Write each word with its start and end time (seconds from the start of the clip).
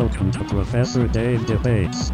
Welcome 0.00 0.30
to 0.30 0.44
Professor 0.44 1.06
Dave 1.06 1.44
Debates. 1.44 2.08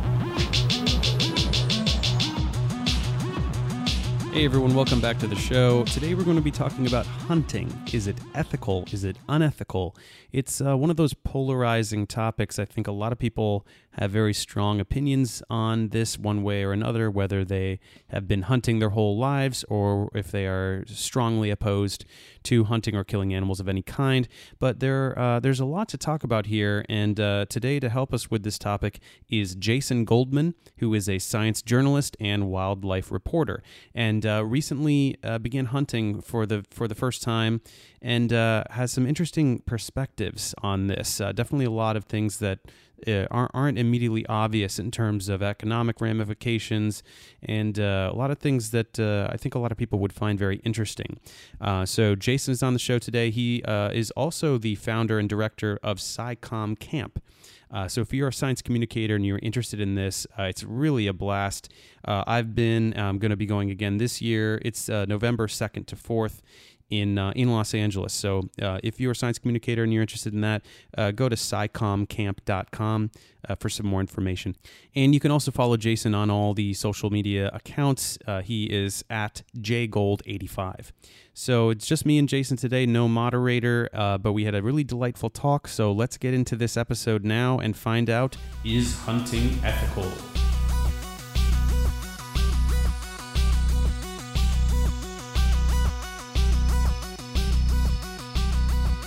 Hey 4.32 4.44
everyone, 4.44 4.74
welcome 4.74 5.01
back 5.01 5.20
to 5.20 5.28
the 5.28 5.37
show. 5.37 5.84
Today 5.84 6.14
we're 6.14 6.24
going 6.24 6.37
to 6.37 6.42
be 6.42 6.51
talking 6.51 6.88
about 6.88 7.06
hunting. 7.06 7.72
Is 7.92 8.08
it 8.08 8.16
ethical? 8.34 8.84
Is 8.90 9.04
it 9.04 9.19
unethical? 9.28 9.94
It's 10.33 10.60
uh, 10.60 10.76
one 10.76 10.90
of 10.90 10.96
those 10.96 11.14
polarizing 11.14 12.08
topics. 12.08 12.58
I 12.58 12.64
think 12.64 12.88
a 12.88 12.92
lot 12.92 13.12
of 13.12 13.20
people 13.20 13.64
have 13.97 14.10
very 14.10 14.35
strong 14.35 14.81
opinions 14.81 15.42
on 15.49 15.88
this 15.88 16.19
one 16.19 16.42
way 16.42 16.62
or 16.62 16.73
another, 16.73 17.10
whether 17.10 17.45
they 17.45 17.80
have 18.09 18.29
been 18.29 18.43
hunting 18.43 18.79
their 18.79 18.91
whole 18.91 19.16
lives 19.16 19.65
or 19.69 20.11
if 20.15 20.30
they 20.30 20.47
are 20.47 20.84
strongly 20.87 21.51
opposed 21.51 22.05
to 22.45 22.65
hunting 22.65 22.95
or 22.95 23.05
killing 23.05 23.34
animals 23.34 23.59
of 23.59 23.69
any 23.69 23.83
kind. 23.83 24.29
But 24.59 24.80
there, 24.80 25.19
uh, 25.19 25.41
there's 25.41 25.61
a 25.61 25.65
lot 25.65 25.89
to 25.89 25.98
talk 25.98 26.23
about 26.25 26.47
here, 26.47 26.84
and 26.89 27.19
uh, 27.19 27.47
today 27.48 27.80
to 27.80 27.89
help 27.89 28.12
us 28.12 28.30
with 28.30 28.43
this 28.43 28.59
topic 28.59 29.01
is 29.29 29.55
Jason 29.55 30.05
Goldman, 30.05 30.55
who 30.78 30.95
is 30.95 31.09
a 31.09 31.19
science 31.19 31.62
journalist 31.62 32.17
and 32.20 32.48
wildlife 32.48 33.11
reporter, 33.11 33.62
and 33.95 34.25
uh, 34.25 34.45
recently 34.45 35.17
uh, 35.25 35.39
began 35.39 35.67
hunting 35.67 36.20
for 36.20 36.47
the 36.47 36.65
for 36.70 36.87
the 36.87 36.95
first 36.95 37.23
time, 37.23 37.61
and 38.01 38.33
uh, 38.33 38.65
has 38.70 38.92
some 38.92 39.06
interesting 39.06 39.61
perspectives 39.61 40.55
on 40.62 40.87
this. 40.87 41.20
Uh, 41.20 41.33
definitely 41.33 41.65
a 41.65 41.70
lot 41.70 41.97
of 41.97 42.05
things 42.05 42.39
that 42.39 42.61
uh, 43.06 43.27
aren't, 43.30 43.78
immediately 43.78 44.24
obvious 44.27 44.78
in 44.78 44.91
terms 44.91 45.28
of 45.28 45.42
economic 45.42 46.00
ramifications 46.00 47.02
and 47.42 47.78
uh, 47.78 48.10
a 48.12 48.16
lot 48.16 48.30
of 48.30 48.38
things 48.38 48.70
that 48.70 48.98
uh, 48.98 49.28
I 49.30 49.36
think 49.36 49.55
a 49.55 49.59
lot 49.59 49.72
of 49.72 49.78
people 49.78 49.98
would 49.98 50.12
find 50.12 50.38
very 50.38 50.56
interesting. 50.64 51.19
Uh, 51.61 51.84
so, 51.84 52.14
Jason 52.14 52.53
is 52.53 52.62
on 52.62 52.72
the 52.72 52.78
show 52.78 52.98
today. 52.98 53.30
He 53.30 53.62
uh, 53.64 53.91
is 53.91 54.11
also 54.12 54.58
the 54.58 54.75
founder 54.77 55.19
and 55.19 55.28
director 55.28 55.78
of 55.83 55.98
SciComm 55.98 56.78
Camp. 56.78 57.22
Uh, 57.70 57.88
so 57.88 58.00
if 58.00 58.12
you're 58.12 58.28
a 58.28 58.33
science 58.33 58.62
communicator 58.62 59.16
and 59.16 59.27
you're 59.27 59.41
interested 59.42 59.81
in 59.81 59.94
this, 59.94 60.27
uh, 60.38 60.44
it's 60.44 60.62
really 60.62 61.06
a 61.06 61.12
blast. 61.12 61.72
Uh, 62.05 62.22
I've 62.27 62.55
been 62.55 62.94
I'm 62.97 63.19
going 63.19 63.31
to 63.31 63.36
be 63.36 63.47
going 63.47 63.70
again 63.70 63.98
this 63.98 64.22
year. 64.22 64.60
It's 64.64 64.88
uh, 64.88 65.05
November 65.06 65.47
2nd 65.47 65.86
to 65.86 65.97
4th 65.97 66.42
in 66.91 67.19
uh, 67.19 67.33
in 67.34 67.51
Los 67.51 67.75
Angeles. 67.75 68.12
So 68.12 68.48
uh, 68.61 68.79
if 68.83 69.01
you're 69.01 69.12
a 69.12 69.17
science 69.17 69.39
communicator 69.39 69.83
and 69.83 69.92
you're 69.92 70.03
interested 70.03 70.33
in 70.33 70.41
that, 70.42 70.62
uh, 70.97 71.11
go 71.11 71.28
to 71.28 71.37
scicommcamp.com 71.37 73.11
uh, 73.48 73.55
for 73.56 73.69
some 73.69 73.87
more 73.87 74.01
information. 74.01 74.56
And 74.95 75.15
you 75.15 75.20
can 75.20 75.31
also 75.31 75.51
follow 75.51 75.77
Jason 75.77 76.15
on 76.15 76.31
all 76.31 76.55
the 76.55 76.75
social 76.75 77.11
media 77.11 77.51
accounts. 77.53 78.19
Uh, 78.27 78.43
he 78.43 78.65
is 78.65 79.05
at 79.11 79.43
jgold85. 79.59 80.93
So 81.34 81.70
it's 81.70 81.87
just 81.87 82.06
me 82.06 82.19
and 82.19 82.28
Jason 82.28 82.56
today, 82.56 82.87
no 82.87 83.09
moderator, 83.09 83.91
uh, 83.93 84.17
but 84.19 84.33
we 84.33 84.45
had 84.45 84.55
a 84.55 84.62
really 84.62 84.84
delightful 84.84 85.28
talk. 85.28 85.69
So 85.69 85.93
let's 85.93 86.17
get 86.17 86.33
into 86.33 86.56
this 86.56 86.77
episode 86.77 87.25
now 87.25 87.59
and 87.59 87.77
find 87.77 88.09
out 88.09 88.37
is 88.65 88.97
hunting 89.00 89.59
ethical? 89.62 90.11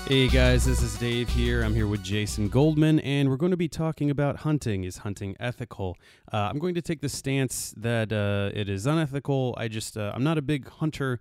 Hey 0.09 0.27
guys, 0.27 0.65
this 0.65 0.81
is 0.81 0.97
Dave 0.97 1.29
here. 1.29 1.61
I'm 1.61 1.75
here 1.75 1.85
with 1.85 2.01
Jason 2.01 2.49
Goldman, 2.49 2.99
and 3.01 3.29
we're 3.29 3.37
going 3.37 3.51
to 3.51 3.57
be 3.57 3.67
talking 3.67 4.09
about 4.09 4.37
hunting. 4.37 4.83
Is 4.83 4.97
hunting 4.97 5.35
ethical? 5.39 5.97
Uh, 6.33 6.49
I'm 6.49 6.57
going 6.57 6.73
to 6.73 6.81
take 6.81 7.01
the 7.01 7.09
stance 7.09 7.75
that 7.77 8.11
uh, 8.11 8.49
it 8.59 8.69
is 8.69 8.87
unethical. 8.87 9.53
I 9.55 9.67
just, 9.67 9.97
uh, 9.97 10.11
I'm 10.15 10.23
not 10.23 10.39
a 10.39 10.41
big 10.41 10.67
hunter. 10.67 11.19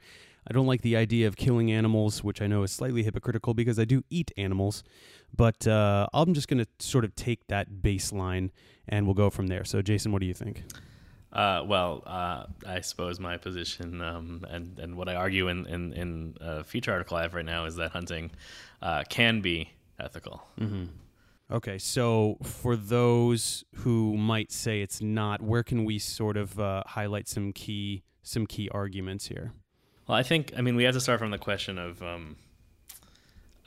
I 0.49 0.55
don't 0.55 0.67
like 0.67 0.81
the 0.81 0.97
idea 0.97 1.27
of 1.27 1.37
killing 1.37 1.71
animals, 1.71 2.25
which 2.25 2.41
I 2.41 2.47
know 2.47 2.63
is 2.63 2.73
slightly 2.73 3.03
hypocritical 3.03 3.53
because 3.53 3.79
I 3.79 3.85
do 3.85 4.05
eat 4.09 4.33
animals. 4.39 4.83
But 5.37 5.67
uh, 5.67 6.07
I'm 6.15 6.33
just 6.33 6.49
going 6.49 6.65
to 6.65 6.67
sort 6.79 7.05
of 7.05 7.15
take 7.15 7.47
that 7.49 7.83
baseline 7.83 8.49
and 8.89 9.05
we'll 9.05 9.13
go 9.13 9.29
from 9.29 9.49
there. 9.49 9.67
So, 9.67 9.83
Jason, 9.83 10.13
what 10.13 10.21
do 10.21 10.27
you 10.27 10.33
think? 10.33 10.65
Uh, 11.33 11.63
well, 11.67 12.03
uh, 12.07 12.45
I 12.67 12.81
suppose 12.81 13.21
my 13.21 13.37
position 13.37 14.01
um, 14.01 14.47
and 14.49 14.79
and 14.79 14.97
what 14.97 15.09
I 15.09 15.15
argue 15.15 15.49
in 15.49 15.67
in, 15.67 15.93
in 15.93 16.37
a 16.41 16.65
feature 16.65 16.93
article 16.93 17.17
I 17.17 17.23
have 17.23 17.35
right 17.35 17.45
now 17.45 17.67
is 17.67 17.77
that 17.77 17.91
hunting 17.91 18.31
uh, 18.81 19.05
can 19.09 19.41
be 19.41 19.71
ethical. 20.01 20.47
Okay, 21.51 21.79
so 21.79 22.37
for 22.43 22.77
those 22.77 23.65
who 23.77 24.17
might 24.17 24.53
say 24.53 24.83
it's 24.83 25.01
not, 25.01 25.41
where 25.41 25.63
can 25.63 25.85
we 25.85 25.99
sort 25.99 26.37
of 26.37 26.59
uh, 26.61 26.83
highlight 26.87 27.29
some 27.29 27.53
key 27.53 28.03
some 28.23 28.47
key 28.47 28.69
arguments 28.71 29.29
here? 29.29 29.53
Well, 30.07 30.17
I 30.17 30.23
think 30.23 30.53
I 30.57 30.63
mean 30.63 30.77
we 30.77 30.85
have 30.85 30.95
to 30.95 31.01
start 31.01 31.19
from 31.19 31.31
the 31.31 31.39
question 31.39 31.79
of. 31.79 32.03
Um, 32.03 32.37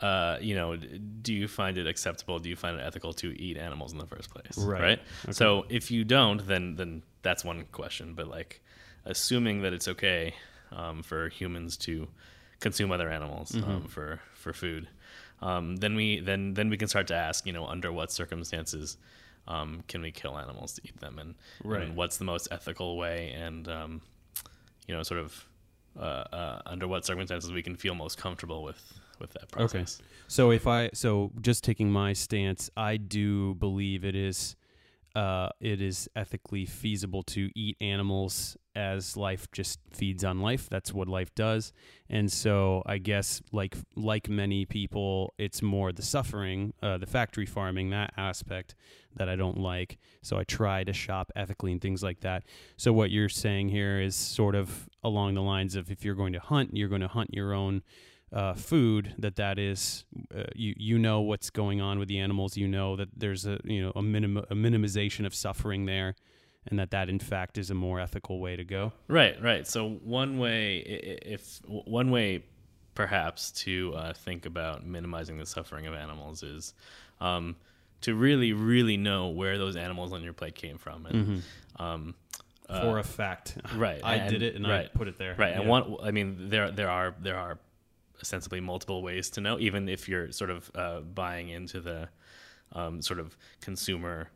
uh, 0.02 0.38
you 0.42 0.56
know, 0.56 0.76
do 0.76 1.34
you 1.34 1.48
find 1.48 1.78
it 1.78 1.88
acceptable? 1.88 2.40
Do 2.40 2.50
you 2.50 2.56
find 2.56 2.78
it 2.80 2.84
ethical 2.84 3.14
to 3.14 3.40
eat 3.40 3.58
animals 3.58 3.92
in 3.94 4.00
the 4.00 4.08
first 4.08 4.30
place? 4.32 4.58
Right. 4.58 5.00
So 5.32 5.66
if 5.70 5.92
you 5.92 6.04
don't, 6.04 6.46
then 6.48 6.76
then 6.76 7.04
that's 7.22 7.44
one 7.46 7.64
question. 7.72 8.14
But 8.16 8.28
like, 8.28 8.62
assuming 9.06 9.62
that 9.62 9.74
it's 9.74 9.88
okay 9.88 10.34
um, 10.72 11.04
for 11.04 11.30
humans 11.30 11.78
to 11.78 12.08
consume 12.60 12.92
other 12.92 13.10
animals 13.10 13.52
Mm-hmm. 13.52 13.70
um, 13.72 13.84
for 13.88 14.20
for 14.34 14.54
food, 14.54 14.88
um, 15.42 15.76
then 15.78 15.96
we 15.96 16.20
then 16.20 16.54
then 16.56 16.70
we 16.70 16.78
can 16.78 16.88
start 16.88 17.08
to 17.08 17.16
ask, 17.16 17.46
you 17.46 17.54
know, 17.54 17.66
under 17.66 17.92
what 17.92 18.12
circumstances 18.12 18.98
um, 19.48 19.84
can 19.88 20.02
we 20.02 20.12
kill 20.12 20.38
animals 20.38 20.74
to 20.74 20.82
eat 20.84 21.00
them, 21.00 21.18
and, 21.20 21.36
Right. 21.64 21.82
and 21.82 21.96
what's 21.96 22.18
the 22.18 22.26
most 22.26 22.48
ethical 22.52 22.98
way, 22.98 23.32
and 23.32 23.68
um, 23.68 24.02
you 24.88 24.96
know, 24.96 25.04
sort 25.04 25.20
of 25.20 25.46
uh, 26.00 26.04
uh, 26.34 26.62
under 26.66 26.88
what 26.88 27.06
circumstances 27.06 27.52
we 27.52 27.62
can 27.62 27.76
feel 27.76 27.94
most 27.96 28.18
comfortable 28.18 28.64
with 28.64 28.82
with 29.22 29.32
that 29.34 29.50
process. 29.52 30.02
So 30.28 30.52
if 30.52 30.68
I 30.68 30.90
so 30.94 31.32
just 31.42 31.64
taking 31.64 31.92
my 31.92 32.14
stance, 32.14 32.70
I 32.76 32.98
do 32.98 33.56
believe 33.56 34.04
it 34.04 34.16
is 34.16 34.56
uh, 35.16 35.50
it 35.60 35.82
is 35.82 36.10
ethically 36.16 36.66
feasible 36.66 37.24
to 37.24 37.50
eat 37.54 37.76
animals 37.82 38.56
as 38.76 39.18
life 39.18 39.52
just 39.52 39.80
feeds 39.92 40.24
on 40.24 40.40
life. 40.40 40.70
That's 40.70 40.94
what 40.94 41.10
life 41.10 41.36
does. 41.36 41.74
And 42.10 42.32
so 42.32 42.82
I 42.86 42.98
guess 42.98 43.42
like 43.52 43.76
like 43.96 44.30
many 44.30 44.66
people, 44.66 45.34
it's 45.38 45.62
more 45.62 45.92
the 45.92 46.02
suffering, 46.02 46.74
uh, 46.82 46.98
the 46.98 47.06
factory 47.06 47.46
farming, 47.46 47.90
that 47.90 48.14
aspect 48.16 48.76
that 49.18 49.28
I 49.28 49.36
don't 49.36 49.58
like. 49.58 49.98
So 50.22 50.38
I 50.38 50.46
try 50.46 50.86
to 50.86 50.94
shop 50.94 51.32
ethically 51.36 51.74
and 51.74 51.82
things 51.82 52.02
like 52.02 52.22
that. 52.22 52.44
So 52.78 52.94
what 52.94 53.12
you're 53.12 53.30
saying 53.30 53.70
here 53.70 54.00
is 54.00 54.16
sort 54.16 54.56
of 54.56 54.88
along 55.04 55.34
the 55.34 55.42
lines 55.42 55.76
of 55.76 55.92
if 55.92 56.06
you're 56.06 56.16
going 56.16 56.34
to 56.34 56.40
hunt, 56.40 56.78
you're 56.78 56.90
going 56.90 57.02
to 57.02 57.10
hunt 57.10 57.34
your 57.34 57.54
own 57.54 57.84
uh, 58.34 58.54
food 58.54 59.14
that 59.18 59.36
that 59.36 59.60
is 59.60 60.06
uh, 60.36 60.44
you 60.56 60.74
you 60.78 60.98
know 60.98 61.22
what's 61.22 61.50
going 61.50 61.82
on 61.82 62.00
with 62.00 62.08
the 62.08 62.20
animals. 62.20 62.58
You 62.58 62.68
know 62.68 62.96
that 62.96 63.10
there's 63.16 63.46
a 63.46 63.60
you 63.64 63.82
know 63.84 63.92
a 63.96 64.02
minim 64.02 64.38
a 64.38 64.56
minimization 64.56 65.26
of 65.26 65.34
suffering 65.36 65.86
there 65.86 66.16
and 66.68 66.80
that 66.80 66.92
that 66.92 67.10
in 67.10 67.20
fact 67.20 67.58
is 67.58 67.70
a 67.70 67.74
more 67.74 68.00
ethical 68.00 68.40
way 68.40 68.56
to 68.56 68.64
go. 68.64 68.94
Right, 69.08 69.42
right. 69.42 69.68
So 69.68 69.90
one 69.90 70.38
way, 70.38 70.78
if 70.78 71.60
one 71.66 72.12
way, 72.12 72.44
perhaps 72.94 73.52
to 73.52 73.94
uh, 73.96 74.14
think 74.14 74.46
about 74.46 74.86
minimizing 74.86 75.38
the 75.38 75.46
suffering 75.46 75.88
of 75.88 75.94
animals 75.94 76.44
is 76.44 76.74
um, 77.20 77.56
to 78.02 78.16
really, 78.16 78.54
really 78.54 78.98
know 78.98 79.30
where 79.30 79.58
those 79.58 79.76
animals 79.76 80.14
on 80.14 80.24
your 80.24 80.34
plate 80.34 80.56
came 80.56 80.78
from, 80.78 81.06
and 81.08 81.44
um, 81.78 82.16
for 82.68 83.00
a 83.00 83.04
fact. 83.04 83.58
Right, 83.76 84.02
I 84.04 84.16
and- 84.16 84.30
did 84.30 84.42
it 84.44 84.56
and 84.56 84.68
right, 84.68 84.86
I 84.94 84.98
put 84.98 85.08
it 85.08 85.18
there. 85.18 85.36
Right, 85.38 85.54
and 85.54 85.68
one, 85.68 85.98
I 86.04 86.12
mean, 86.12 86.50
there 86.50 86.70
there 86.72 86.90
are 86.90 87.16
there 87.20 87.38
are 87.38 87.58
ostensibly 88.22 88.60
multiple 88.60 89.02
ways 89.02 89.30
to 89.32 89.42
know, 89.42 89.60
even 89.60 89.90
if 89.90 90.08
you're 90.08 90.32
sort 90.32 90.50
of 90.50 90.72
uh, 90.76 91.02
buying 91.02 91.50
into 91.50 91.80
the 91.82 92.10
um, 92.74 93.02
sort 93.02 93.20
of 93.20 93.38
consumer 93.62 94.30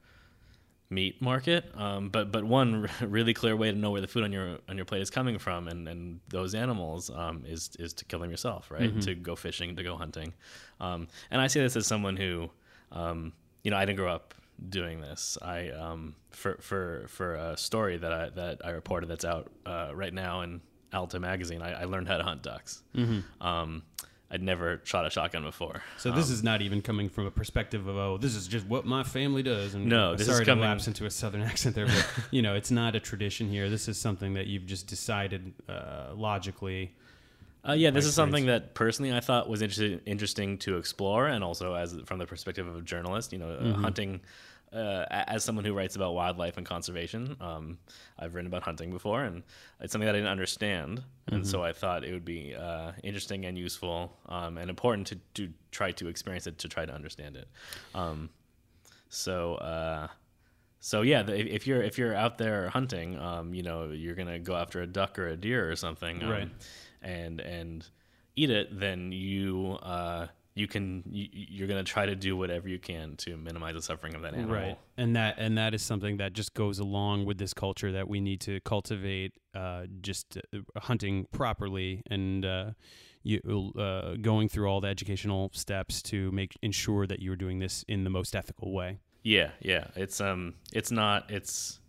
meat 0.89 1.21
market. 1.21 1.65
Um, 1.75 2.09
but 2.09 2.31
but 2.31 2.43
one 2.43 2.89
really 3.01 3.33
clear 3.33 3.55
way 3.55 3.71
to 3.71 3.77
know 3.77 3.91
where 3.91 4.01
the 4.01 4.07
food 4.07 4.23
on 4.23 4.31
your 4.31 4.59
on 4.69 4.77
your 4.77 4.85
plate 4.85 5.01
is 5.01 5.09
coming 5.09 5.37
from 5.37 5.67
and, 5.67 5.87
and 5.87 6.19
those 6.29 6.55
animals 6.55 7.09
um, 7.09 7.43
is 7.47 7.71
is 7.79 7.93
to 7.93 8.05
kill 8.05 8.19
them 8.19 8.29
yourself, 8.29 8.71
right? 8.71 9.01
To 9.01 9.15
go 9.15 9.35
fishing, 9.35 9.75
to 9.75 9.83
go 9.83 9.95
hunting. 9.95 10.33
Um, 10.79 11.07
and 11.31 11.41
I 11.41 11.47
say 11.47 11.61
this 11.61 11.75
as 11.75 11.87
someone 11.87 12.17
who, 12.17 12.49
um, 12.91 13.33
you 13.63 13.71
know, 13.71 13.77
I 13.77 13.85
didn't 13.85 13.97
grow 13.97 14.13
up 14.13 14.33
doing 14.69 15.01
this. 15.01 15.37
I 15.41 15.69
um, 15.69 16.15
for 16.31 16.57
for 16.61 17.05
for 17.07 17.35
a 17.35 17.57
story 17.57 17.97
that 17.97 18.13
I 18.13 18.29
that 18.29 18.61
I 18.63 18.71
reported 18.71 19.09
that's 19.09 19.25
out 19.25 19.51
uh, 19.65 19.91
right 19.93 20.13
now 20.13 20.41
in 20.41 20.61
Alta 20.95 21.19
magazine. 21.19 21.61
I, 21.61 21.81
I 21.81 21.83
learned 21.85 22.07
how 22.07 22.17
to 22.17 22.23
hunt 22.23 22.41
ducks. 22.41 22.81
Um, 23.41 23.83
I'd 24.31 24.41
never 24.41 24.81
shot 24.83 25.05
a 25.05 25.09
shotgun 25.11 25.43
before. 25.43 25.83
so 25.97 26.11
this 26.11 26.29
is 26.31 26.41
not 26.43 26.61
even 26.63 26.81
coming 26.81 27.09
from 27.09 27.25
a 27.27 27.31
perspective 27.31 27.85
of 27.87 27.95
oh 27.95 28.17
this 28.17 28.35
is 28.35 28.47
just 28.47 28.65
what 28.65 28.83
my 28.85 29.03
family 29.03 29.43
does 29.43 29.75
and 29.75 29.85
No, 29.85 30.13
this 30.15 30.27
is 30.27 30.33
sorry 30.33 30.45
coming- 30.45 30.63
to 30.63 30.69
lapse 30.69 30.87
into 30.87 31.05
a 31.05 31.11
southern 31.11 31.41
accent 31.51 31.75
there 31.75 31.85
but 31.85 32.07
you 32.31 32.41
know 32.41 32.55
it's 32.55 32.71
not 32.71 32.95
a 32.95 32.99
tradition 32.99 33.47
here 33.49 33.69
this 33.69 33.87
is 33.87 33.97
something 33.99 34.33
that 34.33 34.47
you've 34.47 34.65
just 34.65 34.87
decided 34.87 35.53
uh, 35.69 36.07
logically 36.15 36.91
Uh, 37.67 37.73
yeah, 37.73 37.89
this 37.91 38.05
is 38.05 38.13
something 38.13 38.45
that 38.47 38.73
personally 38.73 39.11
I 39.11 39.21
thought 39.21 39.49
was 39.49 39.61
interesting, 39.61 39.99
interesting 40.05 40.57
to 40.59 40.77
explore, 40.77 41.27
and 41.27 41.43
also 41.43 41.73
as 41.73 41.95
from 42.05 42.19
the 42.19 42.27
perspective 42.27 42.67
of 42.67 42.75
a 42.75 42.81
journalist, 42.81 43.31
you 43.33 43.39
know, 43.39 43.49
uh, 43.49 43.73
hunting. 43.73 44.21
Uh, 44.75 45.05
as 45.09 45.43
someone 45.43 45.63
who 45.63 45.73
writes 45.73 45.95
about 45.95 46.13
wildlife 46.13 46.57
and 46.57 46.65
conservation, 46.65 47.37
um, 47.39 47.77
I've 48.19 48.35
written 48.35 48.47
about 48.47 48.63
hunting 48.63 48.91
before, 48.91 49.23
and 49.23 49.41
it's 49.79 49.91
something 49.93 50.05
that 50.05 50.15
I 50.15 50.17
didn't 50.17 50.31
understand, 50.31 51.01
and 51.27 51.47
so 51.47 51.63
I 51.63 51.71
thought 51.71 52.03
it 52.03 52.11
would 52.11 52.25
be 52.25 52.53
uh, 52.53 52.91
interesting 53.03 53.45
and 53.45 53.57
useful 53.57 54.17
um, 54.27 54.57
and 54.57 54.69
important 54.69 55.07
to, 55.07 55.15
to 55.35 55.53
try 55.71 55.91
to 55.93 56.07
experience 56.09 56.45
it 56.45 56.57
to 56.59 56.67
try 56.67 56.85
to 56.85 56.93
understand 56.93 57.37
it. 57.37 57.47
Um, 57.93 58.29
so 59.09 59.55
uh, 59.55 60.07
so 60.79 61.01
yeah, 61.03 61.23
the, 61.23 61.39
if- 61.39 61.47
if 61.47 61.67
you're 61.67 61.81
if 61.81 61.97
you're 61.97 62.15
out 62.15 62.37
there 62.37 62.69
hunting, 62.69 63.17
um, 63.17 63.53
you 63.53 63.63
know, 63.63 63.91
you're 63.91 64.15
gonna 64.15 64.39
go 64.39 64.55
after 64.55 64.81
a 64.81 64.87
duck 64.87 65.17
or 65.17 65.27
a 65.29 65.37
deer 65.37 65.71
or 65.71 65.75
something, 65.75 66.21
um, 66.23 66.29
Right. 66.29 66.49
and 67.01 67.39
and 67.39 67.87
eat 68.35 68.49
it, 68.49 68.77
then 68.77 69.11
you 69.13 69.77
uh, 69.81 70.27
you 70.55 70.67
can 70.67 71.03
you, 71.05 71.27
you're 71.31 71.67
gonna 71.67 71.83
try 71.83 72.05
to 72.05 72.15
do 72.15 72.35
whatever 72.35 72.67
you 72.67 72.79
can 72.79 73.17
to 73.17 73.37
minimize 73.37 73.75
the 73.75 73.81
suffering 73.81 74.15
of 74.15 74.21
that 74.21 74.33
animal. 74.33 74.55
Right, 74.55 74.79
and 74.97 75.15
that 75.15 75.35
and 75.37 75.57
that 75.57 75.73
is 75.73 75.81
something 75.81 76.17
that 76.17 76.33
just 76.33 76.53
goes 76.53 76.79
along 76.79 77.25
with 77.25 77.37
this 77.37 77.53
culture 77.53 77.91
that 77.91 78.07
we 78.07 78.21
need 78.21 78.41
to 78.41 78.61
cultivate. 78.61 79.33
Uh, 79.53 79.85
just 80.01 80.37
uh, 80.37 80.59
hunting 80.81 81.27
properly 81.31 82.01
and 82.09 82.45
uh, 82.45 82.71
you 83.23 83.71
uh, 83.77 84.15
going 84.21 84.49
through 84.49 84.67
all 84.67 84.81
the 84.81 84.87
educational 84.87 85.49
steps 85.53 86.01
to 86.01 86.31
make 86.31 86.57
ensure 86.61 87.07
that 87.07 87.21
you're 87.21 87.35
doing 87.35 87.59
this 87.59 87.83
in 87.87 88.03
the 88.03 88.09
most 88.09 88.35
ethical 88.35 88.73
way. 88.73 88.99
Yeah, 89.23 89.51
yeah. 89.59 89.87
It's 89.95 90.21
um 90.21 90.53
it's 90.71 90.91
not 90.91 91.31
it's 91.31 91.79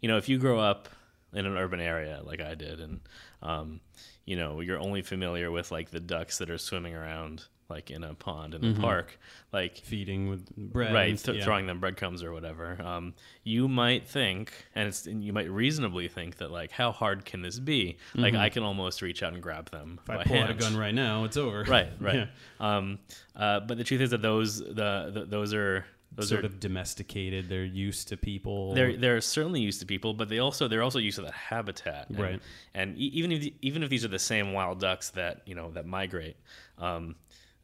you 0.00 0.08
know, 0.08 0.16
if 0.16 0.28
you 0.28 0.38
grow 0.38 0.60
up 0.60 0.88
in 1.32 1.46
an 1.46 1.56
urban 1.56 1.80
area 1.80 2.20
like 2.22 2.40
I 2.40 2.54
did 2.54 2.80
and 2.80 3.00
um 3.42 3.80
you 4.24 4.36
know, 4.36 4.60
you're 4.60 4.78
only 4.78 5.02
familiar 5.02 5.50
with 5.50 5.70
like 5.70 5.90
the 5.90 6.00
ducks 6.00 6.38
that 6.38 6.48
are 6.48 6.58
swimming 6.58 6.94
around 6.94 7.44
like 7.68 7.90
in 7.90 8.04
a 8.04 8.14
pond 8.14 8.54
in 8.54 8.74
the 8.74 8.80
park, 8.80 9.18
like 9.52 9.76
Feeding 9.78 10.28
with 10.28 10.54
bread, 10.56 10.92
right, 10.94 11.08
and- 11.10 11.18
th- 11.18 11.38
yeah. 11.38 11.44
throwing 11.44 11.66
them 11.66 11.80
breadcrumbs 11.80 12.22
or 12.22 12.32
whatever. 12.32 12.80
Um, 12.82 13.14
you 13.42 13.68
might 13.68 14.06
think, 14.06 14.52
and 14.74 14.88
it's 14.88 15.06
and 15.06 15.24
you 15.24 15.32
might 15.32 15.50
reasonably 15.50 16.08
think 16.08 16.36
that 16.38 16.50
like, 16.50 16.70
how 16.70 16.92
hard 16.92 17.24
can 17.24 17.40
this 17.42 17.58
be? 17.58 17.96
Like, 18.14 18.34
I 18.34 18.48
can 18.50 18.62
almost 18.62 19.00
reach 19.02 19.22
out 19.22 19.32
and 19.32 19.42
grab 19.42 19.70
them. 19.70 19.98
If 20.04 20.10
I 20.10 20.16
by 20.18 20.24
pull 20.24 20.38
out 20.38 20.50
a 20.50 20.54
gun 20.54 20.76
right 20.76 20.94
now, 20.94 21.24
it's 21.24 21.36
over. 21.36 21.62
right, 21.64 21.88
right. 22.00 22.14
Yeah. 22.60 22.76
Um, 22.76 22.98
uh, 23.34 23.60
but 23.60 23.78
the 23.78 23.84
truth 23.84 24.00
is 24.02 24.10
that 24.10 24.22
those 24.22 24.58
the, 24.58 25.10
the 25.14 25.26
those 25.28 25.54
are 25.54 25.84
those 26.16 26.28
Sort 26.28 26.44
are 26.44 26.46
of 26.46 26.60
domesticated. 26.60 27.48
They're 27.48 27.64
used 27.64 28.06
to 28.08 28.16
people. 28.16 28.72
they're 28.72 28.96
they're 28.96 29.20
certainly 29.20 29.60
used 29.60 29.80
to 29.80 29.86
people, 29.86 30.14
but 30.14 30.28
they 30.28 30.38
also 30.38 30.68
they're 30.68 30.82
also 30.84 31.00
used 31.00 31.16
to 31.16 31.22
that 31.22 31.32
habitat, 31.32 32.08
and, 32.08 32.18
Right. 32.20 32.40
And 32.72 32.96
e- 32.96 33.10
even 33.14 33.32
if 33.32 33.48
even 33.62 33.82
if 33.82 33.88
these 33.90 34.04
are 34.04 34.08
the 34.08 34.18
same 34.20 34.52
wild 34.52 34.78
ducks 34.78 35.10
that 35.10 35.40
you 35.44 35.56
know 35.56 35.72
that 35.72 35.86
migrate, 35.86 36.36
um, 36.78 37.16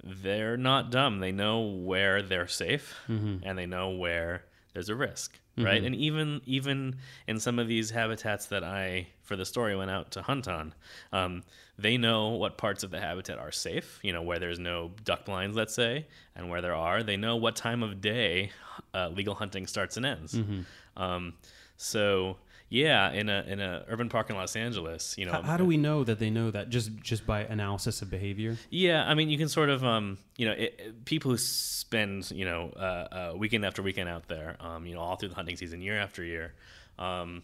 they're 0.04 0.56
not 0.56 0.90
dumb. 0.90 1.20
They 1.20 1.32
know 1.32 1.60
where 1.60 2.22
they're 2.22 2.48
safe, 2.48 2.94
Mm-hmm. 3.08 3.38
and 3.42 3.58
they 3.58 3.66
know 3.66 3.90
where 3.90 4.44
there's 4.72 4.88
a 4.88 4.94
risk, 4.94 5.38
right? 5.58 5.82
And 5.82 5.94
even 5.94 6.40
even 6.46 6.96
in 7.26 7.38
some 7.40 7.58
of 7.58 7.66
these 7.68 7.90
habitats 7.90 8.46
that 8.46 8.64
I 8.64 9.08
for 9.22 9.36
the 9.36 9.44
story 9.44 9.76
went 9.76 9.90
out 9.90 10.12
to 10.12 10.22
hunt 10.22 10.48
on, 10.48 10.74
um, 11.12 11.42
they 11.78 11.96
know 11.96 12.28
what 12.30 12.56
parts 12.56 12.82
of 12.82 12.90
the 12.90 13.00
habitat 13.00 13.38
are 13.38 13.52
safe. 13.52 13.98
You 14.02 14.12
know 14.12 14.22
where 14.22 14.38
there's 14.38 14.58
no 14.58 14.92
duck 15.04 15.24
blinds, 15.26 15.56
let's 15.56 15.74
say, 15.74 16.06
and 16.36 16.48
where 16.50 16.60
there 16.62 16.74
are. 16.74 17.02
They 17.02 17.16
know 17.16 17.36
what 17.36 17.56
time 17.56 17.82
of 17.82 18.00
day 18.00 18.52
uh, 18.94 19.08
legal 19.08 19.34
hunting 19.34 19.66
starts 19.66 19.96
and 19.96 20.06
ends. 20.06 20.34
Mm-hmm. 20.34 21.02
Um, 21.02 21.34
so 21.76 22.36
yeah, 22.72 23.10
in 23.12 23.28
a 23.28 23.44
in 23.46 23.60
a 23.60 23.84
urban 23.88 24.08
park 24.08 24.30
in 24.30 24.36
Los 24.36 24.54
Angeles, 24.56 25.18
you 25.18 25.26
know, 25.26 25.32
How, 25.32 25.42
how 25.42 25.56
do 25.58 25.64
we 25.64 25.76
know 25.76 26.04
that 26.04 26.18
they 26.20 26.30
know 26.30 26.50
that? 26.52 26.70
Just 26.70 26.90
just 27.02 27.26
by 27.26 27.40
analysis 27.42 28.00
of 28.00 28.08
behavior. 28.10 28.56
Yeah, 28.70 29.04
I 29.04 29.14
mean, 29.14 29.28
you 29.28 29.36
can 29.36 29.48
sort 29.48 29.68
of, 29.70 29.84
um, 29.84 30.16
you 30.38 30.46
know, 30.46 30.52
it, 30.52 30.74
it- 30.78 31.04
people 31.04 31.30
who 31.32 31.36
spend, 31.36 32.30
you 32.30 32.44
know, 32.44 32.70
uh, 32.76 32.80
uh, 32.80 33.32
weekend 33.36 33.64
after 33.66 33.82
weekend 33.82 34.08
out 34.08 34.28
there, 34.28 34.56
um, 34.60 34.86
you 34.86 34.94
know, 34.94 35.00
all 35.00 35.16
through 35.16 35.30
the 35.30 35.34
hunting 35.34 35.56
season, 35.56 35.82
year 35.82 35.98
after 35.98 36.22
year, 36.24 36.54
um, 36.98 37.42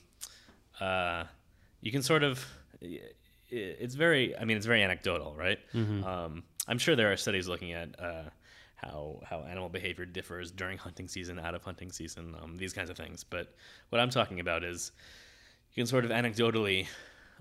uh, 0.81 1.25
you 1.81 1.91
can 1.93 2.03
sort 2.03 2.23
of, 2.23 2.45
i- 2.83 3.01
it's 3.51 3.95
very, 3.95 4.37
I 4.37 4.45
mean, 4.45 4.57
it's 4.57 4.67
very 4.67 4.83
anecdotal, 4.83 5.35
right? 5.37 5.59
Um, 6.05 6.43
I'm 6.69 6.79
sure 6.79 6.97
there 6.97 7.13
are 7.13 7.17
studies 7.17 7.47
looking 7.49 7.73
at 7.73 7.99
uh, 8.01 8.25
how 8.87 9.21
how 9.29 9.41
animal 9.41 9.69
behavior 9.69 10.05
differs 10.05 10.51
during 10.51 10.79
hunting 10.79 11.09
season, 11.09 11.39
out 11.39 11.55
of 11.55 11.63
hunting 11.63 11.91
season, 11.93 12.35
um, 12.43 12.57
these 12.57 12.73
kinds 12.73 12.91
of 12.91 12.97
things. 12.97 13.25
But 13.25 13.55
what 13.91 14.01
I'm 14.01 14.11
talking 14.11 14.41
about 14.41 14.65
is 14.65 14.93
you 15.73 15.83
can 15.83 15.87
sort 15.87 16.05
of 16.05 16.11
anecdotally 16.11 16.87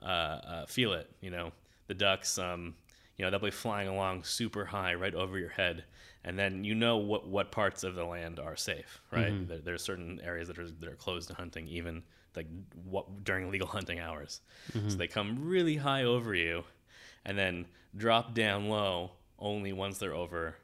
uh, 0.01 0.05
uh, 0.05 0.65
feel 0.65 0.93
it. 0.93 1.09
You 1.21 1.29
know, 1.31 1.51
the 1.87 1.93
ducks, 1.93 2.37
um, 2.37 2.75
you 3.17 3.23
know, 3.23 3.31
they'll 3.31 3.39
be 3.39 3.51
flying 3.51 3.87
along 3.87 4.23
super 4.23 4.65
high 4.65 4.93
right 4.95 5.13
over 5.15 5.37
your 5.39 5.49
head, 5.49 5.83
and 6.23 6.37
then 6.37 6.63
you 6.63 6.75
know 6.75 6.97
what 6.97 7.27
what 7.27 7.51
parts 7.51 7.83
of 7.83 7.95
the 7.95 8.03
land 8.03 8.39
are 8.39 8.55
safe, 8.55 9.01
right? 9.11 9.31
There, 9.47 9.59
there 9.59 9.73
are 9.75 9.77
certain 9.79 10.19
areas 10.23 10.47
that 10.47 10.57
are 10.59 10.69
that 10.69 10.89
are 10.89 10.95
closed 10.95 11.29
to 11.29 11.35
hunting, 11.35 11.67
even 11.67 12.03
like 12.35 12.47
what, 12.83 13.23
during 13.23 13.49
legal 13.49 13.67
hunting 13.67 13.99
hours. 13.99 14.41
So 14.89 14.97
they 14.97 15.07
come 15.07 15.37
really 15.39 15.77
high 15.77 16.03
over 16.03 16.35
you, 16.35 16.63
and 17.23 17.37
then 17.37 17.65
drop 17.95 18.33
down 18.33 18.67
low 18.67 19.11
only 19.39 19.71
once 19.71 19.97
they're 19.97 20.13
over 20.13 20.55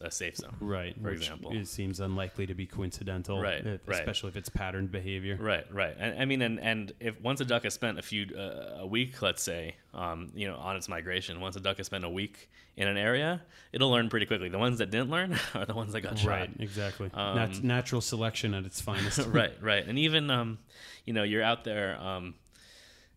a 0.00 0.10
safe 0.10 0.36
zone. 0.36 0.56
Right. 0.60 0.94
For 1.00 1.10
which 1.10 1.18
example. 1.20 1.52
It 1.56 1.66
seems 1.68 2.00
unlikely 2.00 2.46
to 2.46 2.54
be 2.54 2.66
coincidental. 2.66 3.40
Right, 3.40 3.64
if- 3.64 3.80
right. 3.86 3.98
Especially 3.98 4.28
if 4.30 4.36
it's 4.36 4.48
patterned 4.48 4.90
behavior. 4.90 5.36
Right, 5.40 5.64
right. 5.72 5.94
And 5.98 6.20
I 6.20 6.24
mean, 6.24 6.42
and, 6.42 6.58
and 6.60 6.92
if 7.00 7.20
once 7.20 7.40
a 7.40 7.44
duck 7.44 7.62
has 7.64 7.74
spent 7.74 7.98
a 7.98 8.02
few 8.02 8.26
uh, 8.36 8.78
a 8.80 8.86
week, 8.86 9.20
let's 9.22 9.42
say, 9.42 9.76
um, 9.94 10.32
you 10.34 10.48
know, 10.48 10.56
on 10.56 10.76
its 10.76 10.88
migration, 10.88 11.40
once 11.40 11.56
a 11.56 11.60
duck 11.60 11.76
has 11.76 11.86
spent 11.86 12.04
a 12.04 12.08
week 12.10 12.48
in 12.76 12.88
an 12.88 12.96
area, 12.96 13.42
it'll 13.72 13.90
learn 13.90 14.08
pretty 14.08 14.26
quickly. 14.26 14.48
The 14.48 14.58
ones 14.58 14.78
that 14.78 14.90
didn't 14.90 15.10
learn 15.10 15.38
are 15.54 15.64
the 15.66 15.74
ones 15.74 15.92
that 15.92 16.00
got 16.02 16.18
shot. 16.18 16.28
Right. 16.28 16.50
Exactly. 16.58 17.10
Um, 17.14 17.36
Nat- 17.36 17.62
natural 17.62 18.00
selection 18.00 18.54
at 18.54 18.64
its 18.64 18.80
finest. 18.88 19.26
right, 19.28 19.52
right. 19.60 19.86
And 19.86 19.98
even, 19.98 20.30
um, 20.30 20.58
you 21.04 21.12
know, 21.12 21.22
you're 21.22 21.42
out 21.42 21.64
there 21.64 22.00
um, 22.00 22.34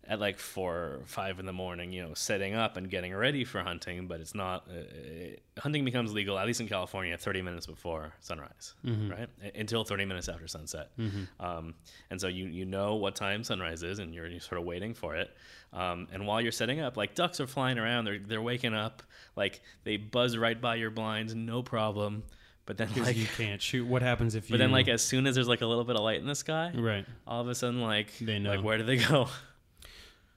at 0.07 0.19
like 0.19 0.39
four 0.39 0.73
or 0.75 1.01
five 1.05 1.39
in 1.39 1.45
the 1.45 1.53
morning, 1.53 1.91
you 1.93 2.01
know, 2.01 2.13
setting 2.15 2.53
up 2.55 2.75
and 2.75 2.89
getting 2.89 3.13
ready 3.13 3.45
for 3.45 3.59
hunting, 3.61 4.07
but 4.07 4.19
it's 4.19 4.33
not. 4.35 4.67
Uh, 4.69 5.35
hunting 5.59 5.85
becomes 5.85 6.11
legal, 6.11 6.37
at 6.39 6.47
least 6.47 6.59
in 6.59 6.67
California, 6.67 7.15
30 7.17 7.41
minutes 7.43 7.67
before 7.67 8.11
sunrise, 8.19 8.73
right? 8.83 9.29
A- 9.43 9.59
Until 9.59 9.83
30 9.83 10.05
minutes 10.05 10.27
after 10.27 10.47
sunset. 10.47 10.89
Um, 11.39 11.75
and 12.09 12.19
so 12.19 12.27
you, 12.27 12.47
you 12.47 12.65
know 12.65 12.95
what 12.95 13.15
time 13.15 13.43
sunrise 13.43 13.83
is, 13.83 13.99
and 13.99 14.13
you're, 14.13 14.27
you're 14.27 14.39
sort 14.39 14.59
of 14.59 14.65
waiting 14.65 14.93
for 14.95 15.15
it. 15.15 15.29
Um, 15.71 16.07
and 16.11 16.25
while 16.25 16.41
you're 16.41 16.51
setting 16.51 16.79
up, 16.81 16.97
like 16.97 17.13
ducks 17.15 17.39
are 17.39 17.47
flying 17.47 17.77
around, 17.77 18.05
they're, 18.05 18.19
they're 18.19 18.41
waking 18.41 18.73
up, 18.73 19.03
like 19.35 19.61
they 19.83 19.97
buzz 19.97 20.35
right 20.35 20.59
by 20.59 20.75
your 20.75 20.89
blinds, 20.89 21.35
no 21.35 21.61
problem. 21.61 22.23
But 22.65 22.77
then, 22.77 22.89
like, 22.97 23.17
you 23.17 23.25
can't 23.37 23.61
shoot. 23.61 23.85
What 23.87 24.01
happens 24.01 24.35
if 24.35 24.49
you? 24.49 24.53
but 24.53 24.57
then, 24.59 24.71
like, 24.71 24.87
as 24.87 25.01
soon 25.01 25.25
as 25.27 25.35
there's 25.35 25.47
like 25.47 25.61
a 25.61 25.65
little 25.65 25.83
bit 25.83 25.95
of 25.95 26.03
light 26.03 26.19
in 26.21 26.27
the 26.27 26.35
sky, 26.35 26.71
right. 26.75 27.05
all 27.27 27.41
of 27.41 27.47
a 27.47 27.55
sudden, 27.55 27.81
like, 27.81 28.17
They 28.19 28.37
know. 28.39 28.51
like 28.55 28.63
where 28.63 28.77
do 28.77 28.83
they 28.83 28.97
go? 28.97 29.27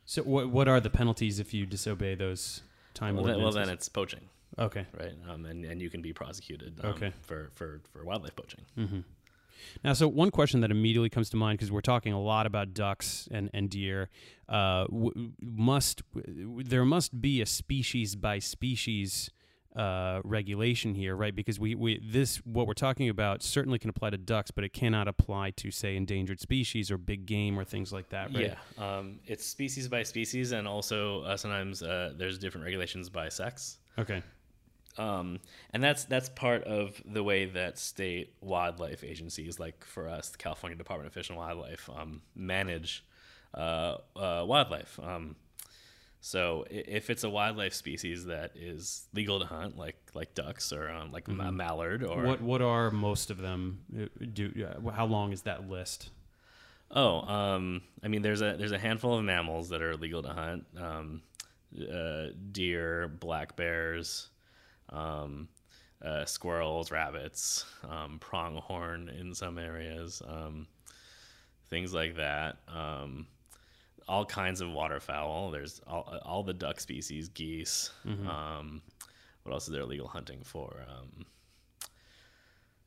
So 0.05 0.23
what 0.23 0.51
what 0.51 0.69
are 0.69 0.81
the 0.81 0.91
penalties 0.91 1.39
if 1.39 1.55
you 1.55 1.67
disobey 1.67 2.15
those 2.15 2.63
time 2.95 3.17
well, 3.17 3.25
then, 3.25 3.43
well, 3.43 3.53
then 3.53 3.69
it's 3.69 3.89
poaching, 3.89 4.21
okay. 4.59 4.87
right? 4.99 5.15
Um, 5.29 5.45
and, 5.47 5.65
and 5.65 5.81
you 5.83 5.91
can 5.91 6.01
be 6.03 6.13
prosecuted 6.13 6.79
um, 6.85 6.91
Okay. 6.91 7.13
for, 7.23 7.51
for, 7.55 7.81
for 7.93 8.05
wildlife 8.05 8.37
poaching. 8.37 9.05
Now, 9.83 9.95
so 9.95 10.07
one 10.07 10.31
question 10.31 10.61
that 10.61 10.71
immediately 10.71 11.09
comes 11.09 11.31
to 11.31 11.37
mind 11.37 11.59
because 11.59 11.73
we're 11.73 11.81
talking 11.81 12.13
a 12.13 12.21
lot 12.21 12.47
about 12.47 12.75
ducks 12.75 13.29
and 13.31 13.51
and 13.55 13.71
deer, 13.71 14.11
uh, 14.49 14.85
w- 14.85 15.33
must 15.41 16.03
w- 16.13 16.63
there 16.63 16.85
must 16.85 17.21
be 17.21 17.41
a 17.41 17.47
species 17.47 18.15
by 18.15 18.39
species 18.39 19.31
uh, 19.77 20.21
regulation 20.25 20.95
here, 20.95 21.17
right? 21.17 21.35
Because 21.35 21.59
we, 21.59 21.75
we 21.75 22.01
this 22.05 22.37
what 22.45 22.67
we're 22.67 22.75
talking 22.75 23.09
about 23.09 23.43
certainly 23.43 23.79
can 23.79 23.91
apply 23.91 24.11
to 24.11 24.19
ducks, 24.19 24.51
but 24.51 24.65
it 24.65 24.73
cannot 24.73 25.09
apply 25.09 25.51
to 25.53 25.71
say 25.71 25.97
endangered 25.97 26.41
species 26.41 26.91
or 26.91 26.99
big 26.99 27.27
game 27.27 27.59
or 27.59 27.65
things 27.65 27.93
like 27.93 28.09
that, 28.11 28.33
right? 28.35 28.57
Yeah, 28.79 28.97
um, 28.99 29.19
it's 29.27 29.45
species 29.45 29.89
by 29.89 30.03
species, 30.03 30.53
and 30.53 30.69
also 30.69 31.23
uh, 31.23 31.37
sometimes 31.37 31.83
uh, 31.83 32.13
there's 32.17 32.39
different 32.39 32.65
regulations 32.65 33.09
by 33.09 33.29
sex. 33.29 33.79
Okay. 33.99 34.23
Um, 34.97 35.41
and 35.73 35.83
that's 35.83 36.05
that's 36.05 36.29
part 36.29 36.65
of 36.65 37.03
the 37.05 37.23
way 37.23 37.47
that 37.47 37.79
state 37.79 38.35
wildlife 38.41 39.03
agencies, 39.03 39.59
like 39.59 39.85
for 39.85 40.09
us, 40.09 40.31
the 40.31 40.39
California 40.39 40.79
Department 40.79 41.09
of 41.09 41.15
Fish 41.15 41.31
and 41.31 41.39
Wildlife, 41.39 41.91
um, 41.97 42.23
manage 42.37 43.05
uh, 43.55 43.99
uh, 44.15 44.45
wildlife. 44.47 45.01
Um, 45.03 45.37
so 46.27 46.65
if 46.71 47.11
it's 47.11 47.23
a 47.23 47.29
wildlife 47.29 47.75
species 47.75 48.25
that 48.25 48.53
is 48.57 49.07
legal 49.13 49.41
to 49.41 49.45
hunt, 49.45 49.77
like 49.77 49.97
like 50.15 50.35
ducks 50.35 50.73
or 50.73 50.89
um, 50.89 51.13
like 51.13 51.29
a 51.29 51.33
mallard 51.53 52.03
or 52.03 52.23
What 52.23 52.41
what 52.41 52.63
are 52.63 52.91
most 52.91 53.31
of 53.31 53.37
them? 53.37 53.81
uh, 53.95 54.07
Do 54.33 54.51
uh, 54.67 54.91
how 54.91 55.05
long 55.05 55.33
is 55.33 55.43
that 55.43 55.69
list? 55.69 56.09
Oh, 56.91 57.21
um, 57.31 57.83
I 58.03 58.09
mean, 58.09 58.23
there's 58.23 58.41
a 58.41 58.57
there's 58.57 58.73
a 58.73 58.79
handful 58.79 59.19
of 59.19 59.23
mammals 59.23 59.69
that 59.69 59.83
are 59.83 59.97
legal 59.99 60.23
to 60.23 60.31
hunt: 60.31 60.65
um, 60.79 61.21
uh, 61.79 62.29
deer, 62.53 63.07
black 63.07 63.55
bears, 63.55 64.31
um, 64.89 65.49
uh, 66.03 66.25
squirrels, 66.25 66.91
rabbits, 66.91 67.67
um, 67.87 68.19
pronghorn 68.19 69.11
in 69.11 69.35
some 69.35 69.59
areas, 69.59 70.23
um, 70.27 70.69
things 71.69 71.93
like 71.93 72.17
that. 72.17 72.57
All 74.09 74.25
kinds 74.27 74.61
of 74.61 74.71
waterfowl. 74.71 75.51
There's 75.51 75.81
all, 75.87 76.19
all 76.25 76.43
the 76.43 76.53
duck 76.53 76.79
species, 76.81 77.29
geese. 77.29 77.91
Um, 78.29 78.83
what 79.43 79.53
else 79.53 79.67
is 79.67 79.73
there 79.73 79.85
legal 79.85 80.09
hunting 80.09 80.41
for? 80.45 80.85
Um, 80.89 81.27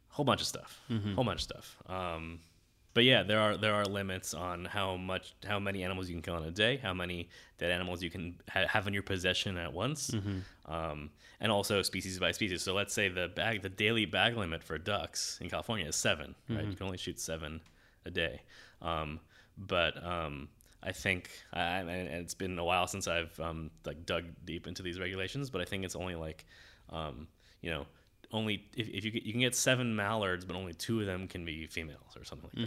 whole 0.10 0.26
bunch 0.26 0.42
of 0.42 0.48
stuff. 0.48 0.80
Whole 1.16 1.24
bunch 1.24 1.40
of 1.40 1.44
stuff. 1.44 1.78
Um, 1.88 2.40
but 2.94 3.04
yeah, 3.04 3.22
there 3.22 3.40
are 3.40 3.58
there 3.58 3.76
are 3.76 3.86
limits 3.86 4.34
on 4.34 4.66
how 4.66 4.96
much 4.98 5.36
how 5.46 5.60
many 5.60 5.84
animals 5.84 6.10
you 6.10 6.16
can 6.16 6.24
kill 6.24 6.38
in 6.38 6.44
a 6.46 6.52
day, 6.52 6.78
how 6.78 6.96
many 6.96 7.30
dead 7.60 7.70
animals 7.72 8.02
you 8.02 8.10
can 8.10 8.36
ha- 8.50 8.66
have 8.68 8.88
in 8.88 8.94
your 8.94 9.04
possession 9.04 9.56
at 9.58 9.72
once, 9.72 10.12
um, 10.66 11.12
and 11.40 11.52
also 11.52 11.84
species 11.84 12.18
by 12.18 12.32
species. 12.32 12.64
So 12.64 12.74
let's 12.74 12.96
say 12.96 13.08
the 13.08 13.28
bag 13.28 13.62
the 13.62 13.70
daily 13.70 14.06
bag 14.06 14.36
limit 14.36 14.64
for 14.64 14.80
ducks 14.80 15.38
in 15.42 15.50
California 15.50 15.86
is 15.88 15.96
7 15.96 16.34
right? 16.50 16.66
You 16.66 16.76
can 16.76 16.86
only 16.88 16.98
shoot 16.98 17.20
seven 17.20 17.62
a 18.06 18.10
day, 18.10 18.42
um, 18.82 19.20
but 19.60 20.04
um, 20.04 20.48
I 20.84 20.92
think, 20.92 21.30
I, 21.54 21.80
and 21.80 21.90
it's 21.90 22.36
been 22.36 22.58
a 22.60 22.64
while 22.64 22.88
since 22.88 23.08
I've 23.08 23.38
um, 23.40 23.72
like 23.86 24.06
dug 24.06 24.26
deep 24.46 24.68
into 24.68 24.84
these 24.84 25.00
regulations, 25.00 25.50
but 25.50 25.62
I 25.62 25.66
think 25.66 25.84
it's 25.84 25.96
only 25.96 26.16
like, 26.16 26.46
um, 26.90 27.28
you 27.62 27.72
know, 27.72 27.86
only 28.32 28.66
if, 28.76 28.90
if 28.90 29.06
you 29.06 29.12
get, 29.12 29.24
you 29.24 29.32
can 29.32 29.42
get 29.42 29.56
seven 29.56 29.96
mallards, 29.96 30.46
but 30.46 30.56
only 30.56 30.74
two 30.74 31.00
of 31.00 31.06
them 31.06 31.28
can 31.28 31.46
be 31.46 31.66
females 31.66 32.16
or 32.16 32.24
something 32.24 32.50
like 32.54 32.66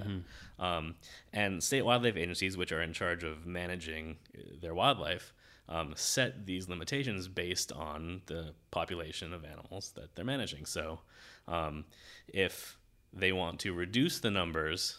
that. 0.59 0.64
Um, 0.64 0.95
and 1.33 1.62
state 1.62 1.83
wildlife 1.83 2.17
agencies, 2.17 2.57
which 2.57 2.73
are 2.73 2.83
in 2.83 2.93
charge 2.93 3.25
of 3.25 3.47
managing 3.47 4.17
uh, 4.37 4.43
their 4.61 4.75
wildlife, 4.75 5.33
um, 5.69 5.93
set 5.97 6.47
these 6.47 6.69
limitations 6.69 7.29
based 7.29 7.73
on 7.73 8.23
the 8.26 8.55
population 8.71 9.33
of 9.33 9.45
animals 9.45 9.93
that 9.95 10.14
they're 10.14 10.25
managing. 10.25 10.67
So, 10.67 11.00
um, 11.47 11.85
if 12.26 12.79
they 13.12 13.33
want 13.33 13.61
to 13.61 13.73
reduce 13.73 14.21
the 14.21 14.31
numbers 14.31 14.99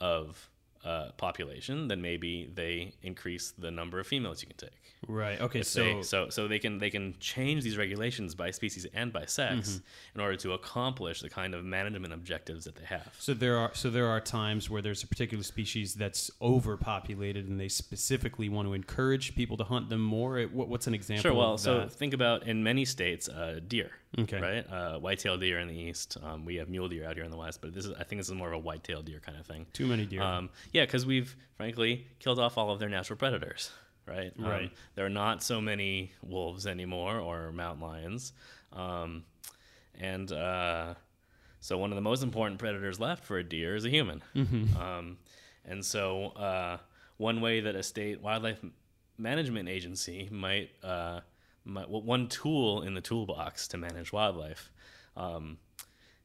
of 0.00 0.48
uh, 0.84 1.10
population, 1.16 1.88
then 1.88 2.00
maybe 2.00 2.50
they 2.54 2.92
increase 3.02 3.52
the 3.58 3.70
number 3.70 3.98
of 4.00 4.06
females 4.06 4.42
you 4.42 4.48
can 4.48 4.56
take. 4.56 4.80
Right. 5.06 5.40
Okay. 5.40 5.60
If 5.60 5.66
So, 5.66 5.84
they- 5.84 6.02
so 6.02 6.28
so 6.28 6.48
they 6.48 6.58
can 6.58 6.78
they 6.78 6.90
can 6.90 7.14
change 7.20 7.62
these 7.62 7.76
regulations 7.78 8.34
by 8.34 8.50
species 8.50 8.86
and 8.94 9.12
by 9.12 9.26
sex 9.26 9.68
Mm-hmm. 9.70 10.14
in 10.16 10.20
order 10.20 10.36
to 10.36 10.52
accomplish 10.54 11.20
the 11.20 11.28
kind 11.28 11.54
of 11.54 11.64
management 11.64 12.12
objectives 12.12 12.64
that 12.64 12.74
they 12.76 12.84
have. 12.84 13.14
so 13.18 13.32
there 13.34 13.56
are 13.58 13.70
so 13.74 13.90
there 13.90 14.08
are 14.08 14.20
times 14.20 14.68
where 14.68 14.82
there's 14.82 15.02
a 15.04 15.06
particular 15.06 15.44
species 15.44 15.94
that's 15.94 16.30
overpopulated, 16.40 17.48
and 17.48 17.58
they 17.60 17.68
specifically 17.68 18.48
want 18.48 18.66
to 18.68 18.74
encourage 18.74 19.34
people 19.34 19.56
to 19.56 19.64
hunt 19.64 19.88
them 19.88 20.00
more. 20.00 20.42
What, 20.44 20.68
what's 20.68 20.86
an 20.86 20.94
example? 20.94 21.22
Sure. 21.22 21.34
Well, 21.34 21.58
so 21.58 21.88
think 21.88 22.12
about 22.14 22.46
in 22.46 22.62
many 22.62 22.84
states, 22.84 23.28
uh, 23.28 23.60
deer. 23.66 23.90
Okay. 24.18 24.40
Right. 24.40 24.72
Uh, 24.72 24.98
white-tailed 24.98 25.40
deer 25.40 25.58
in 25.58 25.68
the 25.68 25.74
east. 25.78 26.16
Um, 26.22 26.46
we 26.46 26.56
have 26.56 26.70
mule 26.70 26.88
deer 26.88 27.06
out 27.06 27.14
here 27.14 27.24
in 27.24 27.30
the 27.30 27.36
west, 27.36 27.60
but 27.60 27.74
this 27.74 27.84
is 27.84 27.92
I 27.92 28.04
think 28.04 28.18
this 28.20 28.28
is 28.28 28.34
more 28.34 28.48
of 28.48 28.54
a 28.54 28.58
white-tailed 28.58 29.04
deer 29.04 29.20
kind 29.20 29.38
of 29.38 29.46
thing. 29.46 29.66
too 29.74 29.86
many 29.86 30.06
deer. 30.06 30.22
Um, 30.22 30.48
yeah, 30.72 30.84
because 30.84 31.04
we've 31.06 31.34
frankly 31.56 32.06
killed 32.18 32.38
off 32.38 32.56
all 32.58 32.70
of 32.70 32.78
their 32.78 32.88
natural 32.88 33.16
predators, 33.16 33.70
right? 34.06 34.32
Um, 34.38 34.44
Right. 34.44 34.72
there 34.94 35.04
are 35.06 35.10
not 35.10 35.42
so 35.42 35.60
many 35.60 36.12
wolves 36.22 36.66
anymore 36.66 37.18
or 37.18 37.52
mountain 37.52 37.82
lions, 37.86 38.32
um, 38.72 39.24
and 39.98 40.30
uh, 40.32 40.94
so 41.60 41.76
one 41.78 41.90
of 41.90 41.96
the 41.96 42.02
most 42.02 42.22
important 42.22 42.58
predators 42.58 43.00
left 43.00 43.24
for 43.24 43.38
a 43.38 43.44
deer 43.44 43.74
is 43.74 43.84
a 43.84 43.90
human. 43.90 44.22
Um, 44.76 45.18
and 45.64 45.84
so 45.84 46.26
uh, 46.28 46.78
one 47.16 47.40
way 47.40 47.60
that 47.60 47.74
a 47.74 47.82
state 47.82 48.20
wildlife 48.22 48.60
management 49.18 49.68
agency 49.68 50.28
might, 50.30 50.70
uh, 50.84 51.20
might 51.64 51.90
well, 51.90 52.02
one 52.02 52.28
tool 52.28 52.82
in 52.82 52.94
the 52.94 53.00
toolbox 53.00 53.66
to 53.68 53.76
manage 53.76 54.12
wildlife 54.12 54.70
um, 55.16 55.58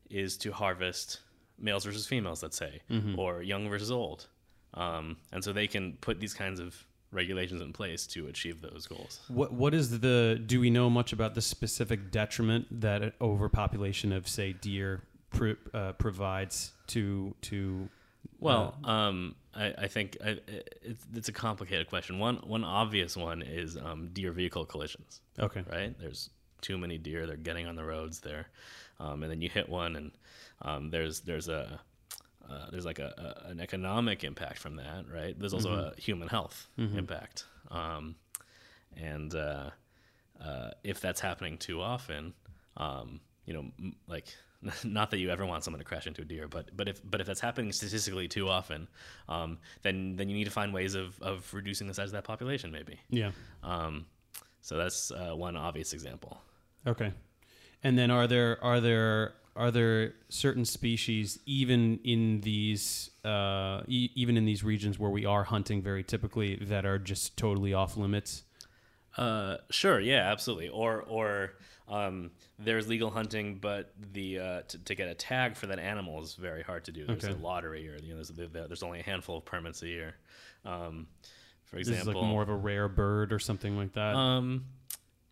is 0.09 0.37
to 0.37 0.51
harvest 0.51 1.19
males 1.57 1.83
versus 1.85 2.05
females, 2.05 2.43
let's 2.43 2.57
say, 2.57 2.81
or 3.17 3.41
young 3.41 3.67
versus 3.69 3.89
old. 3.91 4.27
Um, 4.73 5.17
and 5.31 5.43
so 5.43 5.53
they 5.53 5.67
can 5.67 5.93
put 6.01 6.19
these 6.19 6.33
kinds 6.33 6.59
of 6.59 6.75
regulations 7.11 7.61
in 7.61 7.71
place 7.73 8.07
to 8.07 8.27
achieve 8.27 8.61
those 8.61 8.87
goals. 8.87 9.19
What 9.27 9.53
what 9.53 9.73
is 9.73 9.99
the? 9.99 10.41
Do 10.45 10.59
we 10.59 10.69
know 10.69 10.89
much 10.89 11.13
about 11.13 11.35
the 11.35 11.41
specific 11.41 12.11
detriment 12.11 12.81
that 12.81 13.01
an 13.01 13.13
overpopulation 13.21 14.11
of 14.11 14.27
say 14.27 14.53
deer 14.53 15.03
pr- 15.31 15.51
uh, 15.73 15.93
provides 15.93 16.71
to 16.87 17.35
to? 17.41 17.89
Well, 18.39 18.75
um, 18.83 19.35
I, 19.55 19.73
I 19.77 19.87
think 19.87 20.17
I, 20.23 20.39
it's, 20.81 21.05
it's 21.13 21.29
a 21.29 21.33
complicated 21.33 21.87
question. 21.87 22.19
One 22.19 22.37
one 22.37 22.63
obvious 22.63 23.15
one 23.15 23.41
is 23.41 23.77
um, 23.77 24.09
deer 24.11 24.31
vehicle 24.31 24.65
collisions. 24.65 25.21
Okay. 25.39 25.63
right? 25.69 25.97
There's 25.99 26.29
too 26.61 26.77
many 26.77 26.97
deer. 26.97 27.27
They're 27.27 27.37
getting 27.37 27.67
on 27.67 27.75
the 27.75 27.83
roads 27.83 28.19
there, 28.19 28.47
um, 28.99 29.23
and 29.23 29.31
then 29.31 29.41
you 29.41 29.49
hit 29.49 29.69
one, 29.69 29.95
and 29.95 30.11
um, 30.61 30.89
there's 30.89 31.21
there's 31.21 31.47
a 31.47 31.79
uh, 32.49 32.69
there's 32.71 32.85
like 32.85 32.99
a, 32.99 33.13
a 33.45 33.49
an 33.49 33.59
economic 33.59 34.23
impact 34.23 34.59
from 34.59 34.75
that, 34.77 35.05
right? 35.11 35.37
There's 35.37 35.53
also 35.53 35.73
a 35.73 36.01
human 36.01 36.27
health 36.27 36.67
impact, 36.77 37.45
um, 37.71 38.15
and 38.95 39.33
uh, 39.33 39.69
uh, 40.43 40.71
if 40.83 40.99
that's 40.99 41.21
happening 41.21 41.57
too 41.57 41.81
often, 41.81 42.33
um, 42.77 43.19
you 43.45 43.53
know, 43.53 43.65
m- 43.79 43.95
like 44.07 44.27
not 44.83 45.11
that 45.11 45.17
you 45.19 45.29
ever 45.29 45.45
want 45.45 45.63
someone 45.63 45.79
to 45.79 45.85
crash 45.85 46.07
into 46.07 46.21
a 46.21 46.25
deer, 46.25 46.47
but 46.47 46.75
but 46.75 46.87
if 46.87 47.01
but 47.03 47.21
if 47.21 47.27
that's 47.27 47.41
happening 47.41 47.71
statistically 47.71 48.27
too 48.27 48.49
often, 48.49 48.87
um, 49.29 49.57
then 49.81 50.15
then 50.15 50.29
you 50.29 50.35
need 50.35 50.45
to 50.45 50.51
find 50.51 50.73
ways 50.73 50.95
of 50.95 51.19
of 51.21 51.51
reducing 51.53 51.87
the 51.87 51.93
size 51.93 52.07
of 52.07 52.13
that 52.13 52.23
population, 52.23 52.71
maybe. 52.71 52.99
Yeah. 53.09 53.31
Um, 53.63 54.05
so 54.61 54.77
that's 54.77 55.11
uh, 55.11 55.33
one 55.35 55.57
obvious 55.57 55.93
example. 55.93 56.41
Okay. 56.87 57.11
And 57.83 57.97
then 57.97 58.11
are 58.11 58.27
there 58.27 58.63
are 58.63 58.79
there 58.79 59.33
are 59.55 59.71
there 59.71 60.13
certain 60.29 60.65
species 60.65 61.39
even 61.45 61.99
in 62.03 62.41
these 62.41 63.11
uh, 63.23 63.81
e- 63.87 64.09
even 64.15 64.37
in 64.37 64.45
these 64.45 64.63
regions 64.63 64.97
where 64.97 65.11
we 65.11 65.25
are 65.25 65.43
hunting 65.43 65.81
very 65.81 66.03
typically 66.03 66.55
that 66.55 66.85
are 66.85 66.97
just 66.99 67.37
totally 67.37 67.73
off 67.73 67.95
limits? 67.97 68.43
Uh, 69.17 69.57
sure, 69.69 69.99
yeah, 69.99 70.31
absolutely. 70.31 70.69
Or 70.69 71.01
or 71.03 71.53
um, 71.87 72.31
there's 72.57 72.87
legal 72.87 73.11
hunting, 73.11 73.59
but 73.61 73.93
the 74.13 74.39
uh, 74.39 74.61
to, 74.69 74.77
to 74.85 74.95
get 74.95 75.07
a 75.07 75.13
tag 75.13 75.55
for 75.55 75.67
that 75.67 75.77
animal 75.79 76.21
is 76.23 76.33
very 76.33 76.63
hard 76.63 76.85
to 76.85 76.91
do. 76.91 77.05
There's 77.05 77.23
Okay. 77.23 77.33
a 77.33 77.43
lottery, 77.43 77.87
or 77.89 77.97
you 78.01 78.15
know, 78.15 78.23
there's, 78.23 78.31
there's 78.51 78.83
only 78.83 79.01
a 79.01 79.03
handful 79.03 79.37
of 79.37 79.45
permits 79.45 79.83
a 79.83 79.87
year. 79.87 80.15
Um, 80.65 81.07
for 81.65 81.77
This 81.77 81.89
is 81.89 81.93
example, 81.99 82.21
like 82.21 82.29
more 82.31 82.41
of 82.41 82.49
a 82.49 82.55
rare 82.55 82.87
bird 82.87 83.31
or 83.31 83.39
something 83.39 83.77
like 83.77 83.93
that. 83.93 84.15
Um, 84.15 84.65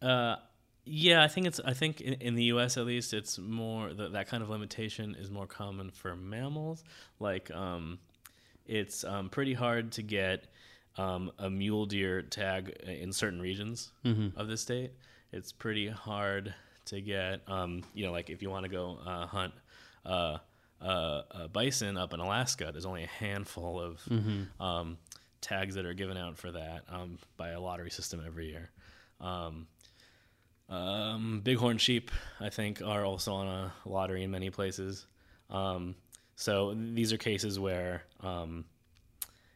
uh, 0.02 0.36
yeah, 0.84 1.24
I 1.24 1.28
think 1.28 1.48
it's. 1.48 1.60
I 1.64 1.74
think 1.74 2.02
in, 2.02 2.14
in 2.16 2.36
the 2.36 2.46
U.S. 2.46 2.78
at 2.78 2.86
least, 2.86 3.14
it's 3.14 3.38
more 3.38 3.94
that 3.94 4.14
that 4.14 4.28
kind 4.28 4.42
of 4.42 4.50
limitation 4.50 5.16
is 5.20 5.30
more 5.30 5.46
common 5.48 5.92
for 5.92 6.16
mammals. 6.16 6.84
Like, 7.20 7.52
um, 7.52 8.00
it's 8.66 9.04
um, 9.04 9.30
pretty 9.30 9.54
hard 9.54 9.92
to 9.94 10.02
get 10.02 10.48
um, 10.98 11.32
a 11.38 11.50
mule 11.50 11.86
deer 11.86 12.22
tag 12.22 12.70
in 12.88 13.14
certain 13.14 13.40
regions 13.42 13.92
of 14.36 14.48
the 14.48 14.58
state. 14.58 14.92
It's 15.32 15.52
pretty 15.52 15.88
hard 15.88 16.54
to 16.86 17.00
get. 17.02 17.42
Um, 17.48 17.84
you 17.94 18.06
know, 18.06 18.12
like 18.12 18.30
if 18.30 18.42
you 18.42 18.50
want 18.50 18.64
to 18.64 18.70
go 18.72 18.98
uh, 19.06 19.26
hunt. 19.28 19.54
Uh, 20.06 20.38
uh, 20.84 21.22
uh, 21.30 21.48
bison 21.48 21.96
up 21.96 22.12
in 22.12 22.20
Alaska, 22.20 22.70
there's 22.72 22.88
only 22.88 23.04
a 23.04 23.08
handful 23.08 23.80
of 23.80 24.02
um, 24.60 24.98
tags 25.40 25.76
that 25.76 25.86
are 25.86 25.94
given 25.94 26.18
out 26.18 26.40
for 26.40 26.52
that 26.52 26.82
um, 26.90 27.20
by 27.38 27.50
a 27.50 27.60
lottery 27.62 27.92
system 27.92 28.20
every 28.26 28.48
year. 28.50 28.72
Um, 29.20 29.68
um, 30.72 31.42
bighorn 31.44 31.78
sheep, 31.78 32.10
I 32.40 32.50
think, 32.50 32.82
are 32.82 33.04
also 33.04 33.34
on 33.34 33.48
a 33.48 33.74
lottery 33.86 34.24
in 34.24 34.32
many 34.32 34.50
places. 34.50 35.06
Um, 35.50 35.96
so 36.36 36.74
these 36.74 37.12
are 37.12 37.18
cases 37.18 37.60
where, 37.60 38.04
um, 38.22 38.66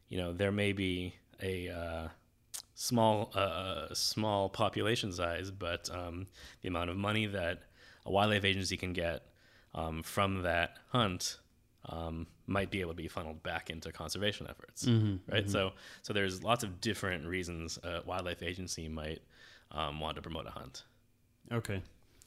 you 0.10 0.18
know, 0.18 0.34
there 0.34 0.52
may 0.52 0.74
be 0.74 1.16
a 1.42 1.70
uh, 1.70 2.08
small, 2.76 3.32
uh, 3.34 3.94
small 3.94 4.50
population 4.50 5.12
size, 5.12 5.52
but 5.52 5.90
um, 5.90 6.28
the 6.62 6.68
amount 6.68 6.90
of 6.90 6.98
money 6.98 7.26
that 7.28 7.64
a 8.06 8.12
wildlife 8.12 8.44
agency 8.44 8.76
can 8.78 8.92
get 8.92 9.24
um, 9.74 10.04
from 10.04 10.44
that 10.44 10.78
hunt 10.90 11.38
um, 11.88 12.28
might 12.46 12.72
be 12.72 12.82
able 12.82 12.92
to 12.92 12.96
be 12.96 13.08
funneled 13.08 13.42
back 13.42 13.70
into 13.70 13.92
conservation 13.92 14.48
efforts, 14.50 14.86
right? 15.32 15.50
So, 15.50 15.72
so 16.02 16.14
there's 16.14 16.44
lots 16.44 16.64
of 16.64 16.82
different 16.82 17.26
reasons 17.26 17.80
a 17.84 18.02
wildlife 18.06 18.44
agency 18.44 18.90
might 18.90 19.22
um, 19.72 20.00
want 20.00 20.16
to 20.18 20.22
promote 20.22 20.48
a 20.48 20.52
hunt. 20.52 20.84
Okay. 21.52 21.82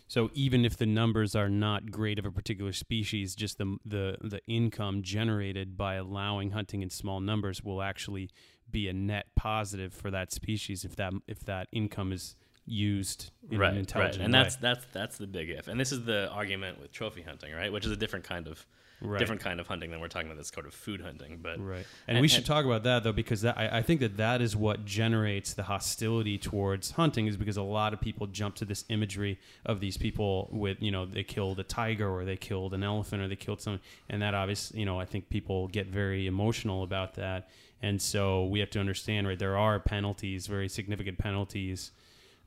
So 0.09 0.31
even 0.33 0.65
if 0.65 0.79
the 0.79 0.87
numbers 0.87 1.37
are 1.37 1.51
not 1.51 1.91
great 1.91 2.19
of 2.19 2.25
a 2.25 2.31
particular 2.31 2.73
species, 2.73 3.35
just 3.35 3.59
the 3.59 3.77
the 3.85 4.17
the 4.23 4.41
income 4.47 5.03
generated 5.03 5.77
by 5.77 5.95
allowing 5.95 6.53
hunting 6.53 6.83
in 6.83 6.89
small 6.89 7.21
numbers 7.21 7.63
will 7.63 7.83
actually 7.83 8.31
be 8.71 8.89
a 8.89 8.93
net 8.93 9.27
positive 9.37 9.93
for 9.93 10.11
that 10.11 10.33
species 10.33 10.85
if 10.85 10.97
that 10.97 11.13
if 11.27 11.41
that 11.41 11.69
income 11.73 12.13
is 12.13 12.37
used 12.65 13.31
in 13.51 13.59
right, 13.59 13.73
an 13.73 13.79
intelligent 13.79 14.19
right, 14.19 14.25
and 14.25 14.33
way. 14.33 14.43
that's 14.43 14.57
that's 14.57 14.87
that's 14.93 15.19
the 15.19 15.27
big 15.27 15.51
if, 15.51 15.69
and 15.69 15.79
this 15.79 15.93
is 15.93 16.05
the 16.05 16.31
argument 16.31 16.81
with 16.81 16.91
trophy 16.91 17.23
hunting, 17.23 17.53
right? 17.55 17.73
Which 17.73 17.85
is 17.85 17.93
a 17.93 17.97
different 17.97 18.25
kind 18.25 18.47
of 18.47 18.67
Right. 19.01 19.19
different 19.19 19.41
kind 19.41 19.61
of 19.61 19.67
hunting 19.69 19.91
than 19.91 20.01
we're 20.01 20.09
talking 20.09 20.27
about. 20.29 20.37
That's 20.39 20.53
sort 20.53 20.67
of 20.67 20.75
food 20.75 21.01
hunting, 21.01 21.39
but 21.41 21.61
Right. 21.65 21.87
And, 22.09 22.17
And- 22.17 22.21
we 22.21 22.27
should 22.29 22.39
and- 22.39 22.47
talk 22.47 22.65
about 22.65 22.83
that 22.83 23.05
though, 23.05 23.13
because 23.13 23.43
that, 23.43 23.57
I, 23.57 23.79
I 23.79 23.83
think 23.83 24.01
that 24.01 24.17
that 24.17 24.41
is 24.43 24.57
what 24.57 24.85
generates 24.85 25.55
the 25.55 25.63
hostility 25.65 26.37
towards 26.39 26.93
hunting, 26.93 27.27
is 27.29 27.37
because 27.37 27.57
a 27.57 27.63
lot 27.63 27.93
of 27.93 28.01
people 28.01 28.27
jump 28.27 28.57
to 28.57 28.65
this 28.65 28.85
imagery 28.89 29.39
of 29.65 29.79
these 29.81 29.97
people 29.97 30.49
with, 30.51 30.83
you 30.83 30.91
know, 30.91 31.07
they 31.07 31.23
killed 31.23 31.61
a 31.61 31.65
tiger 31.65 32.09
or 32.11 32.25
they 32.25 32.37
killed 32.37 32.75
an 32.75 32.83
elephant 32.83 33.23
or 33.23 33.29
they 33.29 33.37
killed 33.37 33.61
someone, 33.61 33.81
and 34.09 34.21
that 34.23 34.35
obviously, 34.35 34.81
you 34.81 34.87
know, 34.87 34.99
I 34.99 35.05
think 35.05 35.29
people 35.29 35.69
get 35.69 35.87
very 35.87 36.27
emotional 36.27 36.83
about 36.83 37.15
that, 37.15 37.49
and 37.81 38.03
so 38.03 38.47
we 38.47 38.59
have 38.59 38.71
to 38.71 38.81
understand, 38.81 39.29
right? 39.29 39.39
There 39.39 39.57
are 39.57 39.79
penalties, 39.79 40.49
very 40.49 40.69
significant 40.69 41.19
penalties. 41.19 41.93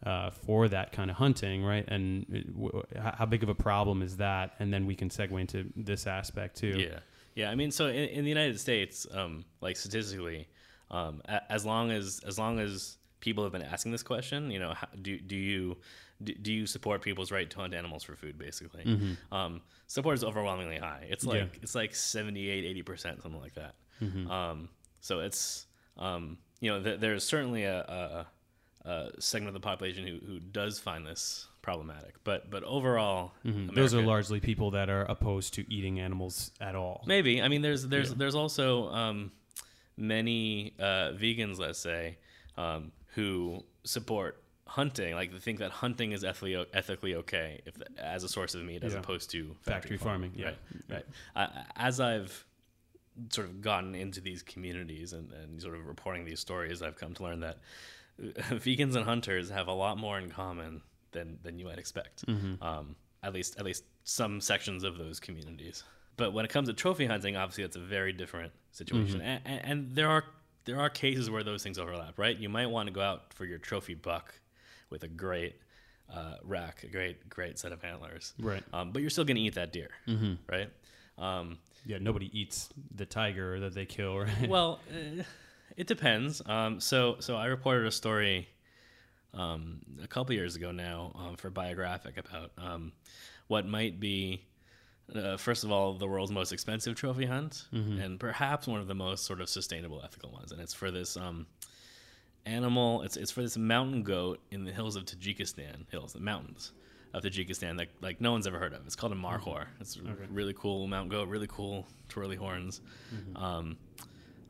Uh, 0.03 0.31
for 0.31 0.67
that 0.67 0.91
kind 0.91 1.11
of 1.11 1.17
hunting, 1.17 1.63
right? 1.63 1.85
And 1.87 2.25
w- 2.55 2.83
how 2.99 3.27
big 3.27 3.43
of 3.43 3.49
a 3.49 3.53
problem 3.53 4.01
is 4.01 4.17
that? 4.17 4.55
And 4.59 4.73
then 4.73 4.87
we 4.87 4.95
can 4.95 5.09
segue 5.09 5.39
into 5.39 5.69
this 5.75 6.07
aspect 6.07 6.57
too. 6.57 6.73
yeah, 6.79 6.99
Yeah, 7.35 7.51
I 7.51 7.55
mean, 7.55 7.69
so 7.69 7.85
in, 7.85 8.09
in 8.09 8.23
the 8.23 8.29
United 8.29 8.59
States, 8.59 9.05
um, 9.11 9.45
like 9.61 9.77
statistically, 9.77 10.47
um, 10.89 11.21
a, 11.25 11.41
as 11.51 11.65
long 11.67 11.91
as 11.91 12.19
as 12.25 12.39
long 12.39 12.59
as 12.59 12.97
people 13.19 13.43
have 13.43 13.53
been 13.53 13.61
asking 13.61 13.91
this 13.91 14.01
question, 14.01 14.49
you 14.49 14.57
know, 14.57 14.73
how, 14.73 14.87
do 14.99 15.19
do 15.19 15.35
you 15.35 15.77
do, 16.23 16.33
do 16.33 16.51
you 16.51 16.65
support 16.65 17.03
people's 17.03 17.31
right 17.31 17.47
to 17.51 17.57
hunt 17.59 17.75
animals 17.75 18.01
for 18.03 18.15
food? 18.15 18.39
Basically, 18.39 18.83
um, 19.31 19.61
support 19.85 20.15
is 20.17 20.23
overwhelmingly 20.23 20.77
high. 20.79 21.05
It's 21.11 21.25
like 21.25 21.41
Yeah. 21.53 21.59
it's 21.61 21.75
like 21.75 21.93
78, 21.93 22.65
80 22.65 22.81
percent, 22.81 23.21
something 23.21 23.39
like 23.39 23.53
that. 23.53 23.75
Um, 24.31 24.69
so 24.99 25.19
it's 25.19 25.67
um, 25.97 26.39
you 26.59 26.71
know, 26.71 26.81
th- 26.81 26.99
there's 26.99 27.23
certainly 27.23 27.65
a, 27.65 27.81
a, 27.81 28.27
a 28.85 29.09
segment 29.19 29.49
of 29.55 29.61
the 29.61 29.65
population 29.65 30.05
who, 30.07 30.19
who 30.25 30.39
does 30.39 30.79
find 30.79 31.05
this 31.05 31.47
problematic, 31.61 32.15
but 32.23 32.49
but 32.49 32.63
overall, 32.63 33.33
Those 33.43 33.93
are 33.93 34.01
largely 34.01 34.39
people 34.39 34.71
that 34.71 34.89
are 34.89 35.03
opposed 35.03 35.53
to 35.55 35.71
eating 35.73 35.99
animals 35.99 36.51
at 36.59 36.75
all. 36.75 37.03
Maybe. 37.05 37.41
I 37.41 37.47
mean, 37.47 37.61
there's 37.61 37.87
there's 37.87 38.13
there's 38.15 38.35
also 38.35 38.89
um, 38.89 39.31
many 39.97 40.73
uh, 40.79 41.11
vegans, 41.13 41.59
let's 41.59 41.79
say, 41.79 42.17
um, 42.57 42.91
who 43.15 43.63
support 43.83 44.41
hunting. 44.65 45.13
Like 45.13 45.31
they 45.31 45.39
think 45.39 45.59
that 45.59 45.71
hunting 45.71 46.11
is 46.13 46.23
ethically 46.23 46.55
ethically 46.73 47.15
okay 47.15 47.61
if 47.65 47.75
as 47.97 48.23
a 48.23 48.29
source 48.29 48.55
of 48.55 48.63
meat, 48.63 48.83
as 48.83 48.93
Yeah. 48.93 48.99
opposed 48.99 49.29
to 49.31 49.55
Factory 49.61 49.97
farming, 49.97 50.31
yeah. 50.35 50.45
Right. 50.45 50.57
Right. 50.89 51.05
Uh, 51.35 51.47
as 51.75 51.99
I've 51.99 52.45
sort 53.29 53.47
of 53.47 53.61
gotten 53.61 53.93
into 53.93 54.21
these 54.21 54.41
communities 54.41 55.13
and, 55.13 55.31
and 55.33 55.61
sort 55.61 55.75
of 55.75 55.85
reporting 55.85 56.25
these 56.25 56.39
stories, 56.39 56.81
I've 56.81 56.95
come 56.95 57.13
to 57.15 57.23
learn 57.23 57.41
that 57.41 57.57
vegans 58.51 58.95
and 58.95 59.05
hunters 59.05 59.49
have 59.49 59.67
a 59.67 59.73
lot 59.73 59.97
more 59.97 60.17
in 60.19 60.29
common 60.29 60.81
than 61.11 61.39
than 61.43 61.57
you 61.59 61.65
might 61.65 61.79
expect. 61.79 62.23
Um, 62.61 62.95
at 63.23 63.33
least 63.33 63.57
at 63.59 63.65
least 63.65 63.83
some 64.03 64.41
sections 64.41 64.83
of 64.83 64.97
those 64.97 65.19
communities. 65.19 65.83
But 66.17 66.33
when 66.33 66.45
it 66.45 66.51
comes 66.51 66.67
to 66.67 66.73
trophy 66.73 67.05
hunting, 67.05 67.35
obviously 67.35 67.63
that's 67.63 67.75
a 67.77 67.79
very 67.79 68.13
different 68.13 68.51
situation, 68.71 69.21
and, 69.21 69.41
and, 69.45 69.61
and 69.65 69.95
there 69.95 70.09
are 70.09 70.23
there 70.65 70.79
are 70.79 70.89
cases 70.89 71.29
where 71.29 71.43
those 71.43 71.63
things 71.63 71.79
overlap, 71.79 72.19
right? 72.19 72.37
You 72.37 72.49
might 72.49 72.67
want 72.67 72.87
to 72.87 72.93
go 72.93 73.01
out 73.01 73.33
for 73.33 73.45
your 73.45 73.57
trophy 73.57 73.95
buck 73.95 74.35
with 74.91 75.03
a 75.03 75.07
great 75.07 75.55
uh, 76.13 76.35
rack, 76.43 76.83
a 76.83 76.87
great 76.87 77.27
great 77.29 77.57
set 77.57 77.71
of 77.71 77.83
antlers, 77.83 78.33
Right. 78.39 78.63
Um, 78.73 78.91
but 78.91 79.01
you're 79.01 79.09
still 79.09 79.23
going 79.23 79.37
to 79.37 79.41
eat 79.41 79.55
that 79.55 79.71
deer, 79.73 79.89
right? 80.47 80.69
Um, 81.17 81.57
Yeah, 81.85 81.97
nobody 81.99 82.29
eats 82.39 82.69
the 82.93 83.05
tiger 83.05 83.59
that 83.61 83.73
they 83.73 83.85
kill, 83.85 84.19
right? 84.19 84.47
well, 84.49 84.79
uh, 84.91 85.23
it 85.77 85.87
depends. 85.87 86.41
Um, 86.45 86.79
so, 86.79 87.17
so 87.19 87.35
I 87.35 87.45
reported 87.45 87.85
a 87.87 87.91
story 87.91 88.47
um, 89.33 89.79
a 90.03 90.07
couple 90.07 90.33
years 90.35 90.55
ago 90.55 90.71
now 90.71 91.11
um, 91.15 91.35
for 91.37 91.49
Biographic 91.49 92.17
about 92.17 92.51
um, 92.57 92.91
what 93.47 93.65
might 93.65 93.99
be, 93.99 94.43
uh, 95.15 95.37
first 95.37 95.63
of 95.63 95.71
all, 95.71 95.93
the 95.93 96.07
world's 96.07 96.31
most 96.31 96.51
expensive 96.51 96.95
trophy 96.95 97.25
hunt, 97.25 97.65
and 97.71 98.19
perhaps 98.19 98.67
one 98.67 98.79
of 98.79 98.87
the 98.87 98.95
most 98.95 99.25
sort 99.25 99.41
of 99.41 99.49
sustainable, 99.49 100.01
ethical 100.03 100.31
ones. 100.31 100.51
And 100.51 100.61
it's 100.61 100.73
for 100.73 100.91
this 100.91 101.17
um, 101.17 101.45
animal. 102.45 103.01
It's 103.03 103.17
it's 103.17 103.31
for 103.31 103.41
this 103.41 103.57
mountain 103.57 104.03
goat 104.03 104.39
in 104.51 104.63
the 104.65 104.71
hills 104.71 104.95
of 104.95 105.05
Tajikistan, 105.05 105.89
hills, 105.91 106.13
the 106.13 106.19
mountains 106.19 106.71
of 107.13 107.23
Tajikistan 107.23 107.77
that 107.77 107.89
like 108.01 108.21
no 108.21 108.31
one's 108.31 108.47
ever 108.47 108.57
heard 108.57 108.73
of. 108.73 108.85
It's 108.85 108.95
called 108.95 109.11
a 109.11 109.15
markhor. 109.15 109.65
It's 109.79 109.97
a 109.97 110.01
really 110.33 110.53
cool 110.53 110.87
mountain 110.87 111.09
goat, 111.09 111.27
really 111.27 111.47
cool 111.47 111.85
twirly 112.07 112.35
horns. 112.37 112.81
Um, 113.35 113.77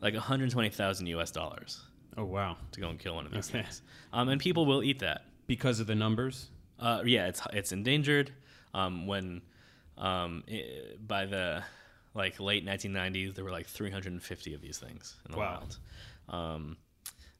like 0.01 0.13
120,000 0.13 1.08
US 1.08 1.31
dollars 1.31 1.81
oh 2.17 2.25
wow. 2.25 2.58
to 2.72 2.81
go 2.81 2.89
and 2.89 3.00
kill 3.00 3.15
one 3.15 3.25
of 3.25 3.31
these 3.31 3.50
Okay. 3.50 3.62
things. 3.63 3.81
Um, 4.13 4.29
and 4.29 4.41
people 4.41 4.65
will 4.65 4.84
eat 4.84 5.00
that. 5.00 5.24
Because 5.48 5.79
of 5.79 5.88
the 5.88 5.96
numbers? 5.96 6.50
Uh, 6.79 7.03
yeah, 7.05 7.27
it's 7.27 7.41
it's 7.53 7.72
endangered. 7.72 8.31
Um, 8.74 9.05
when 9.08 9.41
um, 9.98 10.43
i 10.50 10.63
by 11.05 11.25
the 11.25 11.63
like 12.13 12.39
late 12.39 12.65
1990s, 12.65 13.36
there 13.36 13.43
were 13.43 13.51
like 13.51 13.67
350 13.67 14.53
of 14.53 14.62
these 14.62 14.77
things 14.79 15.15
in 15.25 15.31
the 15.31 15.38
Wow. 15.38 15.60
wild. 15.60 15.77
Um, 16.29 16.77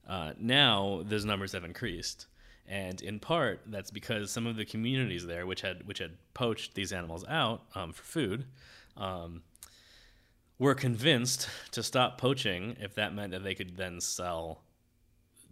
uh, 0.06 0.32
now 0.38 1.02
those 1.04 1.24
numbers 1.24 1.52
have 1.52 1.64
increased, 1.64 2.26
and 2.66 3.00
in 3.02 3.18
part 3.20 3.60
that's 3.66 3.90
because 3.90 4.30
some 4.30 4.46
of 4.46 4.56
the 4.56 4.64
communities 4.64 5.26
there, 5.26 5.46
which 5.46 5.60
had 5.62 5.86
which 5.86 5.98
had 5.98 6.12
poached 6.34 6.74
these 6.74 6.92
animals 6.92 7.24
out 7.28 7.62
um, 7.74 7.92
for 7.92 8.02
food, 8.02 8.44
um, 8.96 9.42
were 10.58 10.74
convinced 10.74 11.48
to 11.72 11.82
stop 11.82 12.18
poaching 12.18 12.76
if 12.80 12.94
that 12.94 13.14
meant 13.14 13.32
that 13.32 13.42
they 13.42 13.54
could 13.54 13.76
then 13.76 14.00
sell 14.00 14.62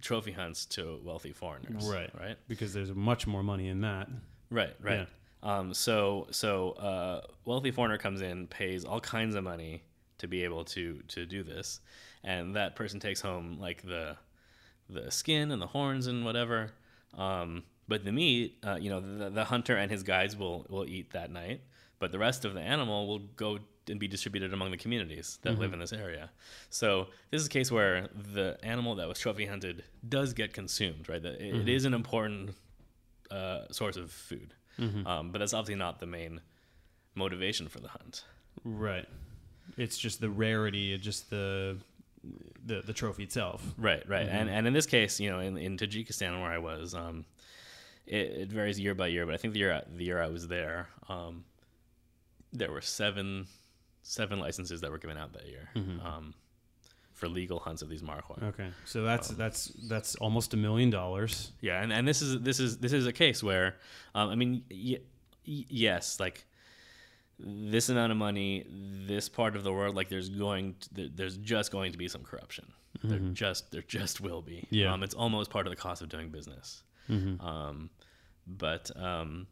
trophy 0.01 0.33
hunts 0.33 0.67
to 0.67 1.01
wealthy 1.05 1.33
foreigners. 1.33 1.85
Right. 1.85 2.11
Right. 2.19 2.37
Because 2.49 2.73
there's 2.73 2.95
much 2.95 3.27
more 3.27 3.43
money 3.43 3.69
in 3.69 3.81
that. 3.83 4.09
Right, 4.51 4.75
right. 4.81 5.07
Um, 5.43 5.73
so 5.73 6.27
so 6.31 6.73
uh, 6.73 7.21
wealthy 7.45 7.71
foreigner 7.71 7.99
comes 7.99 8.21
in, 8.21 8.47
pays 8.47 8.85
all 8.85 9.01
kinds 9.01 9.35
of 9.35 9.45
money 9.45 9.83
to 10.19 10.29
be 10.29 10.45
able 10.45 10.65
to 10.67 11.01
to 11.09 11.25
do 11.25 11.43
this, 11.43 11.81
and 12.23 12.57
that 12.57 12.77
person 12.77 13.01
takes 13.01 13.21
home 13.21 13.59
like 13.59 13.83
the 13.83 14.17
the 14.89 15.11
skin 15.11 15.51
and 15.51 15.63
the 15.63 15.67
horns 15.67 16.09
and 16.09 16.25
whatever. 16.25 16.73
Um, 17.17 17.63
but 17.89 18.05
the 18.05 18.13
meat, 18.13 18.59
uh, 18.65 18.77
you 18.81 18.91
know, 18.91 19.01
the, 19.01 19.31
the 19.31 19.45
hunter 19.45 19.77
and 19.77 19.91
his 19.91 20.03
guides 20.03 20.37
will 20.37 20.67
will 20.69 20.85
eat 20.85 21.13
that 21.13 21.31
night, 21.31 21.63
but 21.99 22.13
the 22.13 22.19
rest 22.19 22.45
of 22.45 22.53
the 22.53 22.61
animal 22.61 23.07
will 23.07 23.21
go 23.21 23.61
and 23.89 23.99
be 23.99 24.07
distributed 24.09 24.53
among 24.53 24.71
the 24.71 24.77
communities 24.77 25.39
that 25.43 25.59
live 25.59 25.73
in 25.73 25.79
this 25.81 25.93
area. 25.93 26.31
So 26.69 27.09
this 27.31 27.41
is 27.41 27.47
a 27.47 27.51
case 27.51 27.71
where 27.73 28.09
the 28.35 28.59
animal 28.63 28.95
that 28.97 29.09
was 29.09 29.19
trophy 29.19 29.47
hunted 29.47 29.85
does 30.09 30.33
get 30.33 30.53
consumed, 30.53 31.09
right? 31.09 31.23
That 31.23 31.35
it- 31.41 31.55
it 31.63 31.69
is 31.69 31.85
an 31.85 31.95
important 31.95 32.57
uh, 33.31 33.67
source 33.71 33.97
of 33.97 34.11
food, 34.11 34.55
um, 35.07 35.31
but 35.31 35.39
that's 35.39 35.53
obviously 35.55 35.77
not 35.77 36.01
the 36.01 36.07
main 36.07 36.41
motivation 37.15 37.69
for 37.69 37.81
the 37.81 37.89
hunt. 37.89 38.25
Right. 38.65 39.07
It's 39.77 39.97
just 39.99 40.21
the 40.21 40.31
rarity, 40.31 40.97
just 40.99 41.31
the 41.31 41.77
the 42.67 42.83
the 42.83 42.93
trophy 42.93 43.23
itself. 43.23 43.63
Right, 43.79 44.07
right, 44.09 44.29
and 44.29 44.51
and 44.51 44.67
in 44.67 44.73
this 44.73 44.87
case, 44.87 45.21
you 45.21 45.31
know, 45.31 45.39
in, 45.41 45.57
in 45.57 45.77
Tajikistan 45.77 46.41
where 46.43 46.51
I 46.51 46.59
was, 46.59 46.95
um, 46.95 47.25
it, 48.07 48.27
it 48.43 48.53
varies 48.53 48.79
year 48.79 48.95
by 48.95 49.07
year, 49.07 49.25
but 49.27 49.35
I 49.35 49.39
think 49.39 49.55
the 49.55 49.61
year 49.61 49.73
I- 49.73 49.85
the 49.97 50.05
year 50.05 50.21
I 50.21 50.29
was 50.29 50.49
there, 50.49 50.89
um, 51.09 51.45
there 52.53 52.71
were 52.73 52.81
seven 52.83 53.47
seven 54.19 54.39
licenses 54.47 54.81
that 54.81 54.91
were 54.91 54.99
given 55.05 55.17
out 55.23 55.33
that 55.33 55.47
year 55.47 55.69
um, 56.09 56.35
for 57.15 57.29
legal 57.29 57.59
hunts 57.61 57.83
of 57.83 57.89
these 57.89 58.03
markhor. 58.03 58.43
Okay. 58.51 58.69
So 58.85 59.03
that's 59.11 59.29
that's 59.29 59.67
that's 59.89 60.15
almost 60.17 60.55
a 60.55 60.57
million 60.57 60.91
dollars. 60.91 61.53
Yeah, 61.61 61.83
and, 61.83 61.93
and 61.93 62.07
this 62.09 62.21
is 62.23 62.41
this 62.41 62.59
is 62.61 62.79
this 62.79 62.93
is 62.93 63.07
a 63.07 63.13
case 63.13 63.43
where, 63.43 63.77
um, 64.15 64.29
I 64.31 64.35
mean, 64.35 64.53
y- 64.71 64.99
y- 65.47 65.67
yes, 65.69 66.19
like 66.19 66.45
this 67.39 67.89
amount 67.89 68.11
of 68.13 68.19
money, 68.19 68.67
this 69.07 69.29
part 69.29 69.55
of 69.57 69.63
the 69.65 69.73
world, 69.73 69.95
like 69.97 70.09
there's 70.11 70.29
going, 70.29 70.75
to, 70.95 71.09
there's 71.09 71.37
just 71.39 71.71
going 71.73 71.91
to 71.93 71.99
be 71.99 72.07
some 72.09 72.23
corruption. 72.23 72.67
There 73.03 73.19
just 73.33 73.71
there 73.71 73.85
just 73.87 74.21
will 74.21 74.43
be. 74.43 74.67
Yeah. 74.71 74.93
um, 74.93 75.03
it's 75.03 75.15
almost 75.15 75.51
part 75.51 75.67
of 75.67 75.71
the 75.71 75.77
cost 75.77 76.03
of 76.03 76.09
doing 76.09 76.29
business. 76.31 76.83
Um, 77.41 77.91
but 78.47 78.91
um, 78.97 79.47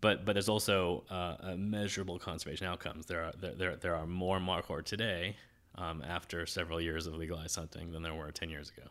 but 0.00 0.24
but 0.24 0.34
there's 0.34 0.48
also 0.48 1.04
uh, 1.10 1.36
a 1.40 1.56
measurable 1.56 2.18
conservation 2.18 2.66
outcomes. 2.66 3.06
There 3.06 3.24
are 3.24 3.32
there 3.38 3.76
there, 3.76 3.94
are 3.94 4.06
more 4.06 4.38
markhor 4.38 4.84
today. 4.84 5.36
Um, 5.78 6.02
after 6.08 6.46
several 6.46 6.80
years 6.80 7.06
of 7.06 7.12
legalized 7.12 7.54
hunting 7.54 7.92
than 7.92 8.02
there 8.02 8.14
were 8.14 8.30
10 8.30 8.48
years 8.48 8.72
ago. 8.74 8.88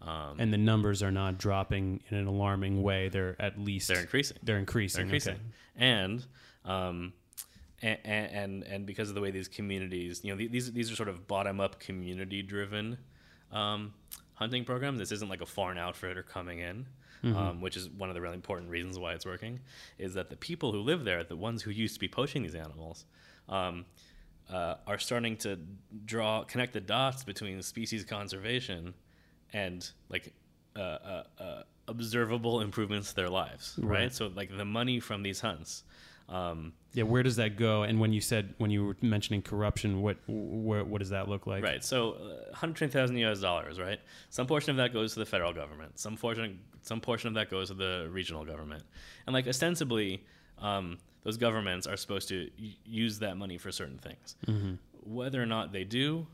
Um, 0.00 0.36
and 0.38 0.50
the 0.50 0.56
numbers 0.56 1.02
are 1.02 1.10
not 1.10 1.36
dropping 1.36 2.00
in 2.08 2.16
an 2.16 2.26
alarming 2.26 2.82
way. 2.82 3.10
They're 3.10 3.36
at 3.38 3.58
least 3.58 3.88
they're 3.88 4.00
increasing. 4.00 4.38
they're 4.42 4.56
increasing. 4.56 5.00
They're 5.00 5.04
increasing. 5.04 5.34
Okay. 5.34 5.42
And 5.76 6.26
um, 6.64 7.12
and, 7.82 7.98
and 8.04 8.62
and 8.64 8.86
because 8.86 9.08
of 9.10 9.14
the 9.14 9.20
way 9.20 9.30
these 9.30 9.48
communities, 9.48 10.22
you 10.24 10.34
know, 10.34 10.48
these 10.48 10.72
these 10.72 10.90
are 10.90 10.96
sort 10.96 11.08
of 11.08 11.28
bottom 11.28 11.60
up 11.60 11.78
community 11.78 12.42
driven 12.42 12.98
um, 13.52 13.94
hunting 14.34 14.64
programs. 14.64 14.98
This 14.98 15.12
isn't 15.12 15.28
like 15.28 15.40
a 15.40 15.46
foreign 15.46 15.78
outfitter 15.78 16.22
coming 16.22 16.58
in. 16.58 16.86
Um, 17.24 17.60
which 17.60 17.76
is 17.76 17.88
one 17.88 18.08
of 18.08 18.14
the 18.14 18.20
really 18.20 18.36
important 18.36 18.70
reasons 18.70 18.98
why 18.98 19.12
it's 19.12 19.26
working, 19.26 19.60
is 19.98 20.14
that 20.14 20.30
the 20.30 20.36
people 20.36 20.72
who 20.72 20.80
live 20.80 21.04
there, 21.04 21.24
the 21.24 21.36
ones 21.36 21.62
who 21.62 21.70
used 21.70 21.94
to 21.94 22.00
be 22.00 22.08
poaching 22.08 22.42
these 22.42 22.54
animals, 22.54 23.04
um, 23.48 23.86
uh, 24.50 24.76
are 24.86 24.98
starting 24.98 25.36
to 25.38 25.58
draw 26.04 26.44
connect 26.44 26.72
the 26.72 26.80
dots 26.80 27.24
between 27.24 27.60
species 27.62 28.04
conservation 28.04 28.94
and 29.52 29.90
like 30.08 30.32
uh, 30.76 30.80
uh, 30.80 31.22
uh, 31.40 31.62
observable 31.88 32.60
improvements 32.60 33.10
to 33.10 33.16
their 33.16 33.28
lives, 33.28 33.74
right? 33.78 34.00
Right. 34.02 34.12
So 34.12 34.30
like 34.34 34.56
the 34.56 34.64
money 34.64 35.00
from 35.00 35.22
these 35.22 35.40
hunts. 35.40 35.84
Um, 36.28 36.72
Yeah, 36.94 37.04
where 37.04 37.22
does 37.22 37.36
that 37.36 37.56
go? 37.56 37.82
And 37.84 38.00
when 38.00 38.12
you 38.12 38.20
said 38.20 38.54
when 38.58 38.70
you 38.70 38.84
were 38.86 38.96
mentioning 39.02 39.42
corruption, 39.42 40.02
what 40.02 40.16
where, 40.26 40.84
what 40.84 40.98
does 41.00 41.10
that 41.10 41.28
look 41.28 41.46
like? 41.46 41.62
Right. 41.62 41.82
So, 41.84 42.12
uh, 42.12 42.50
120,000 42.50 43.16
US 43.18 43.40
dollars, 43.40 43.78
right? 43.78 44.00
Some 44.30 44.46
portion 44.46 44.70
of 44.72 44.76
that 44.78 44.92
goes 44.92 45.12
to 45.14 45.18
the 45.20 45.26
federal 45.26 45.52
government. 45.52 45.98
Some 45.98 46.16
portion 46.16 46.58
some 46.82 47.00
portion 47.00 47.28
of 47.28 47.34
that 47.34 47.50
goes 47.50 47.68
to 47.68 47.74
the 47.74 48.08
regional 48.10 48.44
government. 48.44 48.82
And 49.26 49.34
like 49.34 49.46
ostensibly 49.46 50.24
um, 50.58 50.98
those 51.24 51.36
governments 51.36 51.86
are 51.86 51.96
supposed 51.96 52.28
to 52.28 52.50
y- 52.58 52.74
use 52.84 53.18
that 53.20 53.36
money 53.36 53.58
for 53.58 53.70
certain 53.72 53.98
things. 53.98 54.36
Whether 55.04 55.42
or 55.42 55.46
not 55.46 55.72
they 55.72 55.84
do 55.84 56.26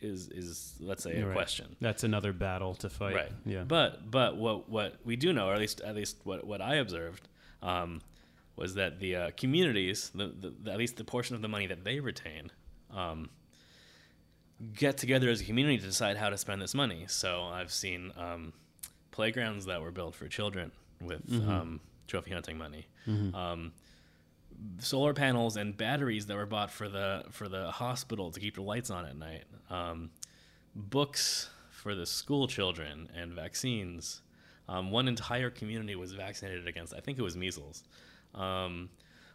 is 0.00 0.28
is 0.28 0.74
let's 0.80 1.02
say 1.02 1.20
a 1.20 1.26
Right. 1.26 1.34
question. 1.34 1.76
That's 1.80 2.04
another 2.04 2.32
battle 2.32 2.74
to 2.76 2.88
fight. 2.90 3.14
Right. 3.14 3.32
Yeah. 3.44 3.64
But 3.64 4.10
but 4.10 4.36
what 4.36 4.68
what 4.68 4.96
we 5.04 5.16
do 5.16 5.32
know, 5.32 5.48
or 5.48 5.54
at 5.54 5.58
least 5.60 5.80
at 5.82 5.94
least 5.94 6.16
what 6.24 6.44
what 6.46 6.60
I 6.60 6.76
observed, 6.76 7.28
um, 7.62 8.00
was 8.56 8.74
that 8.74 8.98
the 9.00 9.14
uh, 9.16 9.30
communities, 9.36 10.10
the, 10.14 10.26
the, 10.28 10.54
the- 10.62 10.72
at 10.72 10.78
least 10.78 10.96
the 10.96 11.04
portion 11.04 11.36
of 11.36 11.42
the 11.42 11.48
money 11.48 11.66
that 11.66 11.84
they 11.84 12.00
retain, 12.00 12.50
um, 12.94 13.28
get 14.74 14.96
together 14.96 15.28
as 15.28 15.40
a 15.40 15.44
community 15.44 15.78
to 15.78 15.84
decide 15.84 16.16
how 16.16 16.30
to 16.30 16.38
spend 16.38 16.62
this 16.62 16.74
money. 16.74 17.04
So 17.08 17.42
I've 17.42 17.70
seen 17.72 18.12
um, 18.16 18.52
playgrounds 19.10 19.66
that 19.66 19.82
were 19.82 19.90
built 19.90 20.14
for 20.14 20.28
children 20.28 20.72
with 21.00 21.20
um, 21.50 21.80
trophy 22.06 22.32
hunting 22.32 22.56
money. 22.56 22.86
Um, 23.34 23.72
solar 24.78 25.12
panels 25.12 25.56
and 25.58 25.76
batteries 25.76 26.26
that 26.26 26.36
were 26.36 26.46
bought 26.46 26.70
for 26.70 26.88
the 26.88 27.24
for 27.30 27.48
the 27.48 27.70
hospital 27.70 28.30
to 28.30 28.40
keep 28.40 28.54
the 28.54 28.62
lights 28.62 28.90
on 28.90 29.04
at 29.04 29.16
night. 29.16 29.44
Um, 29.68 30.10
books 30.74 31.50
for 31.70 31.94
the 31.94 32.06
school 32.06 32.48
children 32.48 33.08
and 33.14 33.32
vaccines. 33.34 34.22
Um, 34.68 34.90
one 34.90 35.06
entire 35.08 35.50
community 35.50 35.94
was 35.94 36.12
vaccinated 36.12 36.66
against. 36.66 36.94
I 36.94 37.00
think 37.00 37.18
it 37.18 37.22
was 37.22 37.36
measles. 37.36 37.84
Um, 38.36 38.90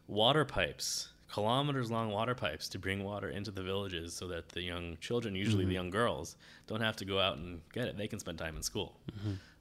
water 0.07 0.45
pipes, 0.45 1.09
kilometers 1.31 1.89
long 1.89 2.11
water 2.11 2.35
pipes 2.35 2.67
to 2.69 2.79
bring 2.79 3.03
water 3.03 3.29
into 3.29 3.51
the 3.51 3.63
villages 3.63 4.13
so 4.13 4.27
that 4.27 4.49
the 4.49 4.61
young 4.61 4.97
children, 5.01 5.35
usually 5.35 5.65
the 5.65 5.73
young 5.73 5.89
girls, 5.89 6.35
don't 6.67 6.81
have 6.81 6.95
to 6.97 7.05
go 7.05 7.19
out 7.19 7.37
and 7.37 7.61
get 7.73 7.87
it. 7.87 7.97
They 7.97 8.07
can 8.07 8.19
spend 8.19 8.37
time 8.37 8.55
in 8.55 8.63
school. 8.63 8.99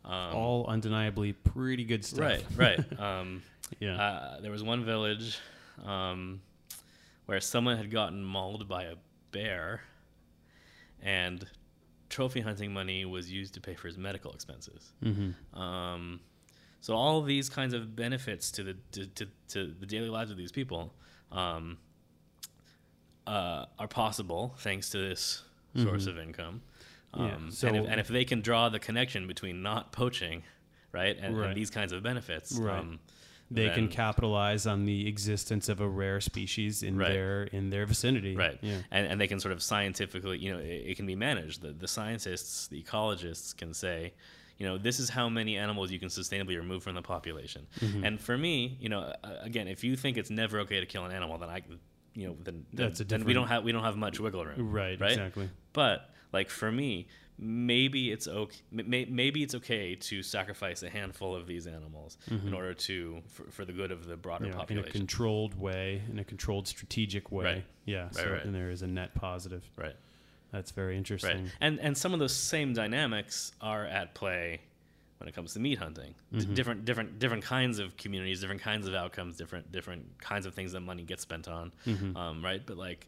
Um, 0.05 0.35
All 0.35 0.67
undeniably 0.67 1.33
pretty 1.33 1.85
good 1.85 2.05
stuff. 2.05 2.21
Right, 2.21 2.45
right. 2.57 3.01
Um, 3.01 3.43
Yeah. 3.79 4.03
uh, 4.03 4.41
there 4.41 4.51
was 4.51 4.65
one 4.65 4.85
village 4.85 5.39
um, 5.85 6.41
where 7.27 7.41
someone 7.41 7.77
had 7.77 7.89
gotten 7.89 8.25
mauled 8.25 8.67
by 8.67 8.83
a 8.85 8.95
bear, 9.31 9.83
and 11.01 11.47
trophy 12.09 12.41
hunting 12.41 12.73
money 12.73 13.05
was 13.05 13.31
used 13.31 13.55
to 13.55 13.61
pay 13.61 13.75
for 13.75 13.87
his 13.87 13.97
medical 13.97 14.33
expenses. 14.33 14.93
mm-hmm. 15.05 15.31
Um, 16.81 16.83
so 16.83 16.95
all 16.95 17.23
these 17.23 17.49
kinds 17.49 17.75
of 17.75 17.95
benefits 17.95 18.51
to 18.53 18.63
the 18.63 18.77
to, 18.93 19.07
to, 19.07 19.27
to 19.49 19.75
the 19.79 19.87
daily 19.87 20.09
lives 20.09 20.31
of 20.31 20.37
these 20.37 20.53
people 20.53 20.93
um, 21.33 21.79
uh, 23.27 23.67
are 23.79 23.89
possible 23.89 24.55
thanks 24.59 24.91
to 24.91 24.99
this 24.99 25.43
source 25.77 26.07
of 26.07 26.19
income. 26.19 26.63
Mm-hmm. 27.15 27.27
Yeah, 27.27 27.35
Um, 27.35 27.51
so- 27.51 27.69
and, 27.69 27.77
if, 27.77 27.87
and 27.89 28.01
if 28.01 28.09
they 28.09 28.25
can 28.25 28.41
draw 28.41 28.69
the 28.69 28.79
connection 28.79 29.27
between 29.27 29.63
not 29.63 29.93
poaching, 29.93 30.43
right, 30.93 31.17
and, 31.21 31.37
Right. 31.39 31.49
and 31.49 31.57
these 31.57 31.71
kinds 31.71 31.93
of 31.93 32.03
benefits, 32.03 32.53
Right. 32.53 32.79
um, 32.79 32.99
They 33.53 33.69
can 33.71 33.89
capitalize 33.89 34.65
on 34.67 34.85
the 34.85 35.09
existence 35.09 35.69
of 35.69 35.81
a 35.81 35.89
rare 35.89 36.21
species 36.21 36.85
in 36.85 36.97
Right. 36.97 37.09
their 37.13 37.43
in 37.45 37.71
their 37.71 37.85
vicinity. 37.85 38.37
right 38.37 38.59
Yeah. 38.63 38.79
and, 38.93 39.07
and 39.09 39.21
they 39.21 39.27
can 39.27 39.41
sort 39.41 39.51
of 39.53 39.61
scientifically 39.61 40.39
you 40.39 40.53
know 40.53 40.61
it, 40.61 40.91
it 40.91 40.97
can 40.97 41.05
be 41.07 41.17
managed 41.17 41.61
the, 41.61 41.73
the 41.73 41.89
scientists 41.89 42.69
the 42.69 42.81
ecologists 42.81 43.57
can 43.57 43.75
say 43.75 44.13
you 44.61 44.67
know 44.69 44.79
this 44.79 45.01
is 45.01 45.09
how 45.09 45.29
many 45.29 45.57
animals 45.57 45.91
you 45.91 45.99
can 45.99 46.09
sustainably 46.11 46.57
remove 46.57 46.83
from 46.85 46.95
the 46.95 47.03
population 47.03 47.67
Mm-hmm. 47.81 48.05
and 48.05 48.21
for 48.21 48.37
me 48.39 48.77
you 48.81 48.89
know 48.89 49.01
uh, 49.01 49.29
again 49.43 49.67
if 49.67 49.83
you 49.83 49.97
think 49.97 50.17
it's 50.17 50.31
never 50.31 50.61
okay 50.61 50.79
to 50.81 50.87
kill 50.87 51.05
an 51.05 51.13
animal 51.13 51.39
then 51.39 51.49
i 51.49 51.61
you 52.15 52.27
know 52.29 52.37
then, 52.45 52.65
then, 52.73 52.87
That's 52.89 53.01
a 53.01 53.05
then 53.05 53.25
we 53.25 53.33
don't 53.33 53.49
have 53.49 53.65
we 53.65 53.73
don't 53.73 53.85
have 53.85 53.97
much 53.97 54.21
wiggle 54.21 54.45
room 54.45 54.71
Right. 54.71 55.01
right 55.01 55.13
Exactly. 55.13 55.49
but 55.73 56.11
like 56.33 56.51
for 56.51 56.71
me 56.71 57.09
maybe 57.43 58.13
it's 58.13 58.29
okay 58.29 58.61
maybe 58.71 59.43
it's 59.43 59.55
okay 59.55 59.95
to 59.95 60.23
sacrifice 60.23 60.83
a 60.83 60.91
handful 60.91 61.35
of 61.35 61.47
these 61.47 61.67
animals 61.67 62.19
in 62.31 62.53
order 62.53 62.75
to 62.75 63.23
for, 63.29 63.45
for 63.51 63.65
the 63.65 63.73
good 63.73 63.91
of 63.91 64.07
the 64.07 64.17
broader 64.17 64.45
Mm-hmm. 64.45 64.53
Yeah, 64.53 64.53
in 64.53 64.59
a 64.59 64.61
population 64.83 64.93
controlled 64.93 65.55
way, 65.59 66.03
in 66.11 66.19
a 66.19 66.25
controlled 66.25 66.69
strategic 66.69 67.31
way. 67.33 67.45
Right. 67.45 67.65
Yeah. 67.87 68.03
Right, 68.05 68.15
so 68.15 68.31
right. 68.31 68.45
then 68.45 68.53
there 68.53 68.71
is 68.71 68.83
a 68.83 68.87
net 68.87 69.15
positive. 69.15 69.65
right 69.77 69.97
That's 70.53 70.71
very 70.71 70.97
interesting. 70.97 71.45
Right. 71.45 71.53
And 71.61 71.81
and 71.81 71.97
some 71.97 72.13
of 72.13 72.19
those 72.21 72.35
same 72.35 72.73
dynamics 72.73 73.53
are 73.61 73.85
at 73.87 74.15
play 74.15 74.61
when 75.19 75.29
it 75.29 75.35
comes 75.35 75.53
to 75.55 75.61
meat 75.61 75.79
hunting. 75.79 76.15
D- 76.33 76.45
different 76.55 76.85
different 76.85 77.19
different 77.19 77.45
kinds 77.45 77.79
of 77.79 77.97
communities, 77.97 78.41
different 78.41 78.63
kinds 78.63 78.89
of 78.89 78.95
outcomes, 78.95 79.37
different 79.37 79.71
different 79.71 80.05
kinds 80.21 80.47
of 80.47 80.55
things 80.55 80.73
that 80.73 80.81
money 80.81 81.03
gets 81.03 81.23
spent 81.23 81.47
on. 81.49 81.73
Um, 82.17 82.45
right. 82.45 82.63
But 82.65 82.77
like 82.77 83.07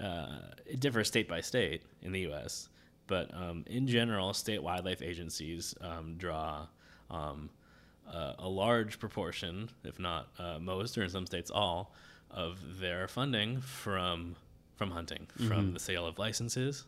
uh, 0.00 0.38
it 0.66 0.80
differs 0.80 1.08
state 1.08 1.28
by 1.28 1.40
state 1.40 1.82
in 2.02 2.12
the 2.12 2.20
U.S. 2.20 2.68
But 3.06 3.32
um, 3.34 3.64
in 3.66 3.86
general, 3.86 4.32
state 4.34 4.62
wildlife 4.62 5.02
agencies 5.02 5.74
um, 5.80 6.14
draw. 6.18 6.66
Um, 7.10 7.50
uh, 8.12 8.34
a 8.38 8.48
large 8.48 8.98
proportion, 8.98 9.70
if 9.84 9.98
not 9.98 10.28
uh, 10.38 10.58
most, 10.58 10.98
or 10.98 11.02
in 11.02 11.08
some 11.08 11.26
states 11.26 11.50
all, 11.50 11.94
of 12.30 12.58
their 12.80 13.06
funding 13.08 13.60
from 13.60 14.34
from 14.82 14.90
hunting, 14.90 15.26
from 15.48 15.72
the 15.74 15.80
sale 15.80 16.06
of 16.06 16.18
licenses, 16.18 16.84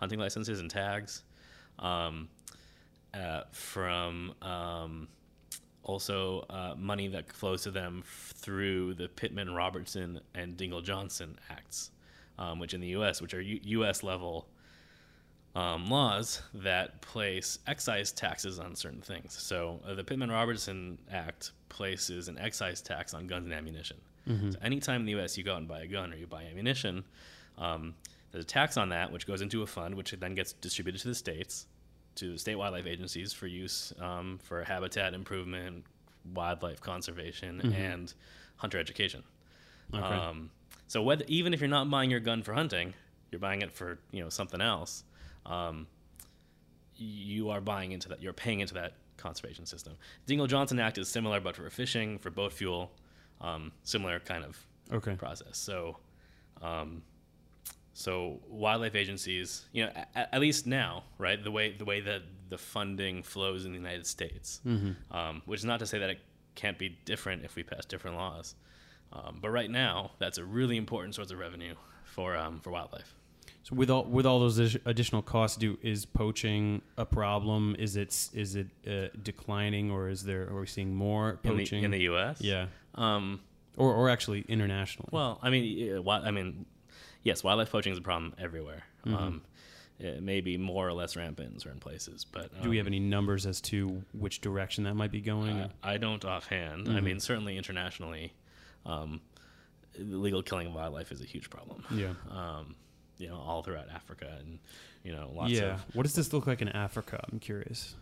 hunting 0.00 0.18
licenses 0.18 0.60
and 0.60 0.70
tags, 0.70 1.22
um, 1.78 2.28
uh, 3.12 3.42
from 3.52 4.34
um, 4.42 5.08
also 5.82 6.46
uh, 6.48 6.74
money 6.78 7.08
that 7.08 7.30
flows 7.32 7.62
to 7.64 7.70
them 7.70 8.02
f- 8.04 8.32
through 8.36 8.94
the 8.94 9.08
Pittman 9.08 9.52
Robertson 9.54 10.20
and 10.34 10.56
Dingell 10.56 10.82
Johnson 10.82 11.38
Acts, 11.50 11.90
um, 12.38 12.58
which 12.58 12.72
in 12.74 12.80
the 12.80 12.88
U.S., 12.88 13.20
which 13.20 13.34
are 13.34 13.40
U- 13.42 13.60
U.S. 13.62 14.02
level 14.02 14.48
um, 15.54 15.86
laws 15.86 16.42
that 16.54 17.00
place 17.02 17.58
excise 17.66 18.10
taxes 18.12 18.58
on 18.58 18.74
certain 18.74 19.00
things. 19.02 19.34
So 19.38 19.80
uh, 19.86 19.94
the 19.94 20.02
Pittman 20.02 20.30
Robertson 20.30 20.98
Act 21.12 21.52
places 21.68 22.28
an 22.28 22.38
excise 22.38 22.80
tax 22.80 23.14
on 23.14 23.26
guns 23.26 23.44
and 23.44 23.54
ammunition. 23.54 23.98
So 24.52 24.58
anytime 24.62 25.00
in 25.02 25.06
the 25.06 25.12
U.S. 25.12 25.36
you 25.36 25.44
go 25.44 25.52
out 25.52 25.58
and 25.58 25.68
buy 25.68 25.80
a 25.82 25.86
gun 25.86 26.10
or 26.12 26.16
you 26.16 26.26
buy 26.26 26.44
ammunition, 26.44 27.04
um, 27.58 27.94
there's 28.32 28.44
a 28.44 28.48
tax 28.48 28.76
on 28.76 28.88
that, 28.88 29.12
which 29.12 29.26
goes 29.26 29.40
into 29.40 29.62
a 29.62 29.66
fund, 29.66 29.94
which 29.94 30.10
then 30.12 30.34
gets 30.34 30.52
distributed 30.54 31.00
to 31.02 31.08
the 31.08 31.14
states, 31.14 31.66
to 32.16 32.32
the 32.32 32.38
state 32.38 32.56
wildlife 32.56 32.86
agencies 32.86 33.32
for 33.32 33.46
use 33.46 33.92
um, 34.00 34.38
for 34.42 34.64
habitat 34.64 35.14
improvement, 35.14 35.84
wildlife 36.34 36.80
conservation, 36.80 37.60
and 37.74 38.14
hunter 38.56 38.78
education. 38.78 39.22
Okay. 39.92 40.02
Um, 40.02 40.50
so 40.86 41.02
whether 41.02 41.24
even 41.28 41.54
if 41.54 41.60
you're 41.60 41.68
not 41.68 41.88
buying 41.90 42.10
your 42.10 42.20
gun 42.20 42.42
for 42.42 42.54
hunting, 42.54 42.94
you're 43.30 43.40
buying 43.40 43.62
it 43.62 43.72
for 43.72 43.98
you 44.10 44.22
know 44.22 44.28
something 44.28 44.60
else. 44.60 45.04
Um, 45.46 45.86
you 46.96 47.50
are 47.50 47.60
buying 47.60 47.92
into 47.92 48.08
that. 48.08 48.22
You're 48.22 48.32
paying 48.32 48.60
into 48.60 48.74
that 48.74 48.94
conservation 49.16 49.66
system. 49.66 49.94
Dingell 50.26 50.48
Johnson 50.48 50.78
Act 50.78 50.98
is 50.98 51.08
similar, 51.08 51.40
but 51.40 51.56
for 51.56 51.68
fishing, 51.70 52.18
for 52.18 52.30
boat 52.30 52.52
fuel, 52.52 52.90
um, 53.40 53.72
similar 53.82 54.20
kind 54.20 54.44
of 54.44 54.64
okay. 54.92 55.14
process. 55.14 55.56
So, 55.58 55.96
um, 56.62 57.02
so 58.04 58.38
wildlife 58.48 58.94
agencies, 58.94 59.64
you 59.72 59.84
know, 59.84 59.90
at, 60.14 60.28
at 60.34 60.40
least 60.40 60.66
now, 60.66 61.04
right? 61.18 61.42
The 61.42 61.50
way 61.50 61.74
the 61.82 61.86
way 61.86 62.00
that 62.00 62.22
the 62.50 62.58
funding 62.58 63.22
flows 63.22 63.64
in 63.64 63.72
the 63.72 63.78
United 63.78 64.06
States, 64.06 64.60
um, 65.10 65.42
which 65.46 65.60
is 65.60 65.64
not 65.64 65.78
to 65.80 65.86
say 65.86 65.98
that 65.98 66.10
it 66.10 66.20
can't 66.54 66.78
be 66.78 66.90
different 67.06 67.44
if 67.44 67.56
we 67.56 67.62
pass 67.62 67.84
different 67.86 68.16
laws, 68.16 68.54
um, 69.12 69.38
but 69.40 69.50
right 69.50 69.70
now, 69.70 70.10
that's 70.18 70.38
a 70.38 70.44
really 70.44 70.76
important 70.76 71.14
source 71.14 71.30
of 71.30 71.38
revenue 71.38 71.74
for 72.04 72.36
um, 72.36 72.60
for 72.60 72.70
wildlife. 72.70 73.14
So 73.62 73.74
with 73.74 73.88
all 73.88 74.04
with 74.04 74.26
all 74.26 74.40
those 74.40 74.58
additional 74.84 75.22
costs, 75.22 75.56
do 75.56 75.78
is 75.82 76.04
poaching 76.04 76.82
a 76.98 77.06
problem? 77.06 77.74
Is 77.78 77.96
it 77.96 78.08
is 78.34 78.54
it 78.54 78.66
uh, 78.86 79.08
declining, 79.22 79.90
or 79.90 80.10
is 80.10 80.24
there 80.24 80.42
are 80.50 80.60
we 80.60 80.66
seeing 80.66 80.94
more 80.94 81.38
In 81.42 81.56
the, 81.56 81.64
poaching 81.64 81.84
in 81.84 81.90
the 81.90 82.02
U.S., 82.12 82.42
Yeah, 82.42 82.66
Um, 82.94 83.40
or 83.78 83.94
or 83.94 84.10
actually 84.10 84.44
internationally. 84.48 85.08
Well, 85.12 85.38
I 85.42 85.48
mean, 85.48 86.04
I 86.06 86.30
mean, 86.30 86.66
yes, 87.24 87.42
wildlife 87.42 87.70
poaching 87.72 87.92
is 87.92 87.98
a 87.98 88.02
problem 88.02 88.34
everywhere. 88.38 88.84
Um, 89.04 89.42
it 89.98 90.22
may 90.22 90.40
be 90.40 90.56
more 90.56 90.88
or 90.88 90.92
less 90.92 91.16
rampant 91.16 91.52
in 91.54 91.58
certain 91.60 91.80
places, 91.80 92.24
but 92.24 92.50
do 92.62 92.68
we 92.70 92.76
um, 92.78 92.84
have 92.84 92.86
any 92.86 93.00
numbers 93.00 93.44
as 93.46 93.60
to 93.62 94.02
which 94.12 94.40
direction 94.40 94.84
that 94.84 94.94
might 94.94 95.10
be 95.12 95.20
going? 95.20 95.56
Uh, 95.60 95.68
I 95.82 95.96
don't 95.98 96.24
offhand. 96.24 96.88
I 96.88 97.00
mean, 97.00 97.20
certainly 97.20 97.56
internationally, 97.58 98.32
um, 98.86 99.20
illegal 99.98 100.42
killing 100.42 100.68
of 100.68 100.74
wildlife 100.74 101.12
is 101.12 101.20
a 101.20 101.24
huge 101.24 101.50
problem. 101.50 101.84
yeah, 101.90 102.14
Um, 102.30 102.74
you 103.18 103.28
know, 103.28 103.36
all 103.36 103.62
throughout 103.62 103.88
Africa, 103.90 104.36
and 104.40 104.58
you 105.04 105.12
know, 105.12 105.30
lots 105.34 105.52
yeah. 105.52 105.74
of. 105.74 105.84
What 105.94 106.02
does 106.02 106.14
this 106.14 106.32
look 106.32 106.46
like 106.46 106.60
in 106.62 106.68
Africa? 106.70 107.24
I'm 107.30 107.38
curious. 107.38 107.94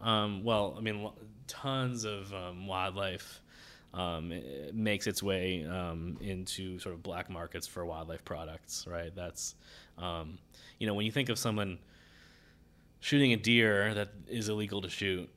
Um, 0.00 0.44
well, 0.44 0.74
I 0.76 0.80
mean, 0.80 1.02
lo- 1.02 1.14
tons 1.48 2.04
of 2.04 2.32
um, 2.32 2.66
wildlife 2.66 3.40
um, 3.94 4.32
it 4.32 4.74
makes 4.74 5.06
its 5.06 5.22
way 5.22 5.64
um, 5.64 6.18
into 6.20 6.78
sort 6.78 6.94
of 6.94 7.02
black 7.02 7.30
markets 7.30 7.66
for 7.66 7.86
wildlife 7.86 8.24
products, 8.24 8.86
right? 8.88 9.14
That's, 9.14 9.54
um, 9.98 10.38
you 10.78 10.86
know, 10.86 10.94
when 10.94 11.06
you 11.06 11.12
think 11.12 11.28
of 11.28 11.38
someone 11.38 11.78
shooting 13.00 13.32
a 13.32 13.36
deer 13.36 13.94
that 13.94 14.08
is 14.28 14.48
illegal 14.48 14.82
to 14.82 14.88
shoot, 14.90 15.30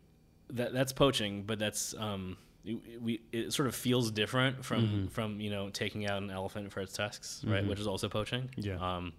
that 0.50 0.74
that's 0.74 0.92
poaching, 0.92 1.44
but 1.44 1.60
that's 1.60 1.94
um, 2.00 2.38
it, 2.66 3.02
we 3.02 3.22
it 3.32 3.54
sort 3.54 3.68
of 3.68 3.76
feels 3.76 4.10
different 4.12 4.64
from 4.66 5.08
from 5.12 5.40
you 5.40 5.50
know 5.50 5.70
taking 5.70 6.08
out 6.08 6.22
an 6.24 6.32
elephant 6.32 6.72
for 6.72 6.80
its 6.82 6.94
tusks, 6.94 7.44
right? 7.46 7.62
Which 7.70 7.80
is 7.80 7.88
also 7.88 8.10
poaching. 8.10 8.50
Yeah. 8.56 8.78
Um, 8.80 9.14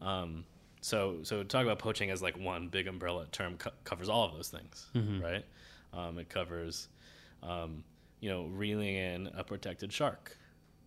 um, 0.00 0.44
so 0.80 1.18
so 1.22 1.42
talk 1.44 1.64
about 1.64 1.78
poaching 1.78 2.10
as 2.10 2.22
like 2.22 2.38
one 2.38 2.68
big 2.68 2.86
umbrella 2.88 3.26
term 3.30 3.56
co- 3.56 3.70
covers 3.84 4.08
all 4.08 4.24
of 4.24 4.34
those 4.34 4.48
things, 4.48 4.86
right? 5.22 5.44
Um, 5.92 6.18
it 6.18 6.28
covers, 6.28 6.88
um, 7.42 7.84
you 8.20 8.28
know, 8.30 8.44
reeling 8.46 8.94
in 8.94 9.26
a 9.36 9.44
protected 9.44 9.92
shark 9.92 10.36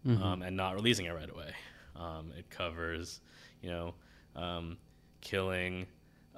um, 0.05 0.41
and 0.41 0.57
not 0.57 0.73
releasing 0.75 1.05
it 1.05 1.11
right 1.11 1.29
away. 1.29 1.51
Um, 1.95 2.31
it 2.37 2.49
covers, 2.49 3.21
you 3.61 3.69
know, 3.69 3.93
um, 4.35 4.77
killing 5.21 5.85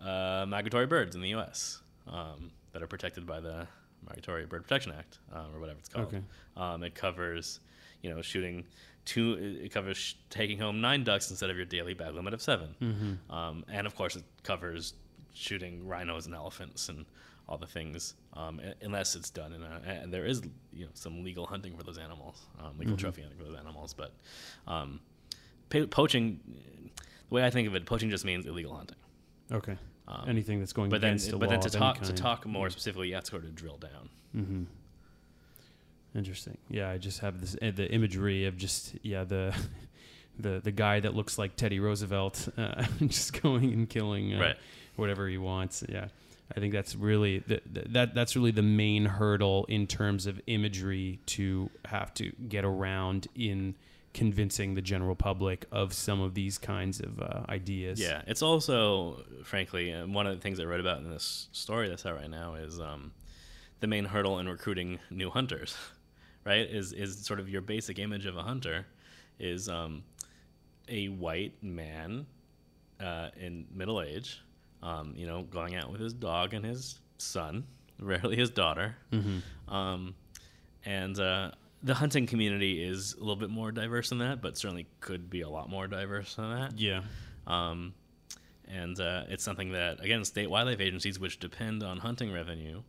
uh, 0.01 0.45
migratory 0.47 0.85
birds 0.87 1.15
in 1.15 1.21
the 1.21 1.29
U.S. 1.29 1.81
Um, 2.07 2.51
that 2.73 2.81
are 2.83 2.87
protected 2.87 3.25
by 3.25 3.39
the 3.39 3.67
Migratory 4.05 4.45
Bird 4.45 4.63
Protection 4.63 4.91
Act 4.97 5.19
uh, 5.33 5.45
or 5.53 5.59
whatever 5.61 5.79
it's 5.79 5.87
called. 5.89 6.07
Okay. 6.07 6.21
Um, 6.57 6.83
it 6.83 6.93
covers, 6.95 7.59
you 8.01 8.09
know, 8.13 8.21
shooting 8.21 8.65
two. 9.05 9.59
It 9.63 9.71
covers 9.71 9.95
sh- 9.97 10.13
taking 10.29 10.57
home 10.59 10.81
nine 10.81 11.03
ducks 11.05 11.29
instead 11.29 11.49
of 11.49 11.55
your 11.55 11.65
daily 11.65 11.93
bag 11.93 12.13
limit 12.13 12.33
of 12.33 12.41
7 12.41 13.19
um, 13.29 13.63
and 13.71 13.87
of 13.87 13.95
course 13.95 14.15
it 14.17 14.23
covers 14.43 14.93
shooting 15.33 15.87
rhinos 15.87 16.25
and 16.25 16.35
elephants 16.35 16.89
and 16.89 17.05
all 17.53 17.59
the 17.59 17.67
things, 17.67 18.15
um, 18.33 18.59
unless 18.81 19.15
it's 19.15 19.29
done 19.29 19.53
in 19.53 19.61
a. 19.61 19.81
And 20.01 20.11
there 20.11 20.25
is 20.25 20.41
you 20.73 20.85
know 20.85 20.91
some 20.95 21.23
legal 21.23 21.45
hunting 21.45 21.77
for 21.77 21.83
those 21.83 21.99
animals, 21.99 22.41
um, 22.59 22.77
legal 22.79 22.97
trophy 22.97 23.21
hunting 23.21 23.37
for 23.37 23.45
those 23.45 23.59
animals, 23.59 23.93
but 23.93 24.11
um, 24.67 24.99
po- 25.69 25.85
poaching. 25.87 26.39
The 27.29 27.35
way 27.35 27.45
I 27.45 27.51
think 27.51 27.67
of 27.67 27.75
it, 27.75 27.85
poaching 27.85 28.09
just 28.09 28.25
means 28.25 28.45
illegal 28.47 28.75
hunting. 28.75 28.97
Okay. 29.51 29.77
Um, 30.07 30.25
Anything 30.27 30.59
that's 30.59 30.73
going 30.73 30.89
But 30.89 31.01
then, 31.01 31.11
against 31.11 31.29
the 31.31 31.37
but 31.37 31.49
then 31.49 31.59
to 31.61 31.69
talk 31.69 32.01
to 32.01 32.13
talk 32.13 32.45
more 32.47 32.69
specifically, 32.71 33.09
you 33.09 33.15
have 33.15 33.23
to 33.25 33.31
sort 33.31 33.43
of 33.45 33.53
drill 33.55 33.77
down. 33.77 34.09
Mm-hmm. 34.35 34.63
Interesting. 36.15 36.57
Yeah, 36.69 36.89
I 36.89 36.97
just 36.97 37.19
have 37.19 37.39
this 37.39 37.55
uh, 37.61 37.71
the 37.73 37.91
imagery 37.91 38.45
of 38.45 38.57
just 38.57 38.93
yeah 39.03 39.23
the 39.23 39.55
the 40.39 40.59
the 40.63 40.71
guy 40.71 40.99
that 40.99 41.13
looks 41.15 41.37
like 41.37 41.55
Teddy 41.55 41.79
Roosevelt 41.79 42.49
uh, 42.57 42.83
just 43.07 43.41
going 43.41 43.71
and 43.73 43.89
killing 43.89 44.33
uh, 44.35 44.39
Right. 44.39 44.55
whatever 44.95 45.27
he 45.27 45.37
wants. 45.37 45.83
Yeah, 45.89 46.07
I 46.55 46.59
think 46.59 46.73
that's 46.73 46.95
really 46.95 47.39
the, 47.39 47.61
that 47.89 48.13
that's 48.13 48.35
really 48.35 48.51
the 48.51 48.61
main 48.61 49.05
hurdle 49.05 49.65
in 49.69 49.87
terms 49.87 50.25
of 50.25 50.39
imagery 50.47 51.19
to 51.27 51.69
have 51.85 52.13
to 52.15 52.31
get 52.47 52.65
around 52.65 53.27
in 53.35 53.75
convincing 54.13 54.75
the 54.75 54.81
general 54.81 55.15
public 55.15 55.65
of 55.71 55.93
some 55.93 56.21
of 56.21 56.35
these 56.35 56.57
kinds 56.57 56.99
of 56.99 57.19
uh, 57.19 57.41
ideas. 57.49 57.99
Yeah, 57.99 58.21
it's 58.27 58.41
also, 58.41 59.23
frankly, 59.43 59.91
uh, 59.91 60.05
one 60.05 60.27
of 60.27 60.35
the 60.35 60.41
things 60.41 60.59
I 60.59 60.63
read 60.63 60.79
about 60.79 60.99
in 60.99 61.09
this 61.09 61.47
story 61.51 61.89
that's 61.89 62.05
out 62.05 62.15
right 62.15 62.29
now 62.29 62.53
is 62.53 62.79
um, 62.79 63.11
the 63.79 63.87
main 63.87 64.05
hurdle 64.05 64.39
in 64.39 64.47
recruiting 64.47 64.99
new 65.09 65.29
hunters. 65.29 65.75
Right? 66.45 66.69
Is 66.69 66.91
is 66.91 67.25
sort 67.25 67.39
of 67.39 67.47
your 67.47 67.61
basic 67.61 67.99
image 67.99 68.25
of 68.25 68.35
a 68.35 68.41
hunter 68.41 68.85
is 69.39 69.69
um, 69.69 70.03
a 70.89 71.07
white 71.07 71.53
man 71.63 72.25
uh, 72.99 73.29
in 73.39 73.65
middle 73.73 74.01
age, 74.01 74.41
um, 74.83 75.13
you 75.15 75.25
know, 75.25 75.43
going 75.43 75.75
out 75.75 75.91
with 75.91 76.01
his 76.01 76.13
dog 76.13 76.53
and 76.53 76.63
his 76.65 76.99
son, 77.17 77.65
rarely 77.99 78.35
his 78.35 78.49
daughter. 78.51 78.95
Um, 79.67 80.13
and 80.85 81.17
uh, 81.17 81.51
the 81.81 81.93
hunting 81.93 82.27
community 82.27 82.83
is 82.83 83.13
a 83.15 83.19
little 83.19 83.37
bit 83.37 83.49
more 83.49 83.71
diverse 83.71 84.09
than 84.09 84.17
that, 84.19 84.41
but 84.41 84.57
certainly 84.57 84.85
could 84.99 85.29
be 85.29 85.41
a 85.41 85.49
lot 85.49 85.69
more 85.69 85.87
diverse 85.87 86.35
than 86.35 86.49
that. 86.51 86.77
Yeah. 86.77 87.01
Um, 87.47 87.93
and 88.67 88.99
uh, 88.99 89.23
it's 89.29 89.43
something 89.43 89.71
that, 89.71 90.03
again, 90.03 90.23
state 90.25 90.49
wildlife 90.49 90.79
agencies, 90.81 91.19
which 91.19 91.39
depend 91.39 91.83
on 91.83 91.97
hunting 91.99 92.31
revenue, 92.31 92.81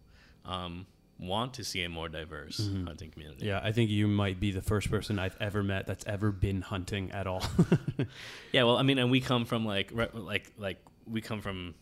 um, 0.45 0.87
want 1.19 1.55
to 1.55 1.65
see 1.65 1.83
a 1.85 1.89
more 1.89 2.09
diverse 2.09 2.69
hunting 2.85 3.11
community. 3.11 3.47
Yeah, 3.47 3.61
I 3.63 3.71
think 3.71 3.91
you 3.91 4.09
might 4.09 4.41
be 4.41 4.51
the 4.51 4.61
first 4.63 4.91
person 4.91 5.19
I've 5.19 5.37
ever 5.41 5.63
met 5.63 5.87
that's 5.87 6.05
ever 6.07 6.33
been 6.33 6.61
hunting 6.61 7.13
at 7.13 7.27
all. 7.27 7.43
Yeah, 8.53 8.65
well, 8.65 8.77
I 8.77 8.83
mean, 8.83 8.99
and 8.99 9.11
we 9.11 9.21
come 9.21 9.45
from 9.45 9.65
like, 9.65 9.91
re- 9.93 10.09
like, 10.13 10.51
like 10.59 10.79
we 11.07 11.21
come 11.21 11.41
from. 11.41 11.75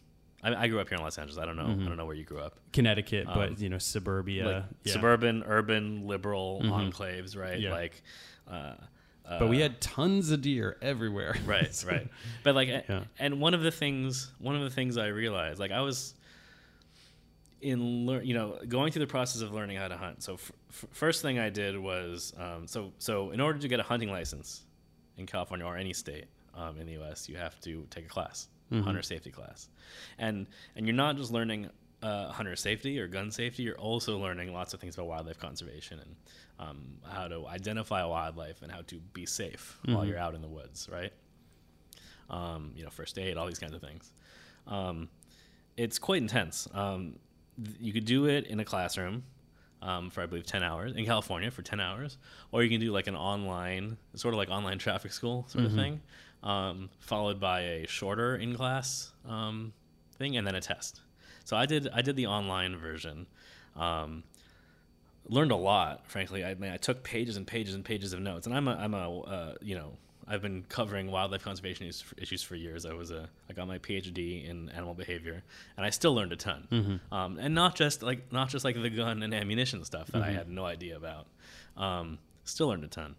I, 0.43 0.55
I 0.65 0.69
grew 0.69 0.81
up 0.81 0.89
here 0.89 0.97
in 0.99 1.05
Los 1.05 1.19
Angeles. 1.19 1.39
I 1.39 1.47
don't 1.47 1.57
know. 1.57 1.65
I 1.65 1.89
don't 1.89 1.97
know 1.97 2.05
where 2.07 2.17
you 2.17 2.25
grew 2.25 2.41
up. 2.41 2.59
Connecticut, 2.73 3.27
Um, 3.29 3.35
but 3.35 3.61
you 3.61 3.69
know, 3.69 3.79
suburbia. 3.79 4.45
like 4.47 4.65
yeah. 4.85 4.93
suburban, 4.93 5.43
urban, 5.47 6.07
liberal 6.07 6.61
enclaves, 6.65 7.37
right? 7.37 7.61
Yeah. 7.61 7.71
Like, 7.73 8.03
uh, 8.51 8.75
but 9.25 9.49
we 9.49 9.61
had 9.61 9.81
tons 9.81 10.31
of 10.31 10.43
deer 10.43 10.77
everywhere. 10.83 11.37
right 11.47 11.73
So- 11.75 11.89
right 11.93 12.09
but 12.43 12.55
like 12.55 12.69
Yeah. 12.69 13.05
and 13.19 13.41
one 13.41 13.55
of 13.55 13.63
the 13.63 13.71
things 13.71 14.31
one 14.39 14.57
of 14.57 14.63
the 14.63 14.69
things 14.71 14.99
i 14.99 15.07
realized 15.07 15.59
like 15.61 15.71
i 15.71 15.81
was 15.81 16.15
in 17.61 18.07
lear- 18.07 18.23
you 18.23 18.35
know 18.35 18.59
going 18.69 18.91
through 18.93 19.01
the 19.01 19.07
process 19.11 19.41
of 19.41 19.53
learning 19.53 19.77
how 19.77 19.87
to 19.89 19.97
hunt 19.97 20.23
so 20.23 20.35
f- 20.35 20.53
f- 20.71 20.85
first 20.91 21.23
thing 21.23 21.39
i 21.39 21.49
did 21.49 21.79
was 21.79 22.33
um, 22.37 22.67
so 22.67 22.93
so 22.99 23.31
in 23.31 23.41
order 23.41 23.59
to 23.59 23.69
get 23.69 23.79
a 23.79 23.83
hunting 23.85 24.11
license 24.11 24.63
in 25.17 25.25
california 25.27 25.65
or 25.65 25.77
any 25.77 25.93
state 25.93 26.25
um, 26.55 26.77
in 26.79 26.87
the 26.87 26.97
us 27.01 27.29
you 27.29 27.37
have 27.37 27.59
to 27.61 27.87
take 27.91 28.05
a 28.05 28.09
class 28.09 28.49
hunter 28.81 29.03
safety 29.03 29.31
class. 29.31 29.69
And 30.19 30.47
and 30.77 30.87
you're 30.87 30.97
not 30.97 31.17
just 31.17 31.33
learning 31.33 31.69
uh, 32.03 32.31
hunter 32.33 32.57
safety 32.57 32.99
or 32.99 33.07
gun 33.07 33.31
safety 33.31 33.63
you're 33.63 33.79
also 33.79 34.19
learning 34.19 34.53
lots 34.53 34.75
of 34.75 34.81
things 34.81 34.95
about 34.97 35.07
wildlife 35.07 35.39
conservation 35.39 36.01
and 36.01 36.17
um, 36.59 36.99
how 37.09 37.29
to 37.29 37.47
identify 37.47 38.05
wildlife 38.05 38.61
and 38.63 38.73
how 38.73 38.83
to 38.83 38.97
be 39.13 39.25
safe 39.25 39.79
while 39.95 40.05
you're 40.05 40.19
out 40.19 40.35
in 40.35 40.43
the 40.43 40.49
woods 40.49 40.89
right? 40.91 41.13
Um, 42.31 42.73
you 42.75 42.83
know, 42.83 42.91
first 42.91 43.19
aid, 43.19 43.37
all 43.37 43.47
these 43.47 43.59
kinds 43.59 43.75
of 43.75 43.81
things. 43.81 44.11
Um, 44.67 45.09
it's 45.77 45.99
quite 45.99 46.23
intense. 46.23 46.67
Um, 46.75 47.19
th- 47.63 47.77
you 47.81 47.93
could 47.93 48.05
do 48.05 48.27
it 48.27 48.47
in 48.47 48.59
a 48.61 48.65
classroom 48.65 49.25
um, 49.83 50.11
for, 50.11 50.23
I 50.23 50.27
believe, 50.27 50.47
10 50.47 50.63
hours 50.63 50.93
in 50.93 51.05
California 51.05 51.51
for 51.51 51.63
10 51.63 51.81
hours, 51.81 52.17
or 52.53 52.63
you 52.63 52.71
can 52.71 52.81
do 52.81 52.93
like 52.93 53.07
an 53.07 53.17
online, 53.17 53.97
sort 54.15 54.33
of 54.35 54.39
like 54.39 54.49
online 54.49 54.79
traffic 54.79 55.13
school 55.13 55.45
sort 55.49 55.65
of 55.65 55.73
thing, 55.75 56.01
um, 56.43 56.91
followed 56.99 57.41
by 57.41 57.61
a 57.61 57.87
shorter 57.87 58.37
in 58.37 58.55
class 58.55 59.13
um, 59.29 59.73
thing 60.17 60.37
and 60.37 60.47
then 60.47 60.55
a 60.55 60.61
test. 60.61 61.01
So 61.45 61.57
I 61.57 61.67
did, 61.67 61.89
I 61.93 62.03
did 62.03 62.17
the 62.17 62.27
online 62.27 62.77
version. 62.77 63.27
Um, 63.77 64.23
learned 65.29 65.53
a 65.53 65.57
lot, 65.57 66.07
frankly. 66.09 66.45
I 66.45 66.55
mean, 66.55 66.73
I 66.73 66.77
took 66.77 67.03
pages 67.03 67.37
and 67.37 67.47
pages 67.47 67.75
and 67.75 67.85
pages 67.85 68.13
of 68.13 68.21
notes, 68.21 68.47
and 68.47 68.55
I'm 68.57 68.69
a, 68.69 68.75
I'm 68.75 68.95
a, 68.95 69.21
uh, 69.21 69.55
you 69.61 69.75
know, 69.75 69.93
I've 70.27 70.41
been 70.41 70.65
covering 70.69 71.11
wildlife 71.11 71.43
conservation 71.43 71.91
issues 72.17 72.43
for 72.43 72.55
years. 72.55 72.87
I 72.87 72.93
was 72.93 73.11
a, 73.11 73.29
I 73.51 73.53
got 73.55 73.67
my 73.67 73.79
PhD 73.79 74.49
in 74.49 74.69
animal 74.71 74.95
behavior, 74.95 75.43
and 75.77 75.85
I 75.85 75.91
still 75.91 76.15
learned 76.15 76.33
a 76.33 76.37
ton, 76.37 77.01
um, 77.11 77.39
and 77.41 77.55
not 77.55 77.75
just 77.75 78.03
like, 78.03 78.33
not 78.33 78.49
just 78.49 78.65
like 78.65 78.81
the 78.81 78.91
gun 78.91 79.23
and 79.23 79.35
ammunition 79.35 79.85
stuff 79.85 80.09
that 80.09 80.23
I 80.23 80.31
had 80.31 80.49
no 80.49 80.65
idea 80.65 80.97
about. 80.97 81.27
Um, 81.77 82.19
still 82.45 82.69
learned 82.69 82.85
a 82.85 82.89
ton. 82.89 83.17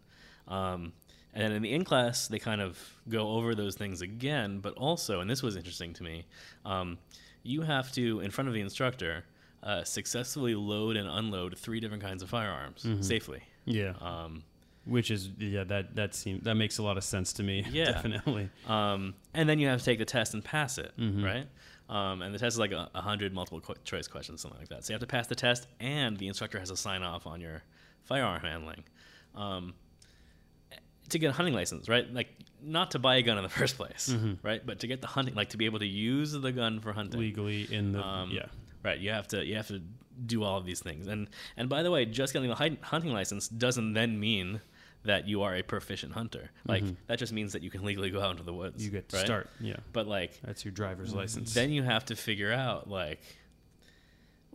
Um, 0.47 0.93
and 1.33 1.43
then 1.43 1.51
in 1.53 1.61
the 1.61 1.71
in 1.73 1.83
class, 1.83 2.27
they 2.27 2.39
kind 2.39 2.61
of 2.61 2.77
go 3.09 3.29
over 3.31 3.55
those 3.55 3.75
things 3.75 4.01
again, 4.01 4.59
but 4.59 4.73
also, 4.75 5.19
and 5.21 5.29
this 5.29 5.41
was 5.43 5.55
interesting 5.55 5.93
to 5.93 6.03
me, 6.03 6.25
um, 6.65 6.97
you 7.43 7.61
have 7.61 7.91
to, 7.93 8.19
in 8.21 8.31
front 8.31 8.47
of 8.47 8.53
the 8.53 8.61
instructor, 8.61 9.25
uh, 9.63 9.83
successfully 9.83 10.55
load 10.55 10.95
and 10.95 11.07
unload 11.07 11.57
three 11.57 11.79
different 11.79 12.03
kinds 12.03 12.21
of 12.23 12.29
firearms 12.29 12.85
safely. 13.01 13.41
Yeah. 13.65 13.93
Um, 14.01 14.43
Which 14.85 15.09
is 15.11 15.29
yeah, 15.39 15.63
that 15.65 15.95
that 15.95 16.13
seems 16.13 16.43
that 16.43 16.55
makes 16.55 16.77
a 16.77 16.83
lot 16.83 16.97
of 16.97 17.03
sense 17.03 17.31
to 17.33 17.43
me. 17.43 17.65
Yeah. 17.71 17.85
Definitely. 17.91 18.49
um, 18.67 19.13
and 19.33 19.47
then 19.47 19.59
you 19.59 19.67
have 19.67 19.79
to 19.79 19.85
take 19.85 19.99
the 19.99 20.05
test 20.05 20.33
and 20.33 20.43
pass 20.43 20.77
it, 20.77 20.91
right? 20.97 21.47
Um, 21.89 22.21
and 22.21 22.33
the 22.33 22.39
test 22.39 22.55
is 22.55 22.59
like 22.59 22.71
a, 22.71 22.89
a 22.95 23.01
hundred 23.01 23.33
multiple 23.33 23.59
qu- 23.61 23.75
choice 23.83 24.07
questions, 24.07 24.41
something 24.41 24.59
like 24.59 24.69
that. 24.69 24.83
So 24.85 24.91
you 24.91 24.95
have 24.95 25.01
to 25.01 25.07
pass 25.07 25.27
the 25.27 25.35
test, 25.35 25.67
and 25.79 26.17
the 26.17 26.27
instructor 26.27 26.59
has 26.59 26.69
to 26.69 26.77
sign 26.77 27.03
off 27.03 27.25
on 27.27 27.39
your 27.41 27.61
firearm 28.03 28.41
handling. 28.41 28.83
Um, 29.35 29.73
to 31.13 31.19
get 31.19 31.29
a 31.29 31.33
hunting 31.33 31.53
license, 31.53 31.89
right? 31.89 32.11
Like 32.13 32.29
not 32.61 32.91
to 32.91 32.99
buy 32.99 33.15
a 33.15 33.21
gun 33.21 33.37
in 33.37 33.43
the 33.43 33.49
first 33.61 33.77
place, 33.77 34.15
right? 34.43 34.65
But 34.65 34.79
to 34.81 34.87
get 34.87 35.01
the 35.01 35.07
hunting, 35.07 35.35
like 35.35 35.49
to 35.49 35.57
be 35.57 35.65
able 35.65 35.79
to 35.79 35.87
use 35.87 36.31
the 36.33 36.51
gun 36.51 36.79
for 36.79 36.93
hunting. 36.93 37.19
Legally 37.19 37.73
in 37.73 37.93
the 37.93 38.03
Um, 38.05 38.31
yeah. 38.31 38.45
Right. 38.83 38.99
You 38.99 39.11
have 39.11 39.27
to 39.29 39.45
you 39.45 39.55
have 39.55 39.67
to 39.69 39.81
do 40.25 40.43
all 40.43 40.57
of 40.57 40.65
these 40.65 40.79
things. 40.81 41.07
And 41.07 41.29
and 41.57 41.69
by 41.69 41.83
the 41.83 41.91
way, 41.91 42.05
just 42.05 42.33
getting 42.33 42.49
the 42.49 42.77
hunting 42.81 43.13
license 43.13 43.47
doesn't 43.47 43.93
then 43.93 44.19
mean 44.19 44.61
that 45.05 45.27
you 45.27 45.41
are 45.41 45.55
a 45.55 45.61
proficient 45.61 46.13
hunter. 46.13 46.49
Like 46.65 46.83
that 47.07 47.19
just 47.19 47.33
means 47.33 47.53
that 47.53 47.61
you 47.61 47.69
can 47.69 47.83
legally 47.83 48.09
go 48.09 48.21
out 48.21 48.31
into 48.31 48.43
the 48.43 48.53
woods. 48.53 48.77
Mm-hmm. 48.77 48.85
You 48.85 48.91
get 48.91 49.09
to 49.09 49.17
right? 49.17 49.25
start. 49.25 49.49
Yeah. 49.59 49.77
But 49.91 50.07
like 50.07 50.39
That's 50.43 50.63
your 50.65 50.71
driver's 50.71 51.13
license. 51.13 51.53
then 51.53 51.71
you 51.71 51.83
have 51.83 52.05
to 52.05 52.15
figure 52.15 52.51
out 52.53 52.89
like 52.89 53.21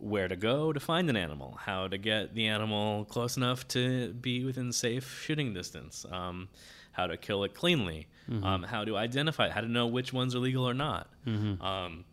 where 0.01 0.27
to 0.27 0.35
go 0.35 0.71
to 0.73 0.79
find 0.79 1.09
an 1.09 1.15
animal, 1.15 1.57
how 1.61 1.87
to 1.87 1.97
get 1.97 2.33
the 2.35 2.47
animal 2.47 3.05
close 3.05 3.37
enough 3.37 3.67
to 3.69 4.13
be 4.13 4.45
within 4.45 4.71
safe 4.71 5.21
shooting 5.21 5.53
distance, 5.53 6.05
um, 6.11 6.49
how 6.91 7.07
to 7.07 7.17
kill 7.17 7.43
it 7.43 7.53
cleanly, 7.53 8.07
Mm-hmm. 8.29 8.43
um, 8.45 8.61
how 8.63 8.85
to 8.85 8.95
identify, 8.95 9.47
it, 9.47 9.51
how 9.53 9.61
to 9.61 9.67
know 9.67 9.87
which 9.87 10.13
ones 10.13 10.35
are 10.35 10.39
legal 10.39 10.63
or 10.69 10.75
not. 10.75 11.09
Mm-hmm. 11.25 11.59
Um, 11.63 12.05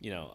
you 0.00 0.10
know, 0.10 0.32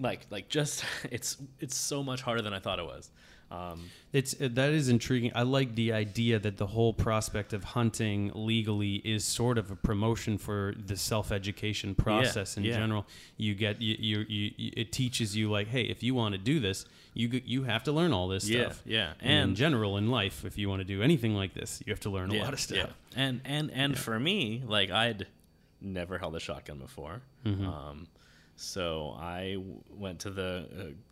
like 0.00 0.26
like 0.30 0.48
just 0.48 0.84
it's 1.12 1.36
it's 1.60 1.76
so 1.76 2.02
much 2.02 2.22
harder 2.22 2.42
than 2.42 2.52
I 2.52 2.58
thought 2.58 2.80
it 2.80 2.84
was. 2.84 3.08
Um, 3.50 3.90
It's 4.12 4.34
uh, 4.40 4.48
that 4.52 4.70
is 4.72 4.88
intriguing. 4.88 5.32
I 5.34 5.42
like 5.42 5.74
the 5.74 5.92
idea 5.92 6.38
that 6.38 6.56
the 6.56 6.66
whole 6.68 6.92
prospect 6.92 7.52
of 7.52 7.62
hunting 7.64 8.30
legally 8.34 8.96
is 9.04 9.24
sort 9.24 9.58
of 9.58 9.70
a 9.70 9.76
promotion 9.76 10.38
for 10.38 10.74
the 10.86 10.96
self-education 10.96 11.94
process 11.94 12.56
in 12.56 12.64
yeah. 12.64 12.76
general. 12.78 13.06
You 13.36 13.54
get 13.54 13.80
you, 13.80 13.96
you, 13.98 14.24
you, 14.28 14.70
it 14.76 14.92
teaches 14.92 15.36
you 15.36 15.50
like, 15.50 15.68
hey, 15.68 15.82
if 15.82 16.02
you 16.02 16.14
want 16.14 16.32
to 16.34 16.38
do 16.38 16.58
this, 16.60 16.86
you 17.12 17.40
you 17.44 17.64
have 17.64 17.84
to 17.84 17.92
learn 17.92 18.12
all 18.12 18.28
this 18.28 18.48
Yeah, 18.48 18.64
stuff. 18.66 18.82
yeah. 18.84 19.12
and 19.20 19.50
in 19.50 19.54
general 19.54 19.96
in 19.98 20.10
life, 20.10 20.44
if 20.44 20.58
you 20.58 20.68
want 20.68 20.80
to 20.80 20.84
do 20.84 21.02
anything 21.02 21.34
like 21.34 21.54
this, 21.54 21.82
you 21.86 21.92
have 21.92 22.00
to 22.00 22.10
learn 22.10 22.30
a 22.30 22.34
yeah, 22.34 22.44
lot 22.44 22.52
of 22.52 22.60
stuff. 22.60 22.76
yeah. 22.78 23.22
And 23.24 23.40
and 23.44 23.70
and 23.70 23.98
for 23.98 24.18
me, 24.18 24.62
like 24.66 24.90
I'd 24.90 25.26
never 25.80 26.18
held 26.18 26.34
a 26.34 26.40
shotgun 26.40 26.78
before. 26.78 27.22
Mm-hmm. 27.44 27.66
Um, 27.68 28.06
so 28.56 29.16
I 29.18 29.56
went 29.90 30.20
to 30.20 30.30
the 30.30 30.66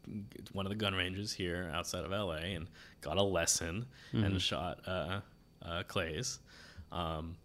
uh, 0.09 0.13
one 0.53 0.65
of 0.67 0.71
the 0.71 0.77
gun 0.77 0.95
ranges 0.95 1.33
here 1.33 1.71
outside 1.75 2.05
of 2.05 2.11
LA 2.11 2.55
and 2.57 2.67
got 3.01 3.17
a 3.19 3.23
lesson 3.23 3.87
Mm-hmm. 4.15 4.25
and 4.25 4.43
shot 4.43 4.81
uh, 4.87 5.21
uh, 5.65 5.83
clays, 5.85 6.39
um, 6.93 7.37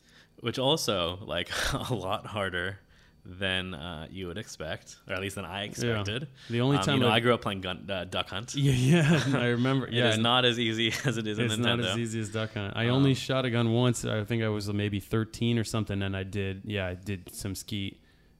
which 0.41 0.59
also 0.59 1.17
like 1.25 1.49
a 1.89 1.93
lot 1.93 2.25
harder 2.25 2.79
than 3.29 3.73
uh, 3.73 4.07
you 4.09 4.27
would 4.27 4.37
expect, 4.37 4.97
or 5.07 5.13
at 5.13 5.19
least 5.21 5.35
than 5.35 5.43
I 5.45 5.63
expected. 5.63 6.27
The 6.49 6.61
only 6.61 6.77
Um, 6.77 6.83
time 6.83 6.95
you 6.95 7.01
know, 7.03 7.09
I've- 7.09 7.21
grew 7.21 7.33
up 7.33 7.41
playing 7.41 7.59
gun, 7.61 7.85
uh, 7.89 8.05
duck 8.05 8.29
hunt. 8.29 8.55
Yeah, 8.55 8.71
yeah, 9.31 9.37
I 9.39 9.45
remember. 9.57 9.89
Yeah, 9.91 10.09
it's 10.09 10.17
not 10.17 10.45
as 10.45 10.57
easy 10.59 10.93
as 11.05 11.17
it 11.17 11.25
is 11.27 11.37
in 11.39 11.47
the. 11.47 11.53
It's 11.53 11.57
not 11.63 11.79
as 11.79 11.97
easy 11.97 12.19
as 12.21 12.29
duck 12.29 12.53
hunt. 12.53 12.73
I 12.75 12.87
Um, 12.87 12.95
only 12.95 13.13
shot 13.13 13.45
a 13.45 13.49
gun 13.49 13.71
once. 13.73 14.05
I 14.05 14.23
think 14.23 14.43
I 14.43 14.49
was 14.49 14.71
maybe 14.71 14.99
13 15.01 15.57
or 15.57 15.63
something, 15.65 16.01
and 16.01 16.15
I 16.15 16.23
did. 16.23 16.61
Yeah, 16.65 16.87
I 16.87 16.93
did 16.95 17.33
some 17.33 17.53
skeet, 17.55 17.99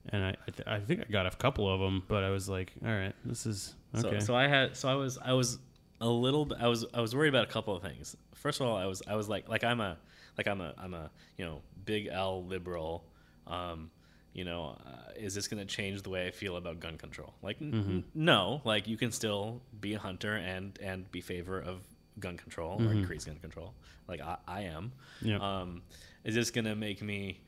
and 0.10 0.24
I 0.24 0.30
I, 0.30 0.52
th- 0.52 0.68
I 0.68 0.80
think 0.80 1.02
I 1.02 1.12
got 1.12 1.26
a 1.26 1.32
couple 1.38 1.72
of 1.72 1.80
them. 1.80 2.04
But 2.08 2.24
I 2.24 2.30
was 2.30 2.48
like, 2.50 2.74
all 2.86 2.92
right, 2.92 3.14
this 3.26 3.46
is 3.46 3.76
okay. 3.96 4.20
So, 4.20 4.26
so 4.28 4.36
I 4.36 4.48
had 4.48 4.76
so 4.78 4.90
I 4.90 4.96
was 4.96 5.18
I 5.18 5.34
was 5.34 5.60
a 6.02 6.08
little 6.08 6.46
bit 6.46 6.58
I 6.62 6.68
was 6.68 6.86
I 6.94 7.02
was 7.02 7.16
worried 7.16 7.30
about 7.30 7.44
a 7.50 7.52
couple 7.52 7.76
of 7.76 7.82
things. 7.82 8.16
First 8.36 8.62
of 8.62 8.68
all, 8.68 8.78
I 8.78 8.86
was 8.86 9.02
I 9.08 9.16
was 9.16 9.28
like 9.30 9.48
like 9.50 9.64
I'm 9.64 9.82
a 9.82 9.98
like 10.38 10.48
I'm 10.48 10.62
a 10.62 10.74
I'm 10.78 10.94
a 10.94 11.10
you 11.38 11.46
know 11.46 11.62
big 11.86 12.08
L 12.12 12.44
liberal. 12.44 13.04
Um, 13.48 13.92
you 14.34 14.44
know, 14.46 14.78
uh, 14.86 15.12
is 15.16 15.34
this 15.34 15.48
going 15.48 15.66
to 15.66 15.66
change 15.66 16.04
the 16.04 16.12
way 16.12 16.28
I 16.28 16.32
feel 16.32 16.58
about 16.58 16.80
gun 16.80 16.96
control? 16.98 17.34
Like, 17.42 17.60
Mm-hmm. 17.60 17.90
n- 17.90 18.04
no. 18.14 18.62
Like, 18.66 18.88
you 18.88 18.96
can 18.96 19.12
still 19.12 19.62
be 19.82 19.96
a 19.96 20.00
hunter 20.00 20.36
and 20.36 20.78
and 20.80 21.10
be 21.12 21.22
favor 21.22 21.60
of 21.60 21.80
gun 22.20 22.38
control 22.38 22.80
or 22.86 22.92
increase 22.92 23.26
gun 23.26 23.38
control. 23.40 23.74
Like 24.08 24.22
I, 24.22 24.38
I 24.48 24.62
am. 24.64 24.92
Mm-hmm. 25.22 25.28
Yep. 25.30 25.42
Um, 25.42 25.82
is 26.24 26.36
this 26.36 26.52
going 26.52 26.66
to 26.66 26.76
make 26.76 27.02
me 27.02 27.40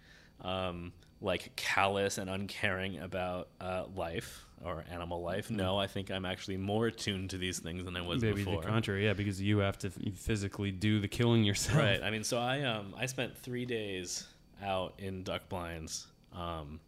um, 0.42 0.92
like 1.22 1.56
callous 1.56 2.18
and 2.18 2.30
uncaring 2.30 3.00
about 3.00 3.50
uh, 3.60 3.86
life 3.96 4.46
or 4.64 4.84
animal 4.90 5.22
life? 5.22 5.50
No, 5.50 5.78
I 5.78 5.88
think 5.88 6.12
I'm 6.12 6.26
actually 6.26 6.58
more 6.58 6.88
attuned 6.88 7.32
to 7.32 7.38
these 7.38 7.60
things 7.60 7.86
than 7.86 7.96
I 7.96 8.02
was 8.02 8.22
Maybe 8.22 8.44
before. 8.44 8.62
the 8.62 8.68
contrary, 8.68 9.06
yeah, 9.06 9.14
because 9.14 9.42
you 9.42 9.60
have 9.60 9.78
to 9.80 9.90
physically 9.90 10.72
do 10.72 11.00
the 11.00 11.08
killing 11.08 11.44
yourself. 11.44 11.78
Right. 11.78 12.02
I 12.02 12.10
mean, 12.10 12.24
so 12.24 12.38
I 12.38 12.62
um 12.62 12.94
I 12.98 13.06
spent 13.06 13.38
three 13.38 13.66
days 13.66 14.26
out 14.62 14.96
in 14.98 15.24
duck 15.24 15.48
blinds 15.50 16.08
um 16.34 16.80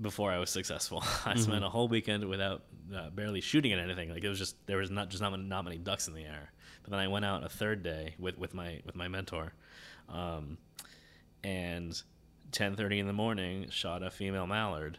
before 0.00 0.32
I 0.32 0.38
was 0.38 0.50
successful. 0.50 1.04
I 1.24 1.36
spent 1.36 1.64
a 1.64 1.68
whole 1.68 1.88
weekend 1.88 2.24
without 2.28 2.62
uh, 2.94 3.10
barely 3.10 3.40
shooting 3.40 3.72
at 3.72 3.78
anything. 3.78 4.10
Like 4.10 4.24
it 4.24 4.28
was 4.28 4.38
just 4.38 4.66
there 4.66 4.78
was 4.78 4.90
not 4.90 5.08
just 5.10 5.22
not 5.22 5.38
not 5.38 5.64
many 5.64 5.78
ducks 5.78 6.08
in 6.08 6.14
the 6.14 6.24
air. 6.24 6.52
But 6.82 6.90
then 6.90 7.00
I 7.00 7.08
went 7.08 7.24
out 7.24 7.44
a 7.44 7.48
third 7.48 7.82
day 7.82 8.14
with 8.18 8.38
with 8.38 8.54
my 8.54 8.80
with 8.84 8.96
my 8.96 9.08
mentor, 9.08 9.52
um, 10.08 10.58
and 11.44 12.00
ten 12.52 12.76
thirty 12.76 12.98
in 12.98 13.06
the 13.06 13.12
morning 13.12 13.66
shot 13.70 14.02
a 14.02 14.10
female 14.10 14.46
mallard. 14.46 14.98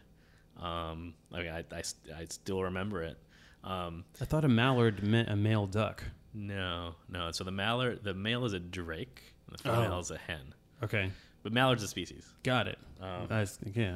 Um, 0.60 1.14
I 1.34 1.38
mean, 1.40 1.50
I, 1.50 1.60
I, 1.72 1.82
I 2.16 2.26
still 2.30 2.64
remember 2.64 3.02
it. 3.04 3.18
Um, 3.64 4.04
I 4.22 4.26
thought 4.26 4.44
a 4.46 4.50
mallard 4.50 5.02
meant 5.04 5.30
a 5.30 5.36
male 5.36 5.66
duck. 5.68 6.04
no, 6.34 6.96
no. 7.10 7.32
So 7.32 7.44
the 7.44 7.52
mallard, 7.52 8.04
the 8.04 8.14
male 8.14 8.44
is 8.46 8.54
a 8.54 8.60
drake, 8.60 9.22
and 9.48 9.58
the 9.58 9.64
female 9.64 9.94
Oh. 9.96 10.00
is 10.00 10.12
a 10.12 10.18
hen. 10.18 10.54
Okay, 10.84 11.12
But 11.44 11.54
mallard's 11.54 11.82
a 11.84 11.88
species. 11.88 12.28
got 12.44 12.68
it. 12.68 12.78
Um, 13.02 13.28
I 13.30 13.46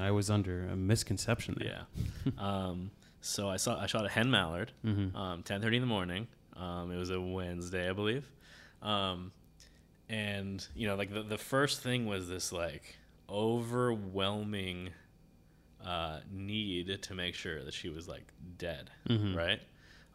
I 0.07 0.11
was 0.11 0.29
under 0.29 0.67
a 0.67 0.75
misconception 0.75 1.55
there. 1.59 1.81
Yeah. 2.25 2.31
um, 2.37 2.91
so 3.21 3.49
I 3.49 3.57
saw 3.57 3.79
I 3.79 3.85
shot 3.87 4.05
a 4.05 4.09
hen 4.09 4.31
mallard, 4.31 4.71
Mhm. 4.85 5.13
um, 5.15 5.43
ten 5.43 5.61
thirty 5.61 5.77
in 5.77 5.81
the 5.81 5.87
morning. 5.87 6.27
Um, 6.55 6.91
it 6.91 6.97
was 6.97 7.09
a 7.09 7.19
Wednesday, 7.21 7.89
I 7.89 7.93
believe. 7.93 8.25
Um, 8.81 9.31
and 10.09 10.65
you 10.75 10.87
know, 10.87 10.95
like 10.95 11.13
the 11.13 11.23
the 11.23 11.37
first 11.37 11.81
thing 11.81 12.05
was 12.05 12.27
this 12.29 12.51
like 12.51 12.96
overwhelming 13.29 14.89
uh, 15.85 16.19
need 16.31 17.01
to 17.03 17.13
make 17.13 17.35
sure 17.35 17.63
that 17.63 17.73
she 17.73 17.89
was 17.89 18.07
like 18.07 18.25
dead, 18.57 18.89
Mhm. 19.07 19.35
right? 19.35 19.61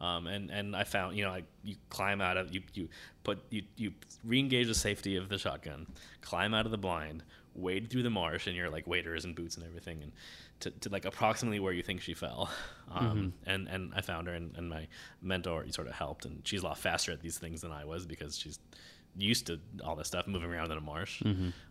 Um, 0.01 0.27
and 0.27 0.51
and 0.51 0.75
I 0.75 0.83
found 0.85 1.17
you 1.17 1.25
know 1.25 1.31
like 1.31 1.45
you 1.63 1.77
climb 1.89 2.21
out 2.21 2.37
of 2.37 2.53
you 2.53 2.63
you 2.75 2.89
put 3.23 3.39
you 3.51 3.63
you 3.77 3.95
re-engage 4.25 4.67
the 4.67 4.75
safety 4.75 5.17
of 5.17 5.29
the 5.29 5.39
shotgun, 5.39 5.87
climb 6.21 6.53
out 6.55 6.65
of 6.67 6.73
the 6.73 6.79
blind, 6.79 7.23
wade 7.55 7.89
through 7.89 8.03
the 8.03 8.11
marsh 8.11 8.47
and 8.49 8.57
you're 8.57 8.69
like 8.69 8.87
waders 8.89 9.25
and 9.25 9.37
boots 9.37 9.57
and 9.57 9.65
everything, 9.65 10.03
and 10.03 10.13
to, 10.61 10.71
to 10.71 10.89
like 10.89 11.05
approximately 11.05 11.61
where 11.61 11.73
you 11.73 11.83
think 11.83 12.01
she 12.01 12.15
fell. 12.15 12.51
Um, 12.91 13.33
And 13.47 13.69
and 13.69 13.95
I 13.95 14.03
found 14.03 14.27
her 14.27 14.35
and, 14.35 14.55
and 14.57 14.69
my 14.69 14.87
mentor 15.23 15.65
sort 15.71 15.87
of 15.87 15.95
helped, 15.95 16.27
and 16.27 16.47
she's 16.47 16.63
a 16.63 16.67
lot 16.67 16.77
faster 16.79 17.11
at 17.13 17.21
these 17.23 17.39
things 17.39 17.61
than 17.63 17.73
I 17.73 17.85
was 17.87 18.05
because 18.05 18.37
she's 18.37 18.59
used 19.17 19.47
to 19.47 19.61
all 19.85 19.95
this 19.97 20.09
stuff 20.09 20.27
moving 20.27 20.51
around 20.51 20.73
in 20.73 20.77
a 20.79 20.81
marsh. 20.83 21.23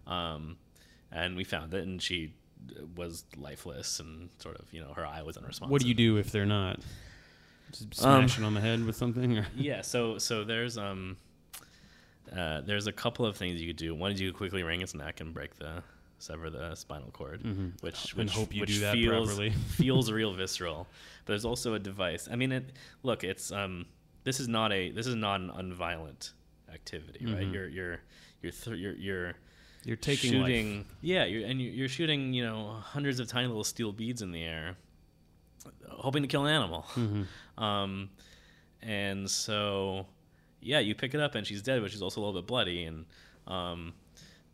Um, 0.07 0.57
and 1.11 1.35
we 1.35 1.43
found 1.43 1.73
it, 1.73 1.83
and 1.83 2.01
she 2.01 2.33
was 2.95 3.23
lifeless 3.35 3.99
and 3.99 4.29
sort 4.39 4.57
of 4.57 4.71
you 4.71 4.81
know 4.81 4.93
her 4.93 5.05
eye 5.05 5.21
was 5.23 5.35
unresponsive. 5.37 5.71
What 5.71 5.81
do 5.81 5.87
you 5.87 5.93
do 5.95 6.17
if 6.17 6.31
they're 6.31 6.45
not? 6.45 6.79
Just 7.71 8.05
Um, 8.05 8.25
it 8.25 8.39
on 8.43 8.53
the 8.53 8.61
head 8.61 8.85
with 8.85 8.95
something? 8.95 9.37
Or? 9.37 9.47
yeah 9.55 9.81
so 9.81 10.17
so 10.17 10.43
there's 10.43 10.77
um 10.77 11.17
uh, 12.35 12.61
there's 12.61 12.87
a 12.87 12.91
couple 12.91 13.25
of 13.25 13.35
things 13.35 13.59
you 13.59 13.67
could 13.67 13.77
do 13.77 13.93
one 13.95 14.11
is 14.11 14.21
you 14.21 14.29
could 14.31 14.37
quickly 14.37 14.63
wring 14.63 14.81
its 14.81 14.93
neck 14.93 15.19
and 15.21 15.33
break 15.33 15.55
the 15.57 15.83
sever 16.19 16.49
the 16.49 16.75
spinal 16.75 17.09
cord 17.11 17.41
Mhm. 17.43 17.81
which 17.81 18.11
And 18.13 18.19
which 18.25 18.33
hope 18.33 18.53
you 18.53 18.61
which 18.61 18.75
do 18.75 18.79
that 18.81 18.93
feels 18.93 19.27
properly. 19.27 19.49
feels 19.71 20.11
real 20.11 20.33
visceral 20.33 20.87
but 21.25 21.33
there's 21.33 21.45
also 21.45 21.73
a 21.73 21.79
device 21.79 22.29
i 22.31 22.35
mean 22.35 22.51
it 22.51 22.71
look 23.03 23.23
it's 23.23 23.51
um 23.51 23.85
this 24.23 24.39
is 24.39 24.47
not 24.47 24.71
a 24.71 24.91
this 24.91 25.07
is 25.07 25.15
not 25.15 25.41
an 25.41 25.49
unviolent 25.49 26.31
activity 26.71 27.25
right 27.25 27.47
Mhm. 27.47 27.53
you're 27.53 27.67
you're 27.67 27.99
you're 28.43 28.51
th- 28.51 28.77
you're 28.77 28.93
you're 28.93 29.33
You're 29.83 29.95
taking 29.97 30.31
shooting 30.31 30.77
life. 30.79 30.85
yeah 31.01 31.25
you're, 31.25 31.45
and 31.47 31.61
you're, 31.61 31.87
shooting 31.89 32.33
you 32.33 32.43
know 32.45 32.75
hundreds 32.81 33.19
of 33.19 33.27
tiny 33.27 33.47
little 33.47 33.63
steel 33.63 33.91
beads 33.91 34.21
in 34.21 34.31
the 34.31 34.43
air 34.43 34.75
hoping 35.89 36.21
to 36.23 36.27
kill 36.27 36.45
an 36.45 36.53
animal 36.53 36.85
Mhm. 36.95 37.25
um, 37.57 38.09
and 38.83 39.29
so, 39.29 40.07
yeah, 40.59 40.79
you 40.79 40.95
pick 40.95 41.13
it 41.13 41.19
up 41.19 41.35
and 41.35 41.45
she's 41.45 41.61
dead, 41.61 41.81
but 41.83 41.91
she's 41.91 42.01
also 42.01 42.19
a 42.19 42.21
little 42.25 42.41
bit 42.41 42.47
bloody. 42.47 42.85
And 42.85 43.05
um, 43.45 43.93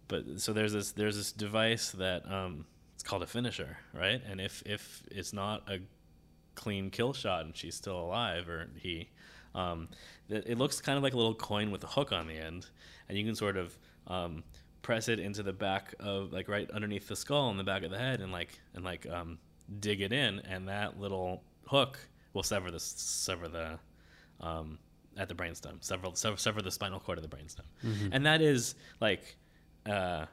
but 0.10 0.42
so 0.42 0.52
there's 0.52 0.74
this 0.74 0.92
there's 0.92 1.16
this 1.16 1.32
device 1.32 1.92
that 1.92 2.30
um, 2.30 2.66
it's 2.94 3.04
called 3.04 3.24
a 3.24 3.26
finisher, 3.28 3.78
right? 3.94 4.22
And 4.30 4.42
if 4.42 4.63
if 4.66 5.04
it's 5.12 5.32
not 5.32 5.63
a 5.70 5.80
clean 6.56 6.90
kill 6.90 7.13
shot 7.13 7.46
and 7.46 7.56
she's 7.56 7.76
still 7.76 7.98
alive 8.02 8.50
or 8.50 8.68
he, 8.76 9.08
um, 9.56 9.88
it, 10.28 10.44
it 10.48 10.58
looks 10.58 10.82
kind 10.82 10.98
of 10.98 11.04
like 11.04 11.13
a 11.13 11.18
little 11.18 11.36
coin 11.36 11.72
with 11.72 11.84
a 11.86 11.88
hook 11.88 12.12
on 12.12 12.28
the 12.28 12.34
end, 12.38 12.66
and 13.08 13.18
you 13.18 13.24
can 13.24 13.36
sort 13.36 13.56
of 13.56 13.78
um, 14.08 14.44
press 14.82 15.08
it 15.10 15.20
into 15.20 15.44
the 15.44 15.54
back 15.54 15.94
of 16.00 16.32
like 16.32 16.48
right 16.48 16.70
underneath 16.72 17.08
the 17.08 17.16
skull 17.16 17.50
and 17.50 17.60
the 17.60 17.63
back 17.63 17.84
of 17.84 17.92
the 17.92 17.98
head 17.98 18.22
and 18.22 18.32
like 18.32 18.60
and 18.74 18.84
like 18.86 19.06
um, 19.10 19.38
dig 19.80 20.02
it 20.02 20.13
in, 20.13 20.40
and 20.42 20.68
that 20.68 21.00
little 21.00 21.44
hook 21.66 22.00
will 22.34 22.44
sever 22.44 22.72
the 22.72 22.80
sever 22.80 23.48
the 23.48 23.80
um, 24.40 24.78
at 25.18 25.28
the 25.28 25.34
brainstem, 25.36 25.84
sever, 25.84 26.10
sever 26.13 26.38
sever 26.38 26.62
the 26.62 26.72
spinal 26.72 27.00
cord 27.00 27.18
of 27.18 27.28
the 27.30 27.36
brainstem, 27.36 27.62
Mm-hmm. 27.84 28.10
and 28.13 28.26
that 28.26 28.42
is 28.42 28.76
like 29.02 29.36
uh, 29.88 30.26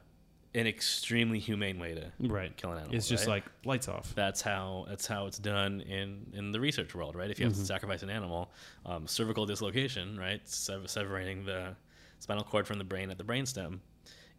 an 0.53 0.67
extremely 0.67 1.39
humane 1.39 1.79
way 1.79 1.95
to 1.95 2.11
Right. 2.19 2.55
kill 2.55 2.71
an 2.71 2.77
animal. 2.77 2.95
It's 2.95 3.09
just 3.09 3.25
right? 3.27 3.33
like 3.35 3.45
lights 3.65 3.87
off. 3.87 4.13
that's 4.15 4.41
how 4.41 4.85
that's 4.87 5.07
how 5.07 5.25
it's 5.25 5.39
done 5.39 5.81
in 5.81 6.27
in 6.33 6.51
the 6.51 6.59
research 6.59 6.93
world, 6.95 7.15
right? 7.15 7.29
If 7.31 7.39
you 7.39 7.45
have 7.45 7.53
Mm-hmm. 7.53 7.61
to 7.63 7.67
sacrifice 7.67 8.03
an 8.03 8.09
animal, 8.11 8.51
um, 8.85 9.07
cervical 9.07 9.45
dislocation, 9.45 10.17
right, 10.17 10.47
sever- 10.47 10.87
severing 10.87 11.45
the 11.45 11.75
spinal 12.19 12.43
cord 12.43 12.65
from 12.67 12.77
the 12.77 12.83
brain 12.85 13.09
at 13.11 13.17
the 13.17 13.23
brainstem, 13.23 13.79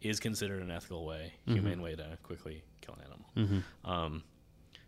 is 0.01 0.19
considered 0.19 0.61
an 0.61 0.71
ethical 0.71 1.05
way, 1.05 1.33
Mm-hmm. 1.47 1.53
humane 1.53 1.81
way 1.81 1.95
to 1.95 2.17
quickly 2.23 2.63
kill 2.81 2.95
an 2.95 3.01
animal. 3.05 3.63
Um, 3.85 4.23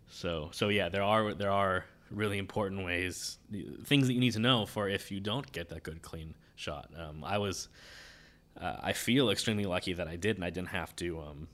so 0.10 0.50
so 0.52 0.70
yeah, 0.70 0.90
there 0.90 1.04
are 1.04 1.34
there 1.34 1.52
are 1.52 1.86
really 2.12 2.38
important 2.40 2.84
ways, 2.84 3.38
things 3.86 4.08
that 4.08 4.14
you 4.14 4.20
need 4.20 4.34
to 4.34 4.40
know 4.40 4.66
for 4.66 4.90
if 4.90 5.12
you 5.12 5.20
don't 5.20 5.52
get 5.52 5.70
that 5.70 5.84
good 5.84 6.02
clean 6.02 6.34
shot. 6.56 6.90
Um, 6.98 7.24
I 7.24 7.38
was, 7.38 7.70
uh, 8.60 8.78
I 8.82 8.94
feel 8.94 9.30
extremely 9.30 9.66
lucky 9.66 9.94
that 9.94 10.08
I 10.08 10.16
did, 10.16 10.36
and 10.38 10.44
I 10.44 10.50
didn't 10.50 10.70
have 10.70 10.96
to 10.98 11.20
um, 11.20 11.48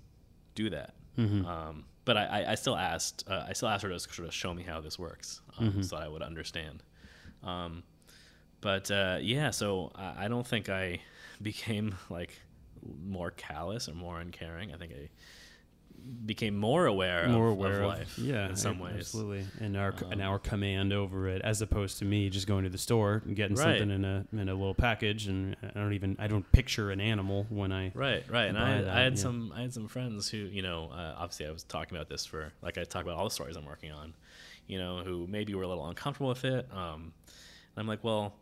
do 0.56 0.70
that. 0.70 0.94
Um, 1.46 1.86
but 2.06 2.16
I, 2.18 2.26
I, 2.44 2.52
I 2.52 2.56
still 2.56 2.76
asked, 2.78 3.26
uh, 3.30 3.46
I 3.50 3.54
still 3.54 3.68
asked 3.68 3.84
her 3.84 3.90
to 3.90 4.00
sort 4.00 4.28
of 4.28 4.34
show 4.34 4.54
me 4.54 4.64
how 4.64 4.80
this 4.80 4.98
works, 4.98 5.42
um, 5.58 5.84
so 5.84 5.98
that 5.98 6.04
I 6.04 6.08
would 6.08 6.22
understand. 6.22 6.84
Um, 7.44 7.84
but 8.62 8.90
uh, 8.92 9.18
yeah, 9.22 9.50
so 9.50 9.92
I, 9.96 10.26
I 10.26 10.28
don't 10.30 10.48
think 10.48 10.70
I 10.70 11.02
became 11.42 11.96
like 12.10 12.32
more 13.06 13.32
callous 13.32 13.88
or 13.90 13.94
more 13.94 14.20
uncaring. 14.20 14.74
I 14.74 14.78
think 14.78 14.92
I 14.94 15.10
became 16.26 16.56
more 16.56 16.86
aware 16.86 17.28
More 17.30 17.48
of, 17.48 17.54
aware 17.54 17.80
of 17.82 17.90
of, 17.92 17.98
life 17.98 18.20
yeah, 18.20 18.50
in 18.50 18.56
some 18.56 18.78
ways. 18.80 18.96
absolutely, 18.98 19.44
and 19.60 19.76
our 19.76 19.90
and 20.12 20.22
Um, 20.22 20.22
our 20.22 20.38
command 20.38 20.94
over 20.94 21.28
it, 21.28 21.42
as 21.42 21.62
opposed 21.64 21.98
to 22.00 22.06
me 22.06 22.30
just 22.30 22.46
going 22.46 22.64
to 22.64 22.70
the 22.70 22.78
store 22.78 23.24
and 23.26 23.36
getting 23.36 23.56
Right. 23.56 23.80
something 23.80 23.90
in 23.90 24.06
a 24.06 24.26
in 24.34 24.48
a 24.50 24.54
little 24.54 24.76
package, 24.76 25.28
and 25.28 25.56
I 25.64 25.80
don't 25.80 25.94
even 25.94 26.16
I 26.20 26.28
don't 26.28 26.50
picture 26.52 26.92
an 26.92 27.02
animal 27.02 27.48
when 27.50 27.72
I 27.72 27.92
Right, 27.96 28.24
right. 28.30 28.46
And 28.50 28.58
I, 28.58 28.82
that, 28.82 28.90
I 28.96 29.00
had 29.02 29.14
yeah. 29.14 29.20
some 29.22 29.52
I 29.56 29.62
had 29.62 29.74
some 29.74 29.88
friends 29.88 30.30
who, 30.30 30.38
you 30.38 30.62
know, 30.62 30.90
uh, 30.94 31.16
obviously 31.18 31.48
I 31.48 31.52
was 31.52 31.64
talking 31.64 31.96
about 31.98 32.08
this 32.10 32.26
for 32.26 32.52
like 32.62 32.78
I 32.78 32.84
talk 32.84 33.02
about 33.04 33.16
all 33.18 33.24
the 33.24 33.32
stories 33.32 33.56
I'm 33.56 33.66
working 33.66 33.92
on, 33.92 34.14
you 34.68 34.78
know, 34.78 35.00
who 35.04 35.26
maybe 35.28 35.56
were 35.56 35.64
a 35.64 35.68
little 35.68 35.88
uncomfortable 35.88 36.30
with 36.30 36.46
it. 36.46 36.68
Um, 36.72 37.14
and 37.24 37.78
I'm 37.78 37.88
like, 37.88 38.04
well, 38.04 38.36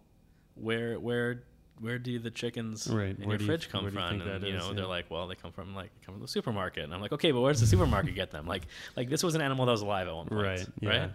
where 0.56 1.00
where 1.00 1.44
where 1.80 1.98
do 2.00 2.18
the 2.20 2.32
chickens 2.32 2.88
Right, 2.88 3.10
in 3.18 3.26
where 3.26 3.30
your 3.34 3.38
do 3.40 3.44
you- 3.44 3.48
fridge 3.50 3.70
come 3.70 3.82
do 3.82 3.86
you 3.88 3.92
from? 3.92 4.22
And 4.22 4.44
you 4.44 4.50
is, 4.56 4.62
know, 4.64 4.70
yeah. 4.70 4.76
they're 4.76 4.86
like, 4.88 5.10
well, 5.12 5.28
they 5.28 5.36
come 5.36 5.52
from 5.52 5.76
like 5.76 5.90
come 6.06 6.16
from 6.16 6.22
the 6.22 6.28
supermarket. 6.28 6.84
And 6.86 6.94
I'm 6.94 7.02
like, 7.02 7.12
okay, 7.14 7.32
but 7.32 7.42
where 7.42 7.52
does 7.52 7.62
the 7.62 7.68
supermarket 7.68 8.16
get 8.16 8.32
them? 8.32 8.46
Like 8.48 8.64
like 8.96 9.10
this 9.10 9.24
was 9.24 9.36
an 9.36 9.42
animal 9.42 9.66
that 9.66 9.72
was 9.72 9.82
alive 9.82 10.08
at 10.08 10.16
one 10.16 10.28
point, 10.28 10.42
Right, 10.42 10.68
yeah. 10.82 10.90
right? 10.90 11.12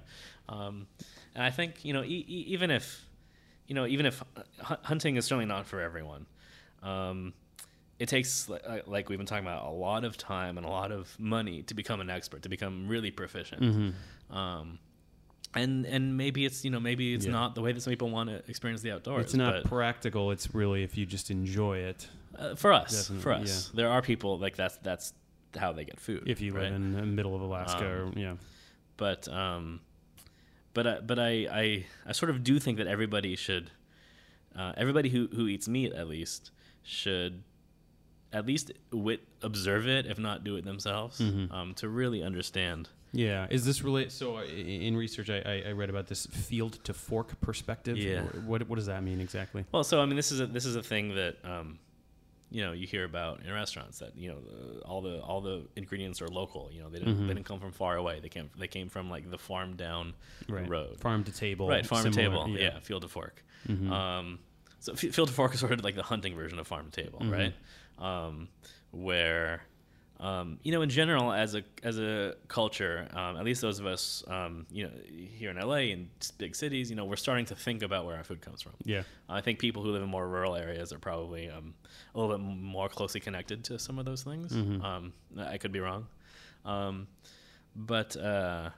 Um, 0.48 0.86
and 1.34 1.44
I 1.44 1.50
think 1.50 1.84
you 1.84 1.92
know, 1.92 2.02
e- 2.02 2.24
e- 2.28 2.44
even 2.48 2.70
if 2.70 3.04
you 3.66 3.74
know, 3.74 3.86
even 3.86 4.06
if 4.06 4.22
hu- 4.64 4.76
hunting 4.82 5.16
is 5.16 5.24
certainly 5.26 5.46
not 5.46 5.66
for 5.66 5.80
everyone, 5.80 6.26
um, 6.82 7.34
it 7.98 8.08
takes 8.08 8.48
li- 8.48 8.58
like 8.86 9.08
we've 9.08 9.18
been 9.18 9.26
talking 9.26 9.44
about 9.44 9.66
a 9.66 9.70
lot 9.70 10.04
of 10.04 10.16
time 10.16 10.56
and 10.56 10.66
a 10.66 10.70
lot 10.70 10.90
of 10.92 11.14
money 11.18 11.62
to 11.64 11.74
become 11.74 12.00
an 12.00 12.08
expert 12.10 12.42
to 12.42 12.48
become 12.48 12.88
really 12.88 13.10
proficient 13.10 13.62
Mm-hmm. 13.62 14.36
um, 14.36 14.78
and 15.54 15.86
and 15.86 16.16
maybe 16.16 16.44
it's 16.44 16.64
you 16.64 16.70
know 16.70 16.80
maybe 16.80 17.14
it's 17.14 17.24
Yeah. 17.26 17.32
not 17.32 17.54
the 17.54 17.62
way 17.62 17.72
that 17.72 17.80
some 17.80 17.90
people 17.90 18.10
want 18.10 18.28
to 18.30 18.36
experience 18.48 18.82
the 18.82 18.92
outdoors 18.92 19.24
It's 19.24 19.34
not 19.34 19.64
practical. 19.64 20.30
It's 20.30 20.54
really 20.54 20.82
if 20.82 20.96
you 20.98 21.06
just 21.06 21.30
enjoy 21.30 21.78
it. 21.78 22.08
uh, 22.38 22.54
for 22.54 22.72
us 22.72 22.90
Definitely, 23.08 23.22
for 23.22 23.32
us 23.32 23.70
there 23.74 23.88
are 23.90 24.02
people 24.02 24.38
like 24.38 24.56
that's 24.56 24.76
that's 24.78 25.12
how 25.56 25.72
they 25.72 25.84
get 25.84 25.98
food 25.98 26.24
If 26.26 26.40
you 26.40 26.52
right? 26.52 26.64
live 26.64 26.74
in 26.74 26.92
the 26.92 27.02
middle 27.06 27.34
of 27.34 27.40
Alaska, 27.40 27.84
Um, 28.02 28.12
or 28.14 28.18
yeah, 28.18 28.34
but 28.98 29.26
um, 29.28 29.80
but 30.74 30.86
I, 30.86 31.00
but 31.00 31.18
I, 31.18 31.30
I 31.50 31.86
I 32.06 32.12
sort 32.12 32.30
of 32.30 32.44
do 32.44 32.58
think 32.60 32.76
that 32.78 32.86
everybody 32.86 33.34
should, 33.34 33.70
uh, 34.54 34.72
everybody 34.76 35.08
who 35.08 35.28
who 35.34 35.48
eats 35.48 35.66
meat 35.66 35.92
at 35.94 36.06
least 36.06 36.50
should, 36.82 37.42
at 38.32 38.44
least 38.46 38.70
wit 38.92 39.26
observe 39.42 39.88
it 39.88 40.04
if 40.06 40.18
not 40.18 40.44
do 40.44 40.56
it 40.56 40.64
themselves 40.64 41.20
Mhm. 41.20 41.50
um, 41.50 41.74
to 41.74 41.88
really 41.88 42.22
understand. 42.22 42.90
Yeah. 43.12 43.46
Is 43.50 43.64
this 43.64 43.82
really 43.82 44.08
so? 44.10 44.38
In 44.40 44.96
research, 44.96 45.30
I, 45.30 45.64
I- 45.68 45.72
read 45.72 45.90
about 45.90 46.06
this 46.06 46.26
field 46.26 46.78
to 46.84 46.92
fork 46.94 47.40
perspective. 47.40 47.96
Yeah. 47.96 48.22
What 48.46 48.68
what 48.68 48.76
does 48.76 48.86
that 48.86 49.02
mean 49.02 49.20
exactly? 49.20 49.64
Well, 49.72 49.84
so 49.84 50.00
I 50.00 50.06
mean, 50.06 50.16
this 50.16 50.30
is 50.32 50.40
a 50.40 50.46
this 50.46 50.64
is 50.66 50.76
a 50.76 50.82
thing 50.82 51.14
that 51.14 51.36
um, 51.44 51.78
you 52.50 52.62
know 52.64 52.72
you 52.72 52.86
hear 52.86 53.04
about 53.04 53.42
in 53.44 53.52
restaurants 53.52 53.98
that 53.98 54.16
you 54.16 54.28
know 54.30 54.38
the, 54.40 54.80
all 54.80 55.00
the 55.02 55.20
all 55.20 55.40
the 55.40 55.66
ingredients 55.76 56.20
are 56.22 56.28
local. 56.28 56.70
You 56.72 56.80
know 56.82 56.88
they 56.90 56.98
didn't 56.98 57.16
Mhm. 57.16 57.28
they 57.28 57.34
didn't 57.34 57.46
come 57.46 57.60
from 57.60 57.72
far 57.72 57.96
away. 57.96 58.20
They 58.20 58.28
came 58.30 58.50
they 58.58 58.68
came 58.68 58.88
from 58.88 59.08
like 59.10 59.30
the 59.30 59.38
farm 59.38 59.76
down 59.76 60.14
Right. 60.48 60.68
road. 60.68 61.00
Farm 61.00 61.24
to 61.24 61.32
table. 61.32 61.68
right 61.68 61.84
farm 61.86 62.04
to 62.04 62.10
table 62.10 62.48
yeah. 62.48 62.78
field 62.80 63.02
to 63.02 63.08
fork 63.08 63.44
Mhm. 63.68 63.90
um, 63.90 64.38
so 64.80 64.92
f- 64.92 64.98
field 65.00 65.28
to 65.28 65.34
fork 65.34 65.52
is 65.54 65.60
sort 65.60 65.72
of 65.72 65.82
like 65.84 65.96
the 65.96 66.02
hunting 66.02 66.34
version 66.34 66.58
of 66.58 66.66
farm 66.66 66.90
to 66.90 67.02
table 67.02 67.20
Mhm. 67.20 67.32
right 67.32 67.54
um, 67.98 68.48
where 68.92 69.62
um, 70.20 70.58
you 70.64 70.72
know 70.72 70.82
in 70.82 70.88
general 70.90 71.32
as 71.32 71.54
a 71.54 71.62
as 71.84 71.98
a 71.98 72.34
culture 72.48 73.06
um, 73.12 73.36
at 73.36 73.44
least 73.44 73.60
those 73.60 73.78
of 73.78 73.86
us 73.86 74.24
um, 74.26 74.66
you 74.70 74.84
know 74.84 74.90
here 75.38 75.50
in 75.50 75.56
la 75.68 75.74
in 75.76 76.08
big 76.38 76.56
cities 76.56 76.90
you 76.90 76.96
know 76.96 77.04
we're 77.04 77.16
starting 77.16 77.44
to 77.46 77.54
think 77.54 77.82
about 77.82 78.04
where 78.04 78.16
our 78.16 78.24
food 78.24 78.40
comes 78.40 78.60
from 78.60 78.72
yeah. 78.84 79.02
i 79.28 79.40
think 79.40 79.58
people 79.60 79.82
who 79.82 79.90
live 79.92 80.02
in 80.02 80.08
more 80.08 80.26
rural 80.28 80.56
areas 80.56 80.92
are 80.92 80.98
probably 80.98 81.48
um, 81.48 81.72
a 82.14 82.18
little 82.20 82.36
bit 82.36 82.42
more 82.44 82.88
closely 82.88 83.20
connected 83.20 83.62
to 83.64 83.78
some 83.78 83.98
of 83.98 84.04
those 84.04 84.22
things 84.24 84.52
Mhm. 84.52 84.82
um, 84.84 85.12
i 85.38 85.56
could 85.58 85.72
be 85.72 85.80
wrong 85.80 86.06
um, 86.64 87.06
but 87.76 88.16
uh, 88.16 88.70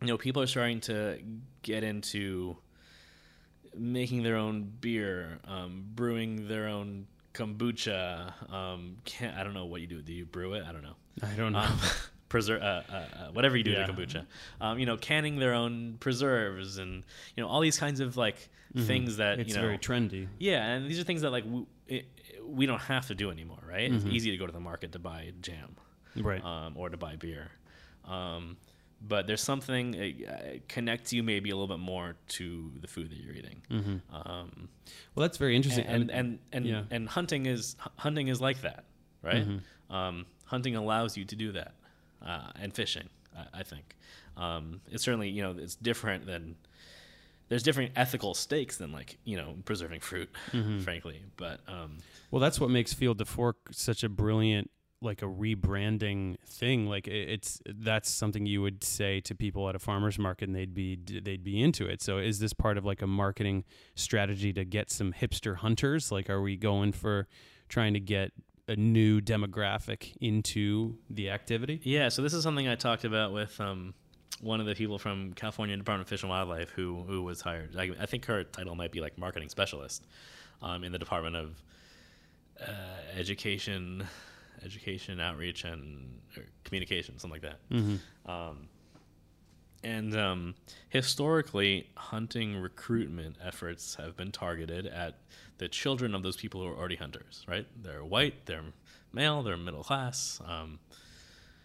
you 0.00 0.06
know 0.08 0.16
people 0.16 0.40
are 0.42 0.46
starting 0.46 0.80
to 0.80 1.18
get 1.62 1.84
into 1.84 2.56
making 3.76 4.22
their 4.22 4.36
own 4.36 4.64
beer 4.80 5.38
um, 5.46 5.84
brewing 5.94 6.48
their 6.48 6.68
own 6.68 7.06
kombucha 7.34 8.32
um, 8.52 8.96
can't, 9.04 9.36
i 9.36 9.42
don't 9.44 9.54
know 9.54 9.64
what 9.66 9.80
you 9.80 9.86
do 9.86 10.02
do 10.02 10.12
you 10.12 10.24
brew 10.24 10.54
it 10.54 10.64
i 10.68 10.72
don't 10.72 10.82
know 10.82 10.94
I 11.22 11.34
don't 11.36 11.52
know. 11.52 11.58
um, 11.60 11.78
preserve, 12.30 12.62
uh, 12.62 12.64
uh, 12.64 12.94
uh, 12.94 13.04
whatever 13.34 13.54
you 13.58 13.62
do 13.62 13.72
Yeah. 13.72 13.84
to 13.84 13.92
kombucha. 13.92 14.24
Um, 14.62 14.78
you 14.78 14.86
know, 14.86 14.96
canning 14.96 15.36
their 15.38 15.52
own 15.52 15.98
preserves 16.00 16.78
and 16.78 17.02
you 17.36 17.42
know 17.42 17.48
all 17.50 17.60
these 17.60 17.78
kinds 17.78 18.00
of 18.00 18.16
like 18.16 18.48
things 18.74 19.18
that 19.18 19.32
Mm-hmm. 19.32 19.40
it's 19.42 19.48
you 19.50 19.56
know. 19.56 19.60
very 19.66 19.76
trendy. 19.76 20.28
yeah, 20.38 20.64
and 20.66 20.86
these 20.88 20.98
are 20.98 21.04
things 21.04 21.20
that 21.20 21.30
like 21.30 21.44
we, 21.46 21.66
it, 21.86 22.06
we 22.46 22.64
don't 22.64 22.80
have 22.80 23.06
to 23.08 23.14
do 23.14 23.30
anymore, 23.30 23.62
right? 23.68 23.90
Mm-hmm. 23.90 24.06
It's 24.06 24.16
easy 24.16 24.30
to 24.30 24.38
go 24.38 24.46
to 24.46 24.52
the 24.52 24.60
market 24.60 24.92
to 24.92 24.98
buy 24.98 25.32
jam, 25.42 25.76
Right. 26.16 26.42
um, 26.42 26.78
or 26.78 26.88
to 26.88 26.96
buy 26.96 27.16
beer. 27.16 27.50
Um, 28.06 28.56
but 29.06 29.26
there's 29.26 29.40
something 29.42 29.94
it, 29.94 30.28
uh, 30.28 30.58
connects 30.68 31.12
you 31.12 31.22
maybe 31.22 31.50
a 31.50 31.56
little 31.56 31.74
bit 31.76 31.82
more 31.82 32.14
to 32.28 32.70
the 32.80 32.86
food 32.86 33.10
that 33.10 33.18
you're 33.18 33.34
eating. 33.34 33.62
hmm 33.68 33.96
Um, 34.14 34.68
Well, 35.14 35.22
that's 35.26 35.38
very 35.38 35.56
interesting. 35.56 35.84
and 35.86 36.10
and 36.10 36.38
and, 36.52 36.66
yeah. 36.66 36.84
and 36.90 37.08
hunting 37.08 37.46
is 37.46 37.76
hunting 37.98 38.28
is 38.28 38.40
like 38.40 38.60
that, 38.62 38.84
right? 39.22 39.46
Mhm. 39.46 39.60
Um, 39.94 40.26
hunting 40.44 40.76
allows 40.76 41.16
you 41.16 41.24
to 41.24 41.36
do 41.36 41.52
that, 41.52 41.74
uh, 42.24 42.50
and 42.60 42.72
fishing, 42.74 43.08
I, 43.36 43.60
I 43.60 43.62
think. 43.62 43.96
Um, 44.36 44.80
it's 44.90 45.02
certainly 45.04 45.28
you 45.28 45.42
know 45.42 45.54
it's 45.58 45.74
different 45.76 46.26
than 46.26 46.56
there's 47.48 47.62
different 47.62 47.92
ethical 47.96 48.32
stakes 48.34 48.78
than 48.78 48.92
like 48.92 49.18
you 49.24 49.36
know 49.36 49.56
preserving 49.64 50.00
fruit, 50.00 50.30
Mm-hmm. 50.52 50.80
frankly. 50.86 51.22
But 51.36 51.60
um, 51.68 51.98
Well, 52.30 52.40
that's 52.40 52.58
what 52.60 52.70
makes 52.70 52.92
Field 52.94 53.18
to 53.18 53.24
Fork 53.26 53.56
such 53.72 54.02
a 54.04 54.08
brilliant, 54.08 54.70
like 55.02 55.22
a 55.22 55.26
rebranding 55.26 56.36
thing. 56.46 56.86
Like 56.86 57.08
it's 57.08 57.60
that's 57.66 58.10
something 58.10 58.46
you 58.46 58.62
would 58.62 58.84
say 58.84 59.20
to 59.20 59.34
people 59.34 59.68
at 59.68 59.74
a 59.74 59.78
farmers 59.78 60.18
market, 60.18 60.48
and 60.48 60.56
they'd 60.56 60.74
be 60.74 60.96
they'd 60.96 61.44
be 61.44 61.62
into 61.62 61.86
it. 61.86 62.02
So, 62.02 62.18
is 62.18 62.38
this 62.38 62.52
part 62.52 62.78
of 62.78 62.84
like 62.84 63.02
a 63.02 63.06
marketing 63.06 63.64
strategy 63.94 64.52
to 64.52 64.64
get 64.64 64.90
some 64.90 65.12
hipster 65.12 65.56
hunters? 65.56 66.12
Like, 66.12 66.30
are 66.30 66.40
we 66.40 66.56
going 66.56 66.92
for 66.92 67.28
trying 67.68 67.94
to 67.94 68.00
get 68.00 68.32
a 68.68 68.76
new 68.76 69.20
demographic 69.20 70.16
into 70.20 70.96
the 71.10 71.30
activity? 71.30 71.80
yeah, 71.82 72.08
so 72.08 72.22
this 72.22 72.32
is 72.32 72.42
something 72.42 72.68
I 72.68 72.76
talked 72.76 73.04
about 73.04 73.32
with 73.32 73.60
um, 73.60 73.94
one 74.40 74.60
of 74.60 74.66
the 74.66 74.74
people 74.74 74.98
from 74.98 75.32
California 75.34 75.76
Department 75.76 76.06
of 76.06 76.08
Fish 76.08 76.22
and 76.22 76.30
Wildlife 76.30 76.70
who 76.70 77.02
who 77.02 77.22
was 77.22 77.40
hired. 77.40 77.76
I, 77.76 77.90
I 78.00 78.06
think 78.06 78.24
her 78.26 78.44
title 78.44 78.74
might 78.74 78.92
be 78.92 79.00
like 79.00 79.18
marketing 79.18 79.48
specialist 79.48 80.06
um, 80.62 80.84
in 80.84 80.92
the 80.92 80.98
Department 80.98 81.36
of 81.36 81.62
uh, 82.60 82.72
Education, 83.16 84.06
Education 84.64 85.20
Outreach 85.20 85.64
and 85.64 86.20
Communication, 86.64 87.18
something 87.18 87.42
like 87.42 87.50
that. 87.50 87.68
Mm-hmm. 87.70 88.30
Um, 88.30 88.68
and 89.84 90.16
um, 90.16 90.54
historically, 90.90 91.88
hunting 91.96 92.56
recruitment 92.56 93.36
efforts 93.44 93.96
have 93.96 94.16
been 94.16 94.30
targeted 94.30 94.86
at 94.86 95.18
the 95.58 95.68
children 95.68 96.14
of 96.14 96.22
those 96.22 96.36
people 96.36 96.62
who 96.62 96.68
are 96.68 96.76
already 96.76 96.96
hunters. 96.96 97.44
Right? 97.48 97.66
They're 97.82 98.04
white, 98.04 98.46
they're 98.46 98.62
male, 99.12 99.42
they're 99.42 99.56
middle 99.56 99.82
class. 99.82 100.40
Um, 100.46 100.78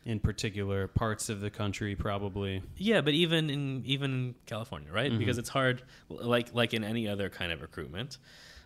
In 0.06 0.20
particular, 0.20 0.88
parts 0.88 1.28
of 1.30 1.42
the 1.42 1.50
country 1.50 1.96
probably. 1.96 2.64
Yeah, 2.78 3.02
but 3.02 3.14
even 3.14 3.50
in 3.50 3.84
even 3.86 4.36
California, 4.46 4.90
right? 4.92 5.12
Mhm. 5.12 5.20
Because 5.20 5.38
it's 5.38 5.50
hard, 5.50 5.84
like 6.10 6.54
like 6.56 6.74
in 6.74 6.84
any 6.84 7.08
other 7.08 7.30
kind 7.30 7.52
of 7.52 7.62
recruitment, 7.62 8.18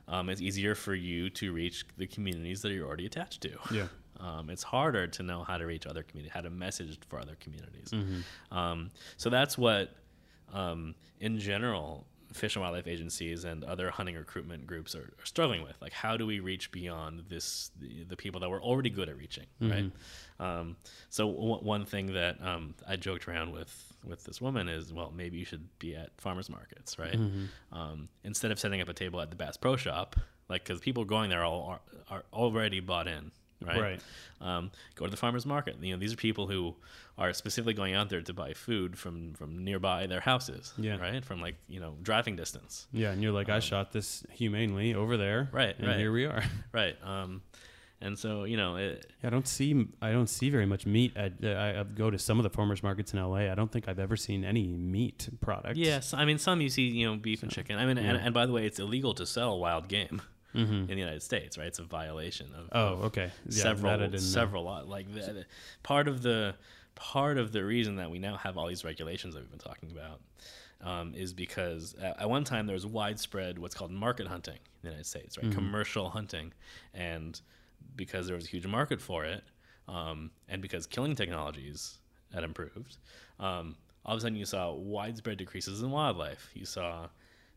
um, 0.08 0.30
it's 0.30 0.40
easier 0.42 0.76
for 0.76 0.94
you 0.94 1.30
to 1.32 1.52
reach 1.52 1.84
the 1.98 2.06
communities 2.08 2.62
that 2.62 2.72
you're 2.72 2.88
already 2.88 3.06
attached 3.08 3.42
to. 3.42 3.58
Yeah. 3.72 3.88
Um, 4.22 4.50
it's 4.50 4.64
harder 4.64 5.08
to 5.08 5.24
know 5.24 5.44
how 5.44 5.58
to 5.58 5.66
reach 5.66 5.88
other 5.88 6.04
communities, 6.04 6.34
how 6.34 6.42
to 6.42 6.50
message 6.50 7.00
for 7.10 7.20
other 7.20 7.36
communities. 7.40 7.90
Mm-hmm. 7.92 8.58
Um, 8.58 8.92
so 9.18 9.30
that's 9.30 9.58
what, 9.58 9.96
um, 10.54 10.96
in 11.20 11.40
general, 11.40 12.06
fish 12.34 12.56
and 12.56 12.62
wildlife 12.62 12.88
agencies 12.88 13.44
and 13.44 13.64
other 13.64 13.90
hunting 13.90 14.16
recruitment 14.16 14.66
groups 14.66 14.96
are, 14.96 15.14
are 15.20 15.26
struggling 15.26 15.64
with. 15.64 15.76
Like, 15.82 15.92
how 15.92 16.18
do 16.18 16.26
we 16.26 16.40
reach 16.40 16.72
beyond 16.72 17.26
this 17.30 17.72
the, 17.80 18.04
the 18.04 18.16
people 18.16 18.40
that 18.42 18.50
we're 18.50 18.62
already 18.62 18.90
good 18.90 19.10
at 19.10 19.18
reaching, 19.18 19.48
right? 19.60 19.92
Um, 20.40 20.78
so 21.10 21.30
w- 21.32 21.60
one 21.62 21.86
thing 21.86 22.14
that 22.14 22.42
um, 22.42 22.76
I 22.88 22.96
joked 22.96 23.28
around 23.28 23.52
with 23.52 23.94
with 24.08 24.24
this 24.24 24.42
woman 24.42 24.68
is, 24.68 24.94
well, 24.94 25.12
maybe 25.16 25.38
you 25.38 25.46
should 25.46 25.68
be 25.78 25.96
at 25.96 26.10
farmers 26.20 26.50
markets, 26.50 26.98
right? 26.98 27.20
Mm-hmm. 27.20 27.78
Um, 27.78 28.10
instead 28.24 28.52
of 28.52 28.60
setting 28.60 28.82
up 28.82 28.90
a 28.90 28.94
table 28.94 29.22
at 29.22 29.30
the 29.30 29.36
Bass 29.36 29.58
Pro 29.58 29.76
Shop, 29.76 30.16
like 30.50 30.64
because 30.64 30.80
people 30.80 31.06
going 31.06 31.30
there 31.30 31.44
all 31.44 31.64
are, 31.64 31.82
are 32.10 32.24
already 32.34 32.80
bought 32.80 33.08
in, 33.08 33.32
right? 33.66 33.82
Right. 33.82 34.02
Um, 34.42 34.72
go 34.96 35.06
to 35.06 35.12
the 35.12 35.18
farmers 35.18 35.46
market. 35.46 35.78
You 35.82 35.94
know, 35.94 36.00
these 36.00 36.14
are 36.14 36.18
people 36.18 36.48
who 36.48 36.76
are 37.18 37.32
specifically 37.34 37.74
going 37.74 37.94
out 37.94 38.10
there 38.10 38.22
to 38.22 38.34
buy 38.34 38.54
food 38.54 38.98
from 38.98 39.34
from 39.34 39.64
nearby 39.64 40.08
their 40.08 40.22
houses, 40.22 40.74
Yeah. 40.78 40.98
right? 40.98 41.24
From 41.24 41.42
like 41.42 41.56
you 41.68 41.80
know 41.80 41.96
driving 42.02 42.36
distance, 42.36 42.88
Yeah, 42.92 43.12
and 43.12 43.22
you're 43.22 43.32
like, 43.34 43.50
I 43.50 43.60
shot 43.60 43.92
this 43.92 44.24
humanely 44.32 44.94
over 44.96 45.18
there, 45.18 45.42
Um, 45.42 45.48
Right, 45.52 45.76
And 45.78 45.88
right. 45.88 45.98
here 46.00 46.12
we 46.12 46.26
are. 46.26 46.44
right? 46.72 46.96
Um, 47.04 47.42
and 48.04 48.18
so 48.18 48.46
you 48.46 48.58
know, 48.58 48.78
it, 48.78 49.06
I 49.24 49.30
don't 49.30 49.48
see 49.48 49.86
I 50.02 50.12
don't 50.12 50.26
see 50.30 50.50
very 50.50 50.66
much 50.66 50.88
meat. 50.88 51.16
At, 51.16 51.34
I, 51.44 51.82
I 51.82 51.84
go 51.84 52.10
to 52.10 52.18
some 52.18 52.40
of 52.40 52.44
the 52.44 52.50
farmers 52.50 52.82
markets 52.82 53.14
in 53.14 53.20
LA. 53.22 53.52
I 53.52 53.54
don't 53.54 53.72
think 53.72 53.88
I've 53.88 54.00
ever 54.00 54.18
seen 54.18 54.44
any 54.44 54.66
meat 54.70 55.30
products. 55.40 55.78
yes, 55.78 56.12
I 56.16 56.26
mean 56.26 56.40
some 56.40 56.62
you 56.62 56.70
see 56.70 56.88
you 56.88 57.06
know 57.08 57.16
beef 57.18 57.44
and 57.44 57.52
chicken. 57.52 57.78
I 57.78 57.86
mean, 57.86 58.00
and, 58.00 58.18
and 58.18 58.34
by 58.34 58.48
the 58.48 58.54
way, 58.54 58.66
it's 58.66 58.80
illegal 58.80 59.14
to 59.14 59.26
sell 59.28 59.60
wild 59.60 59.88
game 59.88 60.20
hmm 60.54 60.62
in 60.62 60.88
the 60.88 60.96
United 60.96 61.22
States, 61.24 61.58
right? 61.58 61.68
It's 61.68 61.80
a 61.80 61.84
violation 61.84 62.48
of 62.56 62.70
Oh, 62.72 63.06
okay. 63.06 63.32
Yeah, 63.50 63.64
several 63.64 63.98
that 63.98 64.12
know. 64.12 64.18
several 64.18 64.64
lot 64.64 64.88
like 64.88 65.08
the, 65.14 65.20
the- 65.34 65.46
part 65.84 66.08
of 66.08 66.22
the 66.22 66.56
part 66.96 67.38
of 67.38 67.52
the 67.52 67.64
reason 67.64 67.96
that 67.96 68.12
we 68.12 68.20
now 68.20 68.36
have 68.36 68.58
all 68.58 68.68
these 68.68 68.84
regulations 68.84 69.34
that 69.34 69.40
we've 69.42 69.50
been 69.50 69.60
talking 69.60 69.92
about 69.92 70.20
um, 70.82 71.14
is 71.16 71.34
because 71.34 71.96
at, 72.02 72.22
at 72.22 72.30
one 72.30 72.44
time 72.44 72.66
there 72.68 72.74
was 72.74 72.86
widespread 72.86 73.58
what's 73.60 73.76
called 73.76 73.92
market 73.92 74.28
hunting 74.28 74.56
in 74.56 74.82
the 74.84 74.88
United 74.90 75.06
States, 75.06 75.38
right? 75.38 75.48
Mhm. 75.48 75.54
Commercial 75.54 76.10
hunting, 76.10 76.52
and 76.94 77.40
because 77.96 78.28
there 78.28 78.36
was 78.36 78.46
a 78.46 78.50
huge 78.50 78.68
market 78.68 79.00
for 79.02 79.24
it, 79.26 79.44
um, 79.88 80.32
and 80.50 80.62
because 80.62 80.86
killing 80.88 81.16
technologies 81.16 82.00
had 82.34 82.44
improved, 82.44 82.98
um, 83.40 83.76
all 84.06 84.14
of 84.16 84.18
a 84.18 84.22
sudden 84.22 84.36
you 84.38 84.46
saw 84.46 84.74
widespread 84.74 85.38
decreases 85.38 85.82
in 85.82 85.92
wildlife. 85.92 86.50
You 86.54 86.66
saw 86.66 87.08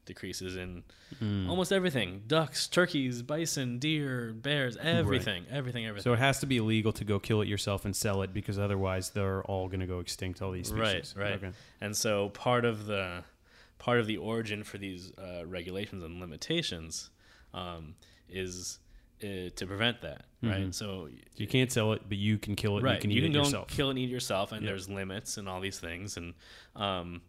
decreases 0.07 0.57
in 0.57 0.83
Mm. 1.23 1.49
almost 1.49 1.71
everything 1.73 2.23
ducks 2.27 2.67
turkeys 2.67 3.23
bison 3.23 3.79
deer 3.79 4.33
bears 4.33 4.77
everything 4.79 5.47
everything 5.49 5.87
everything 5.87 6.03
So 6.03 6.13
it 6.13 6.19
has 6.19 6.41
to 6.41 6.47
be 6.47 6.57
illegal 6.57 6.93
to 6.93 7.05
go 7.05 7.19
kill 7.21 7.41
it 7.41 7.47
yourself 7.49 7.85
and 7.85 7.95
sell 7.95 8.23
it 8.23 8.35
because 8.35 8.59
otherwise 8.59 9.11
they're 9.11 9.43
all 9.45 9.69
going 9.69 9.81
to 9.81 9.87
go 9.87 10.01
extinct. 10.01 10.43
All 10.43 10.51
these 10.51 10.73
Right, 10.73 11.07
species. 11.07 11.17
right. 11.17 11.33
Okay. 11.35 11.51
and 11.81 11.97
so 11.97 12.31
part 12.31 12.65
of 12.65 12.87
the 12.87 13.23
part 13.79 14.01
of 14.01 14.07
the 14.07 14.17
origin 14.17 14.65
for 14.65 14.77
these 14.79 15.13
uh, 15.19 15.47
regulations 15.47 16.03
and 16.03 16.19
limitations 16.21 17.11
um, 17.53 17.95
is 18.29 18.79
uh, 19.23 19.49
to 19.57 19.67
prevent 19.67 20.01
that, 20.03 20.25
right? 20.43 20.75
So 20.75 21.09
You 21.37 21.47
can't 21.47 21.71
sell 21.71 21.93
it, 21.93 22.03
but 22.09 22.19
you 22.19 22.37
can 22.39 22.57
kill 22.57 22.77
it. 22.79 22.83
right, 22.83 22.97
you 22.97 23.01
can 23.01 23.11
eat 23.13 23.25
it 23.25 23.33
go 23.33 23.39
yourself. 23.41 23.69
and 23.69 23.77
kill 23.77 23.91
and 23.91 23.99
eat 23.99 24.11
yourself, 24.11 24.51
and 24.53 24.63
Yep. 24.63 24.69
there's 24.69 24.89
limits 24.89 25.37
and 25.39 25.49
all 25.49 25.61
these 25.61 25.79
things, 25.79 26.17
and 26.17 26.35
um, 26.75 27.23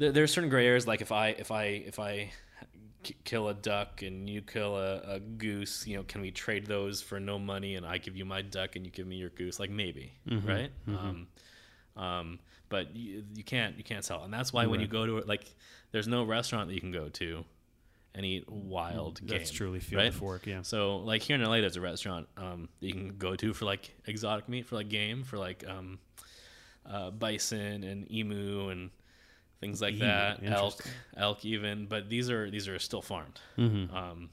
there, 0.00 0.12
there 0.12 0.24
are 0.24 0.26
certain 0.26 0.50
gray 0.50 0.66
areas. 0.66 0.86
Like 0.86 1.00
if 1.00 1.12
I 1.12 1.28
if 1.28 1.50
I 1.52 1.64
if 1.64 1.98
I 1.98 2.32
kill 3.24 3.48
a 3.48 3.54
duck 3.54 4.02
and 4.02 4.28
you 4.28 4.42
kill 4.42 4.76
a, 4.76 5.00
a 5.14 5.20
goose, 5.20 5.86
you 5.86 5.96
know, 5.96 6.02
can 6.02 6.20
we 6.20 6.30
trade 6.30 6.66
those 6.66 7.00
for 7.00 7.20
no 7.20 7.38
money, 7.38 7.76
and 7.76 7.86
I 7.86 7.98
give 7.98 8.16
you 8.16 8.24
my 8.24 8.42
duck 8.42 8.76
and 8.76 8.84
you 8.84 8.90
give 8.90 9.06
me 9.06 9.16
your 9.16 9.30
goose? 9.30 9.60
Like 9.60 9.70
maybe, 9.70 10.12
Mm-hmm. 10.28 10.48
right? 10.48 10.70
Um, 10.88 11.26
um, 11.96 12.38
but 12.68 12.94
you, 12.96 13.24
you 13.34 13.44
can't 13.44 13.76
you 13.76 13.84
can't 13.84 14.04
sell, 14.04 14.24
and 14.24 14.32
that's 14.32 14.52
why 14.52 14.66
when 14.66 14.80
you 14.80 14.86
go 14.86 15.06
to 15.06 15.18
it, 15.18 15.28
like, 15.28 15.44
there's 15.92 16.08
no 16.08 16.24
restaurant 16.24 16.68
that 16.68 16.74
you 16.74 16.80
can 16.80 16.92
go 16.92 17.08
to 17.08 17.44
and 18.14 18.26
eat 18.26 18.48
wild 18.50 19.20
game. 19.20 19.38
That's 19.38 19.50
truly 19.50 19.80
field 19.80 20.02
right? 20.02 20.12
fork. 20.14 20.46
Yeah. 20.46 20.62
So 20.62 20.96
like 20.96 21.22
here 21.22 21.36
in 21.36 21.42
LA, 21.42 21.60
there's 21.60 21.76
a 21.76 21.80
restaurant 21.80 22.26
um, 22.36 22.68
that 22.80 22.86
you 22.86 22.92
can 22.92 23.16
go 23.18 23.36
to 23.36 23.52
for 23.54 23.66
like 23.66 23.90
exotic 24.06 24.48
meat, 24.48 24.66
for 24.66 24.76
like 24.76 24.88
game, 24.88 25.22
for 25.24 25.38
like 25.38 25.64
um, 25.68 25.98
uh, 26.86 27.10
bison 27.10 27.84
and 27.84 28.10
emu 28.10 28.68
and 28.70 28.90
things 29.60 29.80
like 29.80 29.98
that, 29.98 30.42
elk, 30.44 30.80
elk 31.16 31.44
even. 31.44 31.86
But 31.86 32.08
these 32.08 32.30
are 32.30 32.50
these 32.50 32.68
are 32.68 32.78
still 32.78 33.02
farmed. 33.02 33.40
Mm-hmm. 33.58 33.94
Um, 33.94 34.30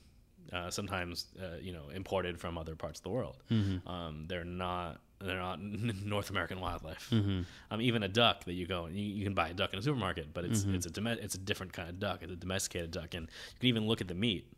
uh, 0.51 0.69
sometimes 0.69 1.27
uh, 1.41 1.57
you 1.61 1.73
know 1.73 1.89
imported 1.93 2.39
from 2.39 2.57
other 2.57 2.75
parts 2.75 2.99
of 2.99 3.03
the 3.03 3.09
world. 3.09 3.37
Mm-hmm. 3.51 3.87
Um, 3.87 4.25
they're 4.27 4.45
not 4.45 5.01
they're 5.19 5.39
not 5.39 5.61
North 6.05 6.29
American 6.29 6.59
wildlife. 6.59 7.09
Mm-hmm. 7.11 7.41
Um, 7.71 7.81
even 7.81 8.03
a 8.03 8.07
duck 8.07 8.45
that 8.45 8.53
you 8.53 8.65
go 8.65 8.85
and 8.85 8.95
you, 8.95 9.05
you 9.05 9.23
can 9.23 9.33
buy 9.33 9.49
a 9.49 9.53
duck 9.53 9.73
in 9.73 9.79
a 9.79 9.81
supermarket, 9.81 10.33
but 10.33 10.45
it's 10.45 10.63
it's 10.63 10.85
a 10.85 11.23
it's 11.23 11.35
a 11.35 11.39
different 11.39 11.73
kind 11.73 11.89
of 11.89 11.99
duck. 11.99 12.19
It's 12.21 12.31
a 12.31 12.35
domesticated 12.35 12.91
duck, 12.91 13.13
and 13.13 13.25
you 13.25 13.59
can 13.59 13.69
even 13.69 13.87
look 13.87 14.01
at 14.01 14.07
the 14.07 14.15
meat. 14.15 14.51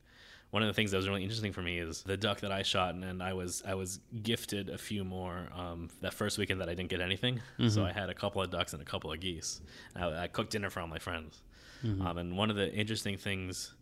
One 0.52 0.64
of 0.64 0.68
the 0.68 0.74
things 0.74 0.90
that 0.92 0.98
was 0.98 1.08
really 1.08 1.22
interesting 1.22 1.54
for 1.54 1.62
me 1.62 1.78
is 1.78 2.02
the 2.02 2.18
duck 2.18 2.40
that 2.40 2.52
I 2.52 2.64
shot, 2.64 2.96
and, 2.96 3.04
and 3.04 3.22
I 3.22 3.34
was 3.34 3.62
I 3.68 3.76
was 3.76 4.00
gifted 4.24 4.70
a 4.70 4.78
few 4.80 5.04
more 5.04 5.48
um, 5.56 5.90
that 6.02 6.14
first 6.14 6.38
weekend 6.40 6.60
that 6.62 6.70
I 6.70 6.74
didn't 6.74 6.90
get 6.90 7.02
anything. 7.02 7.40
So 7.70 7.86
I 7.86 7.92
had 7.92 8.10
a 8.10 8.16
couple 8.16 8.42
of 8.42 8.50
ducks 8.50 8.74
and 8.74 8.82
a 8.82 8.86
couple 8.86 9.12
of 9.12 9.20
geese. 9.20 9.62
I, 9.96 10.24
I 10.24 10.28
cooked 10.28 10.52
dinner 10.52 10.70
for 10.72 10.80
all 10.82 10.88
my 10.88 10.98
friends, 11.00 11.42
um, 11.84 12.18
and 12.18 12.36
one 12.36 12.50
of 12.50 12.56
the 12.56 12.74
interesting 12.74 13.16
things 13.18 13.74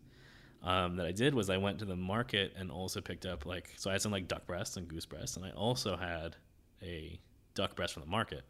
um, 0.62 0.96
that 0.96 1.06
I 1.06 1.12
did 1.12 1.34
was 1.34 1.48
I 1.48 1.56
went 1.56 1.78
to 1.78 1.84
the 1.86 1.96
market 1.96 2.52
and 2.58 2.70
also 2.70 3.00
picked 3.00 3.24
up 3.24 3.46
like 3.46 3.72
so 3.76 3.88
I 3.88 3.94
had 3.94 4.02
some 4.02 4.12
like 4.12 4.28
duck 4.28 4.46
breasts 4.46 4.76
and 4.76 4.86
goose 4.86 5.06
breasts, 5.06 5.36
and 5.36 5.46
I 5.46 5.50
also 5.52 5.96
had 5.96 6.36
a 6.82 7.18
duck 7.54 7.76
breast 7.76 7.94
from 7.94 8.02
the 8.02 8.10
market. 8.10 8.42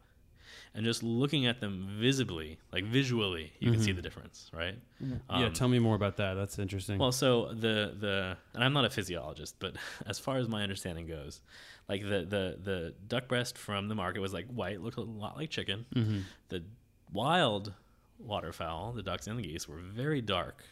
And 0.73 0.85
just 0.85 1.01
looking 1.03 1.45
at 1.45 1.59
them 1.59 1.97
visibly, 1.99 2.59
like 2.71 2.85
visually, 2.85 3.51
you 3.59 3.71
can 3.71 3.81
see 3.81 3.91
the 3.91 4.01
difference, 4.01 4.49
right? 4.53 4.75
yeah. 4.99 5.15
Um, 5.29 5.53
Tell 5.53 5.67
me 5.67 5.79
more 5.79 5.95
about 5.95 6.17
that. 6.17 6.35
That's 6.35 6.59
interesting. 6.59 6.99
well, 6.99 7.11
so 7.11 7.53
the 7.53 7.95
the 7.99 8.37
and 8.53 8.63
I'm 8.63 8.73
not 8.73 8.85
a 8.85 8.89
physiologist, 8.89 9.55
but 9.59 9.75
as 10.05 10.19
far 10.19 10.37
as 10.37 10.47
my 10.47 10.61
understanding 10.63 11.07
goes, 11.07 11.41
like 11.87 12.03
the 12.03 12.25
the 12.25 12.57
the 12.63 12.93
duck 13.07 13.27
breast 13.27 13.57
from 13.57 13.87
the 13.87 13.95
market 13.95 14.19
was 14.19 14.33
like 14.33 14.47
white, 14.47 14.81
looked 14.81 14.97
a 14.97 15.01
lot 15.01 15.37
like 15.37 15.49
chicken. 15.49 15.85
Mm-hmm. 15.95 16.19
The 16.49 16.63
wild 17.11 17.73
waterfowl, 18.19 18.93
the 18.93 19.03
ducks 19.03 19.27
and 19.27 19.39
the 19.39 19.43
geese, 19.43 19.67
were 19.67 19.79
very 19.79 20.21
dark, 20.21 20.63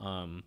um, 0.00 0.42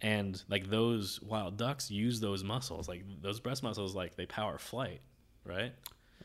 and 0.00 0.42
like 0.48 0.70
those 0.70 1.20
wild 1.20 1.56
ducks 1.56 1.90
use 1.90 2.20
those 2.20 2.44
muscles, 2.44 2.88
like 2.88 3.04
those 3.20 3.40
breast 3.40 3.62
muscles, 3.62 3.94
like 3.94 4.16
they 4.16 4.26
power 4.26 4.58
flight, 4.58 5.00
right? 5.44 5.72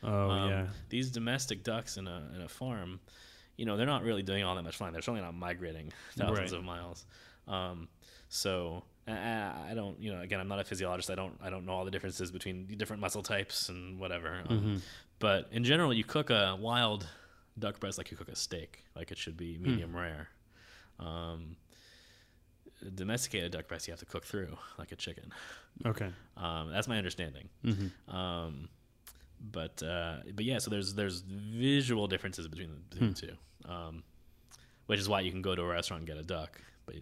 Oh 0.02 0.30
Um, 0.30 0.50
yeah. 0.50 0.66
These 0.88 1.10
domestic 1.10 1.62
ducks 1.64 1.96
in 1.96 2.06
a 2.06 2.30
in 2.34 2.42
a 2.42 2.48
farm, 2.48 3.00
you 3.56 3.64
know, 3.66 3.76
they're 3.76 3.86
not 3.86 4.02
really 4.02 4.22
doing 4.22 4.44
all 4.44 4.54
that 4.54 4.62
much 4.62 4.76
flying. 4.76 4.92
They're 4.92 5.02
certainly 5.02 5.22
not 5.22 5.34
migrating 5.34 5.92
thousands 6.16 6.52
Right. 6.52 6.58
of 6.58 6.64
miles. 6.64 7.06
Um, 7.48 7.88
so 8.28 8.84
I, 9.08 9.70
I 9.70 9.72
don't, 9.74 10.00
you 10.00 10.12
know, 10.12 10.20
again, 10.20 10.40
I'm 10.40 10.48
not 10.48 10.58
a 10.58 10.64
physiologist. 10.64 11.10
I 11.10 11.14
don't 11.14 11.38
I 11.42 11.48
don't 11.50 11.64
know 11.66 11.72
all 11.72 11.84
the 11.84 11.90
differences 11.92 12.30
between 12.30 12.66
the 12.66 12.76
different 12.76 13.00
muscle 13.00 13.22
types 13.22 13.68
and 13.68 13.98
whatever. 14.00 14.42
Um, 14.48 14.58
Mm-hmm. 14.58 14.76
But 15.18 15.48
in 15.50 15.64
general, 15.64 15.94
you 15.94 16.04
cook 16.04 16.28
a 16.28 16.56
wild 16.60 17.06
duck 17.58 17.80
breast 17.80 17.96
like 17.96 18.10
you 18.10 18.18
cook 18.18 18.28
a 18.28 18.36
steak, 18.36 18.84
like 18.94 19.10
it 19.10 19.16
should 19.16 19.36
be 19.36 19.56
medium 19.56 19.96
rare. 19.96 20.28
Um, 21.00 21.56
domesticated 22.94 23.52
duck 23.52 23.66
breast 23.68 23.86
you 23.88 23.92
have 23.92 24.00
to 24.00 24.06
cook 24.06 24.24
through 24.24 24.56
like 24.78 24.92
a 24.92 24.96
chicken. 24.96 25.32
Okay. 25.84 26.10
Um, 26.36 26.70
that's 26.70 26.88
my 26.88 26.98
understanding. 26.98 27.48
Mm-hmm. 27.64 28.14
Um, 28.14 28.68
but 29.40 29.82
uh, 29.82 30.16
but 30.34 30.44
yeah, 30.44 30.58
so 30.58 30.70
there's 30.70 30.94
there's 30.94 31.20
visual 31.20 32.06
differences 32.06 32.48
between 32.48 32.70
the, 32.70 32.76
between 32.90 33.10
the 33.12 33.20
two, 33.20 33.70
um, 33.70 34.02
which 34.86 35.00
is 35.00 35.08
why 35.08 35.20
you 35.20 35.30
can 35.30 35.42
go 35.42 35.54
to 35.54 35.62
a 35.62 35.66
restaurant 35.66 36.00
and 36.00 36.06
get 36.08 36.16
a 36.16 36.22
duck, 36.22 36.60
but 36.86 36.96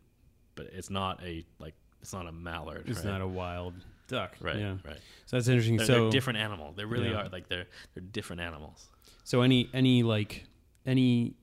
but 0.54 0.66
it's 0.72 0.90
not 0.90 1.22
a 1.22 1.44
like 1.58 1.74
it's 2.02 2.12
not 2.12 2.26
a 2.26 2.32
mallard. 2.32 2.84
It's 2.86 2.98
right? 2.98 3.06
not 3.06 3.20
a 3.20 3.26
wild 3.26 3.74
duck. 4.08 4.36
right. 4.40 4.56
Yeah. 4.56 4.76
Right. 4.84 4.98
So 5.26 5.36
that's 5.36 5.48
interesting. 5.48 5.76
They're, 5.78 5.86
so 5.86 6.02
they're 6.02 6.10
different 6.10 6.38
animal. 6.38 6.72
They 6.76 6.84
really 6.84 7.10
Yeah. 7.10 7.22
are 7.22 7.28
like 7.28 7.48
they're 7.48 7.66
they're 7.94 8.04
different 8.04 8.42
animals. 8.42 8.88
So 9.24 9.42
any 9.42 9.70
any 9.72 10.02
like 10.02 10.44
any 10.86 11.34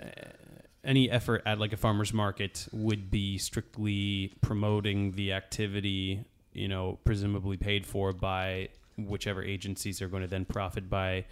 uh, 0.00 0.06
any 0.84 1.10
effort 1.10 1.42
at 1.46 1.58
like 1.58 1.72
a 1.72 1.76
farmer's 1.76 2.12
market 2.12 2.68
would 2.72 3.10
be 3.10 3.38
strictly 3.38 4.32
promoting 4.40 5.12
the 5.12 5.32
activity, 5.32 6.24
you 6.52 6.68
know, 6.68 6.98
presumably 7.04 7.56
paid 7.56 7.86
for 7.86 8.12
by 8.12 8.68
whichever 8.96 9.42
agencies 9.42 10.00
are 10.02 10.08
going 10.08 10.22
to 10.22 10.28
then 10.28 10.44
profit 10.44 10.88
by 10.90 11.24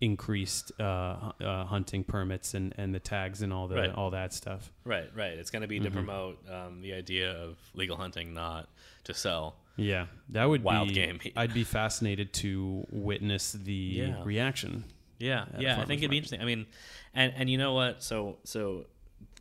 increased 0.00 0.70
uh, 0.78 1.32
uh, 1.40 1.64
hunting 1.64 2.04
permits 2.04 2.54
and, 2.54 2.72
and 2.78 2.94
the 2.94 3.00
tags 3.00 3.42
and 3.42 3.52
all 3.52 3.66
the 3.66 3.74
Right. 3.76 3.92
all 3.94 4.10
that 4.10 4.32
stuff. 4.32 4.70
Right. 4.84 5.10
Right. 5.14 5.32
It's 5.32 5.50
going 5.50 5.62
to 5.62 5.68
be 5.68 5.76
Mm-hmm. 5.80 5.84
to 5.86 5.90
promote 5.90 6.38
um, 6.50 6.80
the 6.82 6.92
idea 6.92 7.32
of 7.32 7.56
legal 7.74 7.96
hunting, 7.96 8.32
not 8.34 8.68
to 9.04 9.14
sell. 9.14 9.56
Yeah, 9.76 10.06
that 10.30 10.44
would 10.44 10.62
Wild 10.64 10.88
be, 10.88 10.94
game. 10.94 11.20
I'd 11.36 11.54
be 11.54 11.62
fascinated 11.64 12.32
to 12.34 12.86
witness 12.90 13.52
the 13.52 13.72
Yeah. 13.72 14.22
reaction. 14.24 14.84
Yeah, 15.20 15.46
yeah, 15.58 15.80
I 15.80 15.84
think 15.84 16.00
it'd 16.00 16.10
be 16.10 16.16
interesting. 16.16 16.40
I 16.40 16.44
mean, 16.44 16.66
and 17.14 17.32
and 17.36 17.50
you 17.50 17.58
know 17.58 17.74
what? 17.74 18.02
So 18.04 18.38
so 18.44 18.86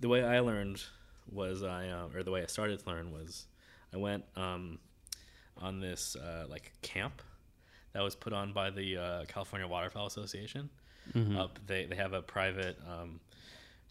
the 0.01 0.07
way 0.09 0.23
I 0.23 0.39
learned 0.39 0.83
was 1.31 1.61
I 1.61 1.89
uh, 1.89 2.07
or 2.15 2.23
the 2.23 2.31
way 2.31 2.41
I 2.41 2.47
started 2.47 2.79
to 2.79 2.85
learn 2.89 3.11
was 3.11 3.45
I 3.93 3.97
went 3.97 4.25
um, 4.35 4.79
on 5.57 5.79
this 5.79 6.15
uh, 6.15 6.45
like 6.49 6.71
camp 6.81 7.21
that 7.97 8.03
was 8.03 8.15
put 8.15 8.31
on 8.31 8.53
by 8.53 8.69
the 8.69 8.95
uh, 8.95 9.25
California 9.27 9.67
Waterfowl 9.67 10.05
Association. 10.05 10.69
Up 11.35 11.57
they 11.65 11.85
they 11.85 11.95
have 11.95 12.13
a 12.13 12.21
private. 12.21 12.77
Um, 12.87 13.19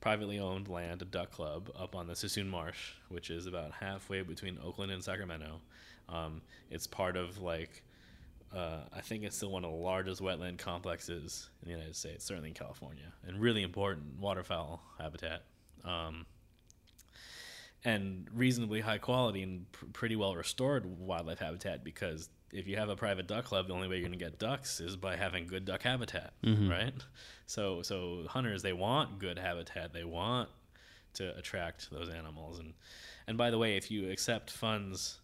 privately 0.01 0.39
owned 0.39 0.69
land, 0.69 1.03
a 1.03 1.05
duck 1.07 1.33
club, 1.33 1.71
up 1.77 1.97
on 1.97 2.07
the 2.07 2.13
Suisun 2.13 2.47
Marsh, 2.47 2.93
which 3.09 3.31
is 3.31 3.47
about 3.47 3.73
halfway 3.73 4.23
between 4.23 4.59
Oakland 4.63 4.93
and 4.93 5.03
Sacramento. 5.03 5.61
Um, 6.09 6.43
it's 6.71 6.87
part 6.87 7.17
of 7.17 7.39
like 7.39 7.83
uh, 8.55 8.83
I 8.95 9.01
think 9.01 9.25
it's 9.25 9.37
still 9.37 9.51
one 9.51 9.65
of 9.65 9.73
the 9.73 9.77
largest 9.77 10.23
wetland 10.23 10.59
complexes 10.59 11.49
in 11.63 11.69
the 11.69 11.75
United 11.75 11.97
States, 11.97 12.25
certainly 12.25 12.51
in 12.51 12.55
California, 12.55 13.13
and 13.27 13.41
really 13.41 13.63
important 13.65 14.21
waterfowl 14.21 14.83
habitat. 15.01 15.43
Um, 15.85 16.27
and 17.85 18.29
reasonably 18.33 18.81
high 18.81 18.99
quality 18.99 19.43
and 19.43 19.71
pr- 19.73 19.87
pretty 19.87 20.15
well 20.15 20.37
restored 20.37 20.85
wildlife 21.01 21.39
habitat 21.41 21.83
because 21.83 22.29
if 22.53 22.67
you 22.69 22.77
have 22.77 22.89
a 22.89 22.97
private 22.97 23.27
duck 23.27 23.45
club, 23.45 23.69
the 23.69 23.75
only 23.75 23.89
way 23.89 23.97
you're 23.97 24.09
going 24.09 24.19
to 24.19 24.25
get 24.25 24.39
ducks 24.39 24.81
is 24.81 24.97
by 24.97 25.17
having 25.17 25.47
good 25.47 25.65
duck 25.65 25.83
habitat, 25.83 26.33
right? 26.71 26.95
So, 27.47 27.83
so 27.83 28.25
hunters 28.29 28.63
they 28.63 28.73
want 28.73 29.19
good 29.19 29.39
habitat. 29.39 29.93
They 29.93 30.05
want 30.05 30.49
to 31.15 31.37
attract 31.37 31.91
those 31.91 32.09
animals, 32.09 32.59
and 32.59 32.75
and 33.27 33.37
by 33.37 33.51
the 33.51 33.59
way, 33.59 33.77
if 33.77 33.91
you 33.91 34.11
accept 34.11 34.51
funds 34.51 35.19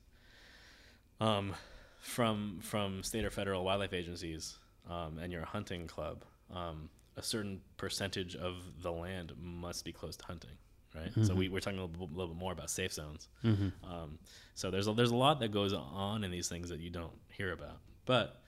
um, 1.20 1.54
from 2.00 2.58
from 2.62 3.02
state 3.02 3.24
or 3.24 3.30
federal 3.30 3.64
wildlife 3.64 3.92
agencies, 3.92 4.58
um, 4.90 5.18
and 5.18 5.32
you're 5.32 5.42
a 5.42 5.46
hunting 5.46 5.86
club, 5.86 6.24
um, 6.52 6.88
a 7.16 7.22
certain 7.22 7.60
percentage 7.76 8.34
of 8.36 8.56
the 8.82 8.90
land 8.90 9.32
must 9.40 9.84
be 9.84 9.92
closed 9.92 10.20
to 10.20 10.26
hunting, 10.26 10.56
right? 10.94 11.10
So 11.24 11.34
we, 11.34 11.48
we're 11.48 11.60
talking 11.60 11.78
a 11.78 11.84
little, 11.84 12.08
little 12.08 12.28
bit 12.34 12.36
more 12.40 12.52
about 12.52 12.70
safe 12.70 12.92
zones. 12.92 13.28
Um, 13.44 14.18
so 14.54 14.70
there's 14.70 14.86
a, 14.88 14.92
there's 14.92 15.10
a 15.10 15.16
lot 15.16 15.40
that 15.40 15.50
goes 15.52 15.72
on 15.72 16.24
in 16.24 16.30
these 16.30 16.48
things 16.48 16.68
that 16.68 16.80
you 16.80 16.90
don't 16.90 17.12
hear 17.30 17.52
about, 17.52 17.78
but. 18.06 18.40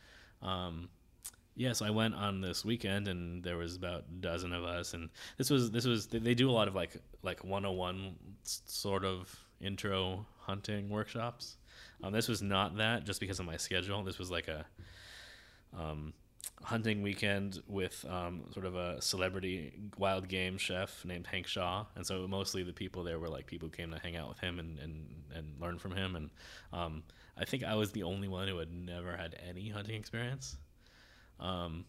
Um, 0.43 0.89
yeah, 1.57 1.73
so 1.73 1.87
I 1.87 1.91
went 1.91 2.17
on 2.17 2.41
this 2.41 2.65
weekend, 2.65 3.07
and 3.07 3.43
there 3.43 3.57
was 3.57 3.77
about 3.77 4.01
a 4.11 4.13
dozen 4.21 4.53
of 4.53 4.65
us, 4.65 4.93
and 4.93 5.09
this 5.39 5.51
was 5.51 5.71
this 5.71 5.85
was 5.87 6.09
they- 6.09 6.35
do 6.35 6.51
a 6.51 6.53
lot 6.53 6.67
of 6.67 6.75
like 6.75 6.97
like 7.23 7.45
101 7.45 8.17
s- 8.45 8.61
sort 8.67 9.05
of 9.05 9.33
intro 9.61 10.27
hunting 10.41 10.89
workshops. 10.91 11.57
Um, 12.03 12.13
this 12.13 12.27
was 12.27 12.43
not 12.43 12.77
that, 12.79 13.05
just 13.05 13.21
because 13.21 13.39
of 13.39 13.47
my 13.47 13.57
schedule. 13.57 14.03
This 14.03 14.19
was 14.19 14.33
like 14.33 14.49
a 14.49 14.67
um, 15.79 16.13
hunting 16.63 17.03
weekend 17.03 17.63
with 17.67 18.05
um, 18.09 18.43
sort 18.53 18.67
of 18.67 18.75
a 18.75 19.01
celebrity 19.01 19.73
wild 19.99 20.29
game 20.29 20.59
chef 20.59 21.05
named 21.05 21.27
Hank 21.27 21.47
Shaw, 21.47 21.87
and 21.97 22.07
so 22.07 22.27
mostly 22.27 22.63
the 22.63 22.73
people 22.73 23.05
there 23.05 23.19
were 23.19 23.29
like 23.29 23.47
people 23.47 23.69
who 23.69 23.73
came 23.73 23.91
to 23.91 23.99
hang 23.99 24.17
out 24.17 24.29
with 24.29 24.39
him 24.39 24.59
and 24.59 24.79
and, 24.79 25.07
and 25.35 25.61
learn 25.61 25.79
from 25.79 25.93
him. 25.93 26.17
And 26.17 26.31
um, 26.73 27.03
I 27.37 27.45
think 27.45 27.65
I 27.65 27.75
was 27.75 27.93
the 27.93 28.03
only 28.03 28.29
one 28.29 28.49
who 28.49 28.59
had 28.59 28.73
never 28.73 29.17
had 29.17 29.37
any 29.47 29.69
hunting 29.69 29.97
experience. 29.97 30.57
Um, 31.41 31.85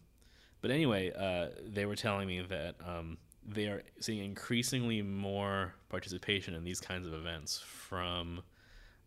but 0.60 0.70
anyway, 0.70 1.12
uh, 1.16 1.48
they 1.64 1.86
were 1.86 1.96
telling 1.96 2.26
me 2.26 2.42
that 2.42 2.76
um, 2.84 3.18
they 3.46 3.66
are 3.66 3.82
seeing 4.00 4.24
increasingly 4.24 5.02
more 5.02 5.74
participation 5.88 6.54
in 6.54 6.64
these 6.64 6.80
kinds 6.80 7.06
of 7.06 7.14
events 7.14 7.62
from 7.64 8.42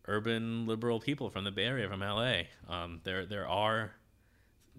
urban 0.08 0.66
liberal 0.66 1.00
people 1.00 1.30
from 1.30 1.43
the 1.43 1.52
Bay 1.52 1.66
Area, 1.66 1.88
from 1.88 2.02
LA. 2.02 2.41
Um, 2.68 3.02
there 3.04 3.26
there 3.26 3.47
are 3.47 3.91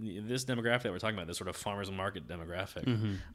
this 0.00 0.44
demographic 0.44 0.82
that 0.82 0.92
we're 0.92 0.98
talking 0.98 1.16
about, 1.16 1.26
this 1.26 1.38
sort 1.38 1.48
of 1.48 1.56
farmers 1.56 1.90
market 1.90 2.26
demographic, 2.26 2.86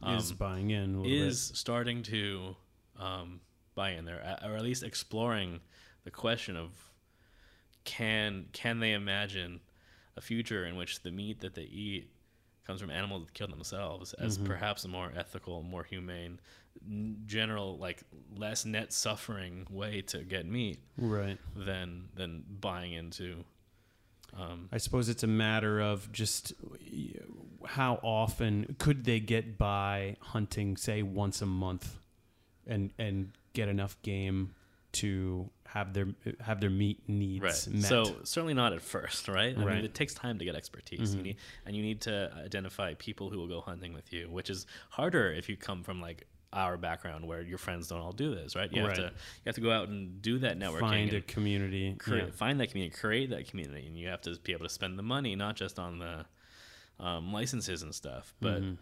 um, 0.02 0.18
is 0.18 0.32
buying 0.32 0.72
in 0.72 1.06
is 1.06 1.52
starting 1.54 2.04
to 2.04 2.56
um, 3.00 3.42
buy 3.76 3.92
in 3.92 4.06
there, 4.06 4.38
or 4.44 4.56
at 4.56 4.64
least 4.64 4.84
exploring 4.84 5.60
the 6.04 6.12
question 6.12 6.56
of 6.56 6.72
can 7.84 8.46
can 8.52 8.80
they 8.80 8.94
imagine 8.94 9.60
a 10.18 10.22
future 10.22 10.66
in 10.66 10.76
which 10.76 11.04
the 11.04 11.12
meat 11.12 11.42
that 11.42 11.54
they 11.54 11.64
eat 11.64 12.10
comes 12.66 12.82
from 12.82 12.90
animals 12.90 13.26
that 13.26 13.34
kill 13.34 13.48
themselves 13.48 14.14
as 14.14 14.38
perhaps 14.40 14.86
a 14.86 14.88
more 14.88 15.12
ethical, 15.16 15.62
more 15.62 15.84
humane, 15.84 16.40
general 17.26 17.78
like 17.78 18.04
less 18.36 18.66
net 18.66 18.92
suffering 18.92 19.68
way 19.70 20.02
to 20.02 20.20
get 20.24 20.46
meat 20.46 20.80
right. 20.98 21.38
than 21.56 22.10
than 22.16 22.44
buying 22.60 22.94
into. 22.94 23.44
Um, 24.34 24.70
I 24.72 24.78
suppose 24.78 25.08
it's 25.10 25.24
a 25.24 25.28
matter 25.28 25.80
of 25.82 26.12
just 26.12 26.54
how 27.66 28.00
often 28.04 28.76
could 28.80 29.06
they 29.06 29.20
get 29.20 29.58
by 29.58 30.18
hunting, 30.20 30.78
say 30.78 31.02
once 31.04 31.42
a 31.42 31.46
month, 31.46 31.98
and 32.68 32.92
and 32.98 33.32
get 33.54 33.70
enough 33.70 34.02
game 34.02 34.54
to 34.94 35.50
have 35.68 35.94
their 35.94 36.08
have 36.42 36.62
their 36.62 36.70
meat 36.70 37.02
needs 37.08 37.44
right. 37.44 37.68
met. 37.76 37.84
So 37.84 38.16
certainly 38.24 38.54
not 38.54 38.72
at 38.74 38.82
first, 38.82 39.28
right? 39.28 39.58
I 39.58 39.64
Right. 39.64 39.76
mean, 39.76 39.86
it 39.86 39.94
takes 39.94 40.14
time 40.14 40.38
to 40.40 40.46
get 40.46 40.56
expertise. 40.56 41.14
Mhm. 41.14 41.18
You 41.18 41.24
need, 41.24 41.38
and 41.66 41.76
you 41.76 41.82
need 41.82 42.02
to 42.02 42.32
identify 42.38 42.94
people 42.94 43.30
who 43.30 43.38
will 43.38 43.48
go 43.48 43.62
hunting 43.62 43.94
with 43.94 44.14
you, 44.14 44.30
which 44.30 44.50
is 44.50 44.66
harder 44.92 45.32
if 45.34 45.50
you 45.50 45.58
come 45.58 45.84
from 45.84 46.00
like 46.02 46.28
our 46.56 46.78
background 46.78 47.28
where 47.28 47.42
your 47.42 47.58
friends 47.60 47.88
don't 47.90 48.00
all 48.00 48.12
do 48.14 48.34
this, 48.34 48.56
right? 48.56 48.72
You 48.72 48.82
have 48.84 48.94
to 48.96 49.02
you 49.02 49.46
have 49.46 49.56
to 49.56 49.62
go 49.62 49.72
out 49.72 49.90
and 49.90 50.22
do 50.22 50.40
that 50.40 50.58
networking. 50.58 50.80
find 50.80 51.14
a 51.14 51.22
community. 51.22 51.96
create, 52.00 52.24
yeah. 52.26 52.32
find 52.32 52.60
that 52.62 52.72
community, 52.72 52.96
create 52.98 53.30
that 53.32 53.48
community, 53.50 53.86
and 53.86 53.98
you 53.98 54.08
have 54.08 54.22
to 54.22 54.36
be 54.44 54.54
able 54.54 54.64
to 54.66 54.70
spend 54.70 54.98
the 54.98 55.04
money 55.04 55.36
not 55.36 55.56
just 55.56 55.78
on 55.78 56.00
the 56.00 56.26
um, 57.04 57.34
licenses 57.34 57.84
and 57.84 57.94
stuff, 57.94 58.34
but 58.40 58.62
Mhm. 58.64 58.78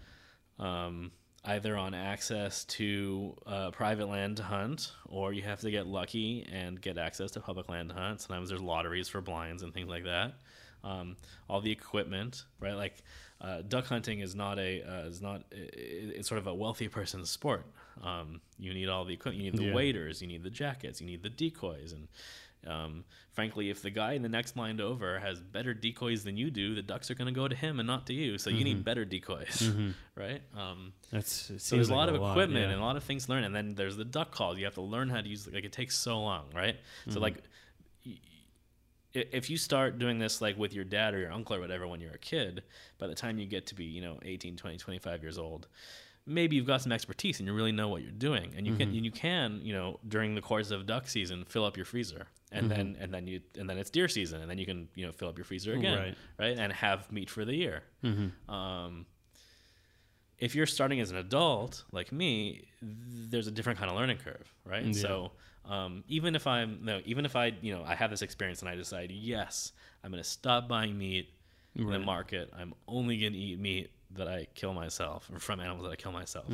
um, 0.60 1.12
either 1.46 1.76
on 1.76 1.94
access 1.94 2.64
to 2.66 3.36
uh, 3.46 3.72
private 3.72 4.08
land 4.08 4.38
to 4.38 4.44
hunt, 4.44 4.94
or 5.08 5.34
you 5.34 5.42
have 5.42 5.60
to 5.62 5.72
get 5.72 5.88
lucky 5.88 6.48
and 6.52 6.80
get 6.80 6.98
access 6.98 7.32
to 7.32 7.40
public 7.40 7.68
land 7.70 7.90
to 7.90 7.96
hunt. 7.96 8.22
Sometimes 8.22 8.50
there's 8.50 8.62
lotteries 8.62 9.10
for 9.10 9.20
blinds 9.20 9.64
and 9.64 9.74
things 9.74 9.90
like 9.90 10.04
that. 10.06 10.36
Um, 10.84 11.16
all 11.50 11.60
the 11.62 11.72
equipment, 11.72 12.44
right? 12.60 12.76
Like 12.76 13.02
uh, 13.42 13.62
duck 13.68 13.86
hunting 13.86 14.20
is 14.22 14.36
not 14.36 14.58
a 14.60 14.82
uh, 14.84 15.08
is 15.08 15.22
not 15.22 15.44
it's 15.52 16.28
sort 16.28 16.40
of 16.40 16.48
a 16.48 16.54
wealthy 16.54 16.88
person's 16.88 17.30
sport. 17.30 17.66
Um, 18.02 18.42
you 18.58 18.74
need 18.74 18.90
all 18.90 19.06
the 19.06 19.14
equipment. 19.14 19.44
You 19.44 19.52
need 19.52 19.60
the 19.60 19.66
Yeah. 19.68 19.74
waders. 19.76 20.22
You 20.22 20.28
need 20.28 20.44
the 20.44 20.50
jackets. 20.50 21.00
You 21.02 21.08
need 21.08 21.22
the 21.24 21.30
decoys. 21.30 21.94
And 21.94 22.08
um, 22.66 23.04
frankly, 23.34 23.70
if 23.70 23.82
the 23.82 23.90
guy 23.90 24.14
in 24.14 24.22
the 24.22 24.30
next 24.30 24.54
blind 24.54 24.80
over 24.80 25.20
has 25.20 25.42
better 25.42 25.74
decoys 25.74 26.24
than 26.24 26.38
you 26.38 26.50
do, 26.50 26.74
the 26.74 26.82
ducks 26.82 27.12
are 27.12 27.16
going 27.16 27.28
to 27.28 27.38
go 27.38 27.48
to 27.48 27.56
him 27.56 27.80
and 27.80 27.86
not 27.86 28.08
to 28.08 28.14
you. 28.14 28.38
So 28.38 28.50
you 28.50 28.64
need 28.64 28.86
better 28.86 29.04
decoys, 29.06 29.70
right? 30.16 30.42
Um, 30.58 30.94
That's 31.12 31.32
so 31.34 31.54
there's 31.54 31.64
seems 31.64 31.90
a 31.90 31.94
lot 31.94 32.08
of 32.10 32.16
equipment 32.16 32.66
yeah. 32.66 32.72
and 32.72 32.80
a 32.82 32.84
lot 32.84 32.96
of 32.96 33.04
things 33.04 33.26
to 33.26 33.34
learn, 33.34 33.44
and 33.44 33.54
then 33.56 33.76
there's 33.76 33.98
the 33.98 34.06
duck 34.06 34.32
calls. 34.32 34.58
You 34.58 34.64
have 34.66 34.76
to 34.76 34.82
learn 34.82 35.10
how 35.10 35.20
to 35.22 35.28
use. 35.28 35.48
Like 35.52 35.66
it 35.66 35.74
takes 35.74 35.98
so 35.98 36.20
long, 36.22 36.46
right? 36.56 36.78
So 37.10 37.20
like, 37.20 37.44
if 39.14 39.50
you 39.50 39.58
start 39.58 40.00
doing 40.00 40.18
this 40.20 40.42
like 40.42 40.58
with 40.58 40.74
your 40.74 40.84
dad 40.86 41.14
or 41.14 41.20
your 41.20 41.32
uncle 41.32 41.56
or 41.56 41.60
whatever 41.60 41.88
when 41.88 42.00
you're 42.02 42.14
a 42.14 42.18
kid, 42.18 42.64
by 42.98 43.08
the 43.08 43.16
time 43.16 43.38
you 43.38 43.46
get 43.46 43.68
to 43.68 43.76
be 43.76 43.86
you 43.86 44.02
know 44.02 44.18
18, 44.24 44.56
20, 44.58 44.78
25 44.78 45.22
years 45.22 45.38
old, 45.38 45.68
maybe 46.26 46.56
you've 46.56 46.66
got 46.68 46.82
some 46.82 46.92
expertise 46.92 47.40
and 47.40 47.48
you 47.48 47.54
really 47.54 47.72
know 47.72 47.88
what 47.90 48.02
you're 48.02 48.12
doing, 48.12 48.54
and 48.58 48.66
you 48.66 48.76
can 48.76 48.90
and 48.90 49.06
you 49.06 49.12
can 49.12 49.60
you 49.64 49.74
know 49.74 50.00
during 50.08 50.36
the 50.36 50.42
course 50.42 50.72
of 50.72 50.86
duck 50.86 51.08
season 51.08 51.46
fill 51.48 51.66
up 51.66 51.78
your 51.78 51.86
freezer. 51.86 52.28
And 52.56 52.70
then, 52.70 52.96
and 53.00 53.12
then 53.12 53.26
you, 53.26 53.42
and 53.58 53.68
then 53.68 53.80
it's 53.80 53.90
deer 53.90 54.08
season, 54.08 54.40
and 54.42 54.48
then 54.48 54.60
you 54.60 54.66
can, 54.68 54.88
you 54.94 55.08
know, 55.08 55.12
fill 55.12 55.28
up 55.28 55.40
your 55.40 55.44
freezer 55.44 55.74
again, 55.74 55.98
Right. 55.98 56.16
right? 56.38 56.56
And 56.56 56.72
have 56.72 57.12
meat 57.12 57.28
for 57.28 57.46
the 57.46 57.56
year. 57.56 57.82
Mm-hmm. 58.04 58.54
Um, 58.54 59.08
if 60.38 60.54
you're 60.54 60.68
starting 60.68 61.00
as 61.00 61.10
an 61.10 61.18
adult 61.18 61.84
like 61.92 62.12
me, 62.12 62.68
th- 62.80 62.92
there's 63.32 63.48
a 63.48 63.52
different 63.52 63.80
kind 63.80 63.90
of 63.90 63.98
learning 63.98 64.18
curve, 64.18 64.54
right? 64.66 64.86
Yeah. 64.86 64.92
So 65.02 65.32
um, 65.70 66.04
even 66.08 66.36
if 66.36 66.46
I'm 66.48 66.80
no, 66.84 67.02
even 67.06 67.26
if 67.26 67.36
I 67.36 67.54
you 67.62 67.74
know 67.76 67.84
I 67.86 67.96
have 67.96 68.10
this 68.10 68.22
experience 68.22 68.62
and 68.62 68.70
I 68.70 68.76
decide 68.76 69.12
yes, 69.12 69.72
I'm 70.04 70.12
going 70.12 70.22
to 70.24 70.30
stop 70.30 70.68
buying 70.68 70.98
meat 70.98 71.30
in 71.76 71.88
the 71.90 72.00
market. 72.00 72.52
I'm 72.58 72.74
only 72.88 73.18
going 73.18 73.34
to 73.34 73.40
eat 73.40 73.60
meat 73.60 73.90
that 74.16 74.28
I 74.28 74.46
kill 74.54 74.74
myself 74.76 75.28
or 75.34 75.40
from 75.40 75.60
animals 75.60 75.84
that 75.86 75.92
I 75.92 75.96
kill 75.96 76.12
myself. 76.12 76.46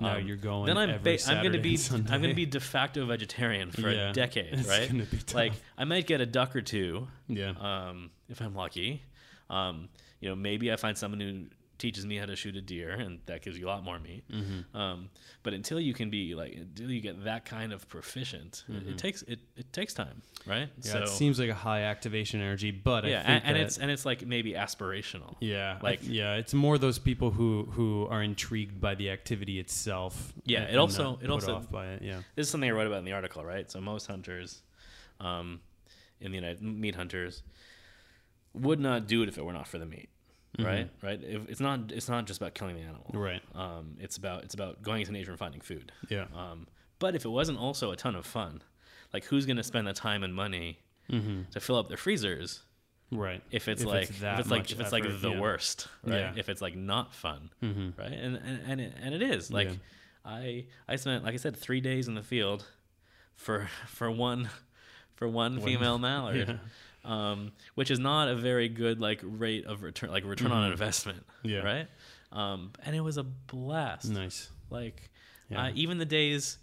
Now 0.00 0.16
Um, 0.16 0.26
you're 0.26 0.36
going. 0.38 0.66
Then 0.66 0.78
I'm 0.78 1.02
ba- 1.02 1.18
I'm 1.28 1.42
going 1.42 1.52
to 1.52 1.58
be. 1.58 1.78
I'm 1.92 2.04
going 2.22 2.30
to 2.30 2.34
be 2.34 2.46
de 2.46 2.60
facto 2.60 3.04
vegetarian 3.04 3.70
for 3.70 3.90
Yeah. 3.90 4.10
a 4.10 4.12
decade, 4.22 4.54
It's 4.54 4.68
right? 4.68 4.90
be 4.90 5.04
tough. 5.18 5.34
Like 5.34 5.52
I 5.76 5.84
might 5.84 6.06
get 6.06 6.20
a 6.22 6.26
duck 6.26 6.56
or 6.56 6.62
two, 6.62 7.08
yeah. 7.28 7.50
um, 7.60 8.10
if 8.30 8.40
I'm 8.40 8.54
lucky. 8.54 9.02
Um, 9.50 9.88
you 10.20 10.28
know, 10.30 10.36
maybe 10.36 10.72
I 10.72 10.76
find 10.76 10.96
someone 10.96 11.20
who 11.20 11.44
teaches 11.82 12.06
me 12.06 12.16
how 12.16 12.26
to 12.26 12.36
shoot 12.36 12.54
a 12.56 12.60
deer, 12.60 12.90
and 12.92 13.18
that 13.26 13.42
gives 13.42 13.58
you 13.58 13.66
a 13.66 13.70
lot 13.74 13.82
more 13.82 13.98
meat. 13.98 14.22
Mm-hmm. 14.30 14.76
Um, 14.76 15.10
but 15.42 15.52
until 15.52 15.80
you 15.80 15.92
can 15.92 16.08
be 16.10 16.34
like, 16.34 16.54
until 16.54 16.90
you 16.90 17.00
get 17.00 17.24
that 17.24 17.44
kind 17.44 17.72
of 17.72 17.88
proficient, 17.88 18.64
it, 18.68 18.88
it 18.90 18.98
takes 18.98 19.22
it, 19.22 19.40
it 19.56 19.72
takes 19.72 19.92
time, 19.92 20.22
right? 20.46 20.68
Mm-hmm. 20.80 20.96
Yeah, 20.96 21.02
it 21.02 21.08
seems 21.08 21.38
like 21.40 21.50
a 21.50 21.54
high 21.54 21.82
activation 21.82 22.40
energy, 22.40 22.70
but 22.70 23.04
yeah, 23.04 23.20
I 23.20 23.22
think 23.26 23.44
and, 23.44 23.56
and 23.56 23.66
it's 23.66 23.78
and 23.78 23.90
it's 23.90 24.06
like 24.06 24.24
maybe 24.24 24.52
aspirational. 24.52 25.34
yeah, 25.40 25.72
like- 25.82 26.00
like 26.00 26.00
yeah, 26.08 26.36
it's 26.36 26.54
more 26.54 26.78
those 26.78 26.98
people 26.98 27.30
who 27.32 27.68
who 27.72 28.06
are 28.08 28.22
intrigued 28.22 28.80
by 28.80 28.94
the 28.94 29.10
activity 29.10 29.58
itself. 29.58 30.32
Yeah, 30.44 30.62
it 30.62 30.76
also- 30.78 31.18
it 31.22 31.28
also- 31.30 31.56
off 31.56 31.68
by 31.70 31.86
it. 31.94 32.02
Yeah, 32.02 32.20
This 32.36 32.46
is 32.46 32.50
something 32.50 32.70
I 32.70 32.72
wrote 32.72 32.86
about 32.86 33.00
in 33.00 33.04
the 33.04 33.12
article, 33.20 33.44
right? 33.44 33.70
So 33.70 33.80
most 33.80 34.06
hunters, 34.06 34.62
um, 35.20 35.60
in 36.20 36.30
the 36.30 36.36
United 36.36 36.62
meat 36.62 36.94
hunters, 36.94 37.42
would 38.54 38.78
not 38.80 39.06
do 39.08 39.22
it 39.22 39.28
if 39.28 39.36
it 39.38 39.44
were 39.44 39.52
not 39.52 39.66
for 39.66 39.78
the 39.78 39.86
meat, 39.86 40.08
right? 40.58 40.90
Right? 41.02 41.20
If, 41.22 41.48
it's 41.48 41.60
not 41.60 41.92
it's 41.92 42.08
not 42.08 42.26
just 42.26 42.40
about 42.40 42.54
killing 42.54 42.76
the 42.76 42.82
animal, 42.82 43.10
right. 43.14 43.42
Um, 43.54 43.96
it's 43.98 44.16
about 44.16 44.44
it's 44.44 44.54
about 44.54 44.82
going 44.82 45.00
into 45.00 45.12
nature 45.12 45.30
and 45.30 45.38
finding 45.38 45.60
food. 45.60 45.92
Yeah, 46.08 46.26
Um, 46.34 46.66
but 46.98 47.14
if 47.14 47.24
it 47.24 47.30
wasn't 47.30 47.58
also 47.58 47.90
a 47.90 47.96
ton 47.96 48.14
of 48.14 48.26
fun, 48.26 48.62
like 49.12 49.24
who's 49.24 49.46
going 49.46 49.56
to 49.56 49.62
spend 49.62 49.86
the 49.86 49.92
time 49.92 50.22
and 50.22 50.34
money 50.34 50.78
mm-hmm. 51.10 51.42
to 51.50 51.60
fill 51.60 51.76
up 51.76 51.88
their 51.88 51.96
freezers 51.96 52.62
right. 53.10 53.42
if 53.50 53.68
it's 53.68 53.82
If 53.82 53.88
like 53.88 54.10
it's 54.10 54.20
that 54.20 54.34
if 54.34 54.40
it's 54.40 54.50
like 54.50 54.70
if 54.70 54.80
it's 54.80 54.92
effort, 54.92 55.08
like 55.10 55.20
the 55.20 55.30
yeah. 55.30 55.40
worst, 55.40 55.88
right? 56.04 56.18
Yeah. 56.18 56.32
If 56.36 56.48
it's 56.48 56.62
like 56.62 56.76
not 56.76 57.14
fun, 57.14 57.50
Mm-hmm. 57.62 58.00
right? 58.00 58.12
And 58.12 58.36
and 58.36 58.60
and 58.66 58.80
it, 58.80 58.94
and 59.00 59.14
it 59.14 59.22
is 59.22 59.50
like 59.50 59.68
Yeah. 59.68 59.74
I 60.24 60.66
I 60.88 60.96
spent 60.96 61.24
like 61.24 61.34
I 61.34 61.38
said 61.38 61.56
three 61.56 61.80
days 61.80 62.08
in 62.08 62.14
the 62.14 62.22
field 62.22 62.64
for 63.36 63.68
for 63.86 64.10
one 64.10 64.50
for 65.14 65.28
one 65.28 65.60
female 65.60 65.98
mallard. 65.98 66.58
Um, 67.04 67.50
which 67.74 67.90
is 67.90 67.98
not 67.98 68.28
a 68.28 68.36
very 68.36 68.68
good 68.68 69.00
like 69.00 69.20
rate 69.24 69.66
of 69.66 69.82
return, 69.82 70.10
like 70.10 70.24
return 70.24 70.52
on 70.52 70.70
investment, 70.70 71.24
Mm-hmm. 71.44 71.48
Yeah. 71.48 71.58
right? 71.60 71.88
Um, 72.30 72.70
and 72.84 72.94
it 72.94 73.00
was 73.00 73.16
a 73.16 73.24
blast. 73.24 74.08
Nice. 74.08 74.48
Like 74.70 75.10
Yeah. 75.50 75.64
uh, 75.64 75.70
even 75.74 75.98
the 75.98 76.04
days, 76.06 76.58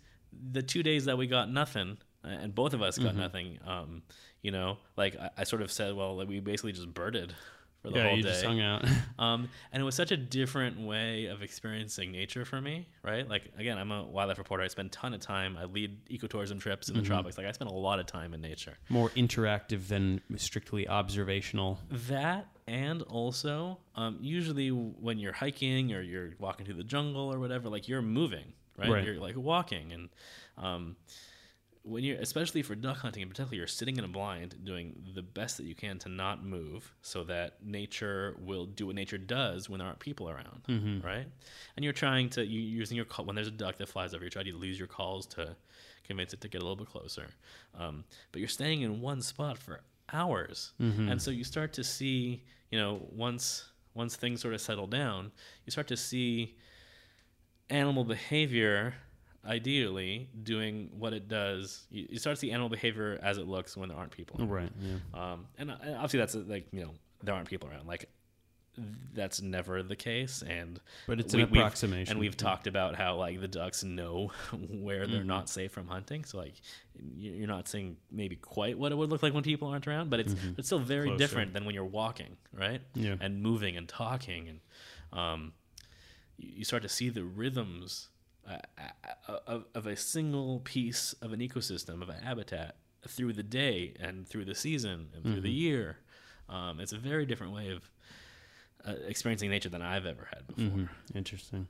the 0.52 0.62
two 0.64 0.82
days 0.82 1.06
that 1.06 1.18
we 1.18 1.28
got 1.28 1.52
nothing, 1.52 1.98
and 2.24 2.56
both 2.56 2.74
of 2.74 2.82
us 2.82 2.98
got 2.98 3.10
Mm-hmm. 3.12 3.20
nothing. 3.20 3.60
Um, 3.68 4.02
you 4.42 4.52
know, 4.52 4.78
like 4.96 5.18
I, 5.20 5.30
I 5.40 5.44
sort 5.44 5.62
of 5.62 5.72
said, 5.72 5.94
well, 5.96 6.16
like, 6.16 6.30
we 6.30 6.40
basically 6.40 6.72
just 6.72 6.94
birded 6.94 7.34
for 7.82 7.90
the 7.92 7.98
yeah, 7.98 8.08
whole 8.08 8.18
you 8.18 8.24
day. 8.24 8.30
just 8.30 8.44
hung 8.46 8.60
out. 8.62 8.86
Um, 9.20 9.50
and 9.74 9.82
it 9.82 9.84
was 9.84 9.96
such 9.96 10.12
a 10.12 10.18
different 10.18 10.80
way 10.80 11.26
of 11.26 11.42
experiencing 11.44 12.10
nature 12.14 12.46
for 12.46 12.62
me, 12.62 12.88
right? 13.04 13.28
Like 13.28 13.52
again, 13.58 13.78
I'm 13.78 13.92
a 13.92 14.04
wildlife 14.04 14.38
reporter. 14.38 14.64
I 14.64 14.68
spend 14.70 14.88
a 14.88 14.92
ton 14.92 15.14
of 15.14 15.20
time. 15.20 15.58
I 15.58 15.66
lead 15.66 16.06
ecotourism 16.10 16.60
trips 16.62 16.88
in 16.88 16.94
the 16.96 17.02
Mm-hmm. 17.02 17.08
tropics. 17.08 17.38
Like 17.38 17.46
I 17.46 17.52
spend 17.52 17.70
a 17.70 17.74
lot 17.74 18.00
of 18.00 18.06
time 18.06 18.34
in 18.34 18.40
nature. 18.40 18.78
More 18.88 19.10
interactive 19.10 19.90
than 19.90 20.22
strictly 20.38 20.88
observational. 20.88 21.80
That 22.08 22.48
and 22.66 23.02
also, 23.02 23.80
um, 23.96 24.18
usually 24.22 24.70
when 24.70 25.18
you're 25.20 25.34
hiking 25.34 25.92
or 25.92 26.02
you're 26.02 26.32
walking 26.40 26.66
through 26.66 26.76
the 26.76 26.84
jungle 26.86 27.34
or 27.34 27.40
whatever, 27.40 27.68
like 27.68 27.90
you're 27.90 28.02
moving, 28.02 28.54
right? 28.78 28.90
Right. 28.90 29.04
You're 29.04 29.16
like 29.20 29.36
walking, 29.36 29.92
and 29.92 30.10
um, 30.58 30.96
when 31.84 32.04
you're, 32.04 32.18
especially 32.20 32.62
for 32.62 32.76
duck 32.76 32.98
hunting 32.98 33.24
in 33.24 33.30
particular, 33.30 33.56
you're 33.56 33.68
sitting 33.68 33.98
in 33.98 34.04
a 34.04 34.08
blind 34.08 34.56
doing 34.66 35.02
the 35.16 35.22
best 35.22 35.58
that 35.58 35.66
you 35.66 35.74
can 35.76 35.98
to 36.00 36.10
not 36.10 36.44
move, 36.44 36.94
so 37.02 37.24
that 37.24 37.64
nature 37.66 38.36
will 38.40 38.66
do 38.66 38.86
what 38.88 38.96
nature 38.96 39.18
does 39.18 39.70
when 39.70 39.80
there 39.80 39.88
aren't 39.88 40.00
people 40.00 40.30
around, 40.30 40.64
Mm-hmm. 40.68 41.06
right? 41.06 41.26
And 41.76 41.84
you're 41.84 41.94
trying 41.94 42.30
to 42.32 42.46
you 42.46 42.60
using 42.60 42.96
your 42.98 43.06
call 43.06 43.26
when 43.26 43.36
there's 43.36 43.48
a 43.48 43.52
duck 43.52 43.78
that 43.78 43.88
flies 43.90 44.14
over, 44.14 44.24
you 44.24 44.30
try 44.30 44.44
to 44.44 44.54
lose 44.56 44.78
your 44.78 44.88
calls 44.90 45.26
to 45.28 45.56
convince 46.06 46.34
it 46.34 46.42
to 46.42 46.48
get 46.50 46.62
a 46.62 46.66
little 46.66 46.76
bit 46.76 46.88
closer. 46.90 47.28
Um, 47.80 48.04
but 48.32 48.40
you're 48.40 48.48
staying 48.50 48.82
in 48.82 49.00
one 49.02 49.22
spot 49.22 49.58
for 49.58 49.82
hours, 50.12 50.74
Mm-hmm. 50.82 51.10
and 51.10 51.22
so 51.22 51.32
you 51.32 51.44
start 51.44 51.72
to 51.74 51.84
see, 51.84 52.44
you 52.72 52.80
know, 52.80 53.02
once 53.12 53.70
once 53.96 54.16
things 54.16 54.42
sort 54.42 54.54
of 54.54 54.62
settle 54.62 54.86
down, 54.88 55.32
you 55.66 55.72
start 55.72 55.88
to 55.88 55.98
see 55.98 56.56
animal 57.70 58.04
behavior 58.04 58.94
ideally 59.46 60.30
doing 60.44 60.90
what 60.98 61.14
it 61.14 61.28
does 61.28 61.86
you, 61.90 62.08
you 62.10 62.20
start 62.20 62.36
to 62.36 62.40
see 62.40 62.52
animal 62.52 62.70
behavior 62.70 63.18
as 63.24 63.38
it 63.38 63.48
looks 63.48 63.78
when 63.78 63.90
there 63.90 63.98
aren't 63.98 64.12
people 64.12 64.40
around. 64.42 64.50
Right. 64.52 64.72
Yeah. 64.82 64.98
um, 65.34 65.46
and, 65.58 65.72
uh, 65.72 65.76
and 65.82 65.96
obviously 65.96 66.20
that's 66.20 66.36
like 66.36 66.68
you 66.72 66.82
know 66.82 66.92
there 67.24 67.34
aren't 67.36 67.48
people 67.50 67.70
around 67.70 67.88
like 67.88 68.10
that's 69.14 69.42
never 69.42 69.84
the 69.84 69.96
case, 69.98 70.42
and 70.42 70.80
But 71.06 71.20
it's 71.20 71.34
we- 71.36 71.42
an 71.42 71.50
we've- 71.50 71.60
approximation. 71.60 72.12
And 72.12 72.20
we've 72.20 72.38
talked 72.38 72.66
about 72.66 72.96
how 72.96 73.18
like 73.18 73.42
the 73.42 73.48
ducks 73.48 73.84
know 73.84 74.32
where 74.70 75.06
they're 75.06 75.20
Mm-hmm. 75.20 75.28
not 75.28 75.50
safe 75.50 75.74
from 75.74 75.88
hunting. 75.88 76.24
So 76.24 76.38
like 76.38 76.54
you- 76.98 77.32
you're 77.34 77.48
not 77.48 77.68
seeing 77.68 77.98
maybe 78.10 78.38
quite 78.38 78.78
what 78.80 78.94
it 78.94 78.96
would 78.96 79.10
look 79.10 79.22
like 79.22 79.34
when 79.34 79.44
people 79.44 79.68
aren't 79.68 79.86
around, 79.88 80.10
but 80.10 80.22
it's 80.22 80.34
it's 80.58 80.68
still 80.70 80.80
very 80.80 81.08
Mm-hmm. 81.10 81.18
Closer. 81.18 81.28
different 81.28 81.54
than 81.54 81.66
when 81.66 81.76
you're 81.76 81.84
walking, 81.84 82.38
right? 82.54 82.80
Yeah. 82.94 83.16
And 83.20 83.42
moving 83.42 83.76
and 83.76 83.86
talking, 83.90 84.48
and 84.48 84.60
um, 85.12 85.52
you 86.38 86.64
start 86.64 86.84
to 86.84 86.90
see 86.90 87.10
the 87.10 87.26
rhythms 87.26 88.08
uh, 88.50 88.58
uh, 89.28 89.38
of, 89.48 89.66
of 89.76 89.86
a 89.88 89.96
single 89.96 90.60
piece 90.62 91.14
of 91.22 91.34
an 91.34 91.40
ecosystem 91.40 92.02
of 92.02 92.10
a 92.10 92.14
habitat 92.14 92.76
through 93.08 93.34
the 93.34 93.44
day 93.44 93.94
and 94.00 94.28
through 94.28 94.46
the 94.46 94.56
season 94.56 95.08
and 95.14 95.24
through 95.24 95.42
the 95.42 95.52
year. 95.52 95.98
Um, 96.50 96.80
it's 96.80 96.92
a 96.94 96.98
very 96.98 97.26
different 97.26 97.54
way 97.54 97.70
of 97.70 97.90
uh, 98.88 98.94
experiencing 99.08 99.50
nature 99.50 99.70
than 99.70 99.82
I've 99.82 100.06
ever 100.06 100.28
had 100.34 100.48
before. 100.48 100.64
Mhm. 100.80 100.90
Interesting. 101.14 101.68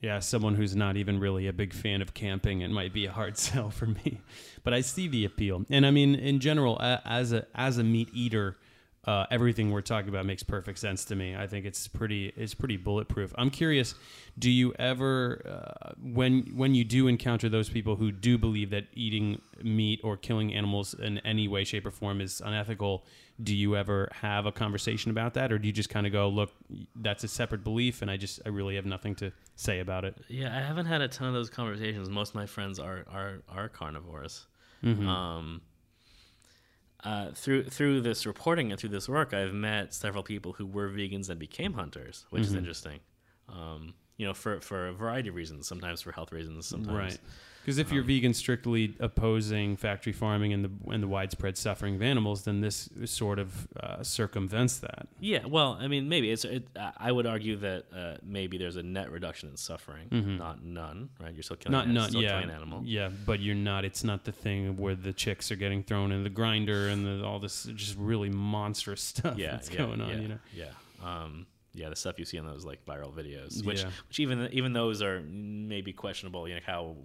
Yeah, 0.00 0.18
someone 0.18 0.54
who's 0.56 0.74
not 0.74 0.96
even 0.96 1.20
really 1.20 1.46
a 1.46 1.52
big 1.52 1.72
fan 1.72 2.02
of 2.02 2.12
camping, 2.14 2.60
it 2.62 2.70
might 2.70 2.92
be 2.92 3.06
a 3.06 3.12
hard 3.12 3.36
sell 3.46 3.70
for 3.70 3.86
me. 3.86 4.20
But 4.64 4.74
I 4.74 4.80
see 4.80 5.06
the 5.06 5.24
appeal, 5.24 5.64
and 5.70 5.84
I 5.86 5.90
mean, 5.92 6.14
in 6.16 6.40
general, 6.40 6.78
a- 6.80 7.00
as 7.04 7.32
a 7.32 7.46
as 7.54 7.78
a 7.78 7.84
meat 7.84 8.08
eater, 8.12 8.56
uh, 9.04 9.26
everything 9.32 9.72
we're 9.72 9.80
talking 9.80 10.08
about 10.08 10.24
makes 10.26 10.44
perfect 10.44 10.78
sense 10.78 11.04
to 11.06 11.16
me. 11.16 11.34
I 11.34 11.48
think 11.48 11.66
it's 11.66 11.88
pretty 11.88 12.32
it's 12.36 12.54
pretty 12.54 12.76
bulletproof. 12.76 13.34
I'm 13.36 13.50
curious, 13.50 13.96
do 14.38 14.48
you 14.48 14.72
ever 14.78 15.42
uh, 15.44 15.92
when 16.00 16.52
when 16.54 16.76
you 16.76 16.84
do 16.84 17.08
encounter 17.08 17.48
those 17.48 17.68
people 17.68 17.96
who 17.96 18.12
do 18.12 18.38
believe 18.38 18.70
that 18.70 18.84
eating 18.94 19.40
meat 19.60 20.00
or 20.04 20.16
killing 20.16 20.54
animals 20.54 20.94
in 20.94 21.18
any 21.18 21.48
way, 21.48 21.64
shape, 21.64 21.84
or 21.84 21.90
form 21.90 22.20
is 22.20 22.40
unethical? 22.44 23.04
Do 23.42 23.56
you 23.56 23.74
ever 23.74 24.08
have 24.12 24.46
a 24.46 24.52
conversation 24.52 25.10
about 25.10 25.34
that, 25.34 25.50
or 25.50 25.58
do 25.58 25.66
you 25.66 25.72
just 25.72 25.88
kind 25.88 26.06
of 26.06 26.12
go, 26.12 26.28
"Look, 26.28 26.52
that's 26.94 27.24
a 27.24 27.28
separate 27.28 27.64
belief, 27.64 28.02
and 28.02 28.10
I 28.10 28.16
just 28.16 28.40
I 28.46 28.50
really 28.50 28.76
have 28.76 28.86
nothing 28.86 29.16
to 29.16 29.32
say 29.56 29.80
about 29.80 30.04
it"? 30.04 30.16
Yeah, 30.28 30.56
I 30.56 30.60
haven't 30.60 30.86
had 30.86 31.00
a 31.00 31.08
ton 31.08 31.26
of 31.26 31.34
those 31.34 31.50
conversations. 31.50 32.08
Most 32.08 32.28
of 32.30 32.34
my 32.36 32.46
friends 32.46 32.78
are 32.78 33.04
are, 33.10 33.42
are 33.48 33.68
carnivores. 33.68 34.46
Mm-hmm. 34.84 35.08
Um, 35.08 35.62
uh, 37.04 37.30
through 37.32 37.64
through 37.64 38.00
this 38.02 38.26
reporting 38.26 38.70
and 38.70 38.80
through 38.80 38.90
this 38.90 39.08
work, 39.08 39.32
I've 39.34 39.52
met 39.54 39.92
several 39.94 40.22
people 40.22 40.52
who 40.54 40.66
were 40.66 40.88
vegans 40.88 41.28
and 41.28 41.38
became 41.38 41.74
hunters, 41.74 42.26
which 42.30 42.42
Mm-hmm. 42.42 42.50
is 42.50 42.54
interesting. 42.54 43.00
Um, 43.48 43.94
you 44.16 44.26
know, 44.26 44.34
for 44.34 44.60
for 44.60 44.88
a 44.88 44.92
variety 44.92 45.28
of 45.28 45.34
reasons. 45.34 45.66
Sometimes 45.66 46.00
for 46.02 46.12
health 46.12 46.32
reasons. 46.32 46.66
Sometimes 46.66 46.96
Right. 46.96 47.18
Because 47.62 47.78
if 47.78 47.92
you're 47.92 48.02
vegan 48.02 48.34
strictly 48.34 48.96
opposing 48.98 49.76
factory 49.76 50.12
farming 50.12 50.52
and 50.52 50.64
the 50.64 50.70
and 50.90 51.00
the 51.02 51.06
widespread 51.06 51.56
suffering 51.56 51.94
of 51.94 52.02
animals, 52.02 52.42
then 52.42 52.60
this 52.60 52.88
sort 53.04 53.38
of 53.38 53.68
uh, 53.80 54.02
circumvents 54.02 54.78
that. 54.78 55.06
Yeah, 55.20 55.46
well, 55.46 55.78
I 55.80 55.86
mean, 55.86 56.08
maybe 56.08 56.30
it's. 56.32 56.44
It, 56.44 56.66
I 56.96 57.12
would 57.12 57.26
argue 57.26 57.56
that 57.58 57.84
uh, 57.94 58.16
maybe 58.24 58.58
there's 58.58 58.76
a 58.76 58.82
net 58.82 59.12
reduction 59.12 59.48
in 59.48 59.56
suffering, 59.56 60.08
not 60.38 60.64
none. 60.64 61.10
Right? 61.20 61.32
You're 61.32 61.44
still 61.44 61.56
killing. 61.56 61.78
Mm-hmm. 61.78 61.86
Not 61.86 61.86
an, 61.86 61.94
not 61.94 62.08
still 62.10 62.22
yeah 62.22 62.30
killing 62.30 62.50
an 62.50 62.56
animal. 62.56 62.82
yeah, 62.84 63.10
but 63.24 63.38
you're 63.38 63.54
not. 63.54 63.84
It's 63.84 64.02
not 64.02 64.24
the 64.24 64.32
thing 64.32 64.76
where 64.76 64.96
the 64.96 65.12
chicks 65.12 65.52
are 65.52 65.56
getting 65.56 65.84
thrown 65.84 66.10
in 66.10 66.24
the 66.24 66.30
grinder 66.30 66.88
and 66.88 67.06
the, 67.06 67.24
all 67.24 67.38
this 67.38 67.64
just 67.74 67.96
really 67.96 68.28
monstrous 68.28 69.02
stuff 69.12 69.38
yeah, 69.38 69.52
that's 69.52 69.70
yeah, 69.70 69.76
going 69.76 70.00
on. 70.00 70.08
Yeah, 70.08 70.16
You 70.16 70.28
know. 70.28 70.38
yeah, 70.52 70.70
um, 71.02 71.46
yeah. 71.74 71.88
The 71.88 71.96
stuff 71.96 72.18
you 72.18 72.24
see 72.24 72.36
in 72.36 72.46
those 72.46 72.64
like 72.64 72.84
viral 72.84 73.12
videos, 73.12 73.64
which 73.64 73.82
Yeah. 73.82 73.90
which 74.08 74.20
even 74.20 74.48
even 74.52 74.72
those 74.72 75.02
are 75.02 75.22
maybe 75.22 75.92
questionable. 75.92 76.48
You 76.48 76.54
know 76.56 76.60
how 76.66 76.96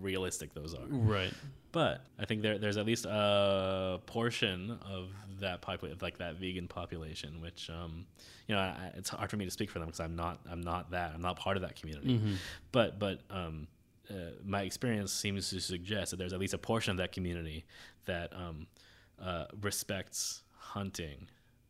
realistic 0.00 0.54
those 0.54 0.74
are. 0.74 0.86
Right. 0.86 1.32
But 1.72 2.04
I 2.18 2.24
think 2.24 2.42
there 2.42 2.58
there's 2.58 2.76
at 2.76 2.86
least 2.86 3.04
a 3.04 4.00
portion 4.06 4.78
of 4.82 5.10
that 5.40 5.60
population, 5.60 5.98
like 6.00 6.18
that 6.18 6.36
vegan 6.36 6.66
population, 6.66 7.40
which 7.40 7.70
um, 7.70 8.06
you 8.46 8.54
know 8.54 8.60
I, 8.60 8.92
it's 8.96 9.10
hard 9.10 9.30
for 9.30 9.36
me 9.36 9.44
to 9.44 9.50
speak 9.50 9.70
for 9.70 9.78
them 9.78 9.86
because 9.86 10.00
I'm 10.00 10.16
not 10.16 10.40
I'm 10.50 10.60
not 10.60 10.90
that 10.92 11.12
I'm 11.14 11.22
not 11.22 11.36
part 11.36 11.56
of 11.56 11.62
that 11.62 11.76
community. 11.76 12.18
Mm-hmm. 12.18 12.34
But 12.72 12.98
but 12.98 13.20
um, 13.30 13.68
uh, 14.10 14.14
my 14.44 14.62
experience 14.62 15.12
seems 15.12 15.50
to 15.50 15.60
suggest 15.60 16.10
that 16.10 16.16
there's 16.16 16.32
at 16.32 16.40
least 16.40 16.54
a 16.54 16.58
portion 16.58 16.90
of 16.92 16.96
that 16.96 17.12
community 17.12 17.66
that 18.06 18.32
um, 18.34 18.66
uh, 19.22 19.44
respects 19.60 20.42
hunting 20.56 21.28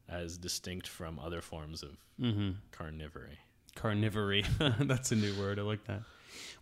as 0.08 0.36
distinct 0.38 0.88
from 0.88 1.18
other 1.18 1.40
forms 1.40 1.82
of 1.82 1.90
Mm-hmm. 2.20 2.50
carnivory. 2.72 3.36
Carnivory. 3.76 4.44
That's 4.88 5.12
a 5.12 5.16
new 5.16 5.38
word. 5.38 5.58
I 5.58 5.62
like 5.62 5.84
that. 5.84 6.02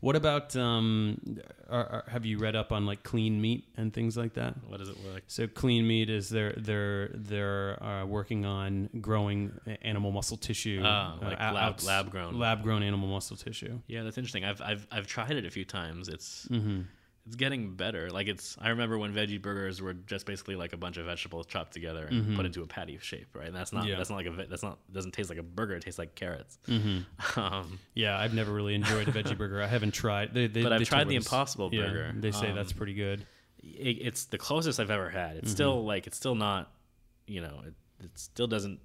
What 0.00 0.14
about 0.14 0.54
um? 0.54 1.38
Are, 1.70 1.86
are, 1.86 2.04
have 2.08 2.26
you 2.26 2.38
read 2.38 2.54
up 2.54 2.70
on 2.72 2.84
like 2.84 3.02
clean 3.02 3.40
meat 3.40 3.64
and 3.78 3.92
things 3.92 4.16
like 4.16 4.34
that? 4.34 4.54
What 4.68 4.78
does 4.78 4.90
it 4.90 5.02
look 5.02 5.14
like? 5.14 5.24
So 5.26 5.46
clean 5.46 5.86
meat 5.86 6.10
is 6.10 6.28
they're 6.28 6.52
they're 6.56 7.08
they're 7.14 7.82
uh, 7.82 8.04
working 8.04 8.44
on 8.44 8.90
growing 9.00 9.52
animal 9.82 10.12
muscle 10.12 10.36
tissue, 10.36 10.82
Ah, 10.84 11.16
like 11.22 11.40
out- 11.40 11.54
lab- 11.54 11.72
outs- 11.72 11.86
lab 11.86 12.10
grown. 12.10 12.38
lab 12.38 12.62
grown 12.62 12.82
animal 12.82 13.08
muscle 13.08 13.36
tissue. 13.38 13.78
Yeah, 13.86 14.02
that's 14.02 14.18
interesting. 14.18 14.44
I've 14.44 14.60
I've 14.60 14.86
I've 14.92 15.06
tried 15.06 15.32
it 15.32 15.46
a 15.46 15.50
few 15.50 15.64
times. 15.64 16.08
It's 16.08 16.46
Mm-hmm. 16.50 16.82
It's 17.26 17.36
getting 17.36 17.74
better. 17.74 18.08
Like 18.10 18.28
it's 18.28 18.56
I 18.60 18.68
remember 18.68 18.98
when 18.98 19.12
veggie 19.12 19.40
burgers 19.42 19.82
were 19.82 19.92
just 19.94 20.26
basically 20.26 20.54
like 20.56 20.72
a 20.72 20.76
bunch 20.76 20.96
of 20.96 21.06
vegetables 21.06 21.46
chopped 21.46 21.72
together 21.72 22.06
and 22.06 22.36
put 22.36 22.46
into 22.46 22.62
a 22.62 22.66
patty 22.66 22.98
shape, 23.02 23.26
right? 23.34 23.46
And 23.48 23.54
that's 23.56 23.72
not 23.72 23.80
Mm-hmm. 23.82 23.90
Yeah. 23.90 23.96
that's 23.96 24.10
not 24.10 24.16
like 24.16 24.26
a 24.26 24.46
that's 24.48 24.62
not 24.62 24.78
doesn't 24.92 25.12
taste 25.12 25.28
like 25.28 25.38
a 25.38 25.42
burger. 25.42 25.74
It 25.74 25.82
tastes 25.82 25.98
like 25.98 26.14
carrots. 26.14 26.58
Mm-hmm. 26.68 27.40
Um, 27.40 27.78
Yeah, 27.94 28.18
I've 28.18 28.32
never 28.34 28.52
really 28.52 28.74
enjoyed 28.74 29.08
a 29.08 29.12
veggie 29.12 29.36
burger. 29.42 29.60
I 29.62 29.66
haven't 29.66 29.92
tried. 29.92 30.32
They, 30.34 30.46
they, 30.46 30.62
But 30.62 30.72
I've 30.72 30.78
they 30.78 30.84
tried 30.84 31.08
the 31.08 31.16
us- 31.16 31.26
Impossible 31.26 31.70
yeah, 31.72 31.82
Burger. 31.86 32.12
They 32.16 32.30
say 32.30 32.52
that's 32.52 32.72
Um, 32.72 32.78
pretty 32.78 32.94
good. 32.94 33.26
it, 33.62 33.98
it's 34.00 34.26
the 34.26 34.38
closest 34.38 34.78
I've 34.80 34.90
ever 34.90 35.10
had. 35.10 35.30
Mm-hmm. 35.30 35.38
It's 35.40 35.50
still 35.50 35.84
like 35.84 36.06
it's 36.06 36.16
still 36.16 36.34
not, 36.36 36.70
you 37.26 37.40
know, 37.40 37.62
it, 37.66 37.74
it 38.04 38.10
still 38.18 38.46
doesn't 38.46 38.78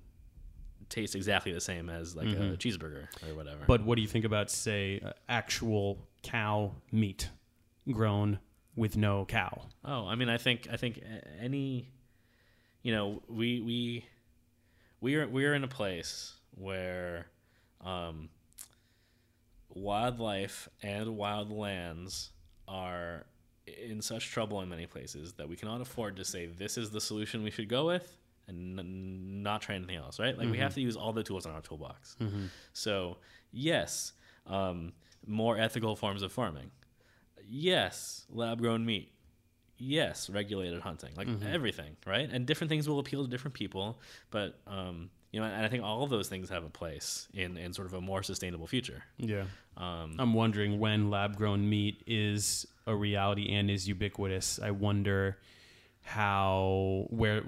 taste 0.90 1.16
exactly 1.16 1.54
the 1.54 1.62
same 1.62 1.90
as 1.90 2.16
like 2.16 2.28
a 2.28 2.58
cheeseburger 2.58 3.06
or 3.30 3.36
whatever. 3.36 3.58
Mm-hmm. 3.58 3.66
But 3.68 3.86
what 3.86 3.96
do 3.96 4.02
you 4.02 4.08
think 4.08 4.26
about 4.26 4.50
say 4.50 5.00
uh, 5.06 5.12
actual 5.30 6.00
cow 6.24 6.74
meat 6.92 7.30
grown 7.90 8.40
with 8.76 8.96
no 8.98 9.26
cow? 9.26 9.64
Oh, 9.86 10.08
I 10.08 10.16
mean, 10.16 10.30
I 10.30 10.38
think 10.38 10.68
I 10.72 10.78
think 10.78 11.02
any, 11.40 11.90
you 12.84 12.94
know, 12.94 13.22
we 13.28 13.62
we 13.62 14.06
we 15.02 15.16
are 15.16 15.28
we 15.28 15.46
are 15.46 15.54
in 15.54 15.64
a 15.64 15.68
place 15.68 16.34
where 16.52 17.28
um, 17.82 18.30
wildlife 19.74 20.68
and 20.84 21.16
wild 21.18 21.52
lands 21.52 22.32
are 22.68 23.26
in 23.68 24.02
such 24.02 24.32
trouble 24.32 24.62
in 24.62 24.70
many 24.70 24.86
places 24.86 25.34
that 25.34 25.48
we 25.48 25.56
cannot 25.56 25.82
afford 25.82 26.16
to 26.18 26.26
say 26.26 26.46
this 26.48 26.78
is 26.78 26.90
the 26.90 27.00
solution 27.02 27.44
we 27.44 27.52
should 27.52 27.70
go 27.70 27.86
with 27.86 28.18
and 28.48 28.80
n- 28.80 29.44
not 29.44 29.62
try 29.62 29.76
anything 29.76 29.96
else, 29.96 30.20
right? 30.20 30.38
Like 30.38 30.50
we 30.50 30.58
have 30.58 30.74
to 30.76 30.82
use 30.82 30.96
all 30.96 31.14
the 31.14 31.24
tools 31.24 31.46
in 31.46 31.52
our 31.52 31.62
toolbox. 31.62 32.16
So 32.74 33.18
yes, 33.52 34.14
um, 34.48 34.94
more 35.26 35.58
ethical 35.58 35.96
forms 35.96 36.22
of 36.24 36.32
farming 36.32 36.72
yes, 37.52 38.26
lab 38.30 38.60
grown 38.60 38.86
meat. 38.86 39.12
Yes, 39.78 40.30
regulated 40.30 40.80
hunting. 40.82 41.10
Like 41.18 41.28
everything, 41.52 41.98
right? 42.06 42.30
And 42.32 42.46
different 42.46 42.70
things 42.70 42.88
will 42.88 43.00
appeal 43.00 43.24
to 43.24 43.30
different 43.30 43.56
people, 43.56 44.00
but 44.30 44.60
um, 44.68 45.10
you 45.32 45.40
know, 45.40 45.46
and 45.48 45.66
I 45.66 45.70
think 45.70 45.84
all 45.84 46.04
of 46.04 46.10
those 46.12 46.28
things 46.30 46.50
have 46.50 46.64
a 46.64 46.70
place 46.70 47.28
in 47.34 47.58
in 47.58 47.74
sort 47.74 47.88
of 47.88 47.94
a 47.96 48.02
more 48.02 48.22
sustainable 48.22 48.68
future. 48.68 49.04
Yeah. 49.18 49.46
Um, 49.78 50.16
I'm 50.20 50.34
wondering 50.36 50.80
when 50.80 51.10
lab 51.10 51.36
grown 51.36 51.68
meat 51.68 52.04
is 52.06 52.68
a 52.86 52.96
reality 52.96 53.52
and 53.54 53.72
is 53.72 53.88
ubiquitous. 53.88 54.60
I 54.62 54.70
wonder 54.72 55.38
how 56.04 57.06
where 57.10 57.42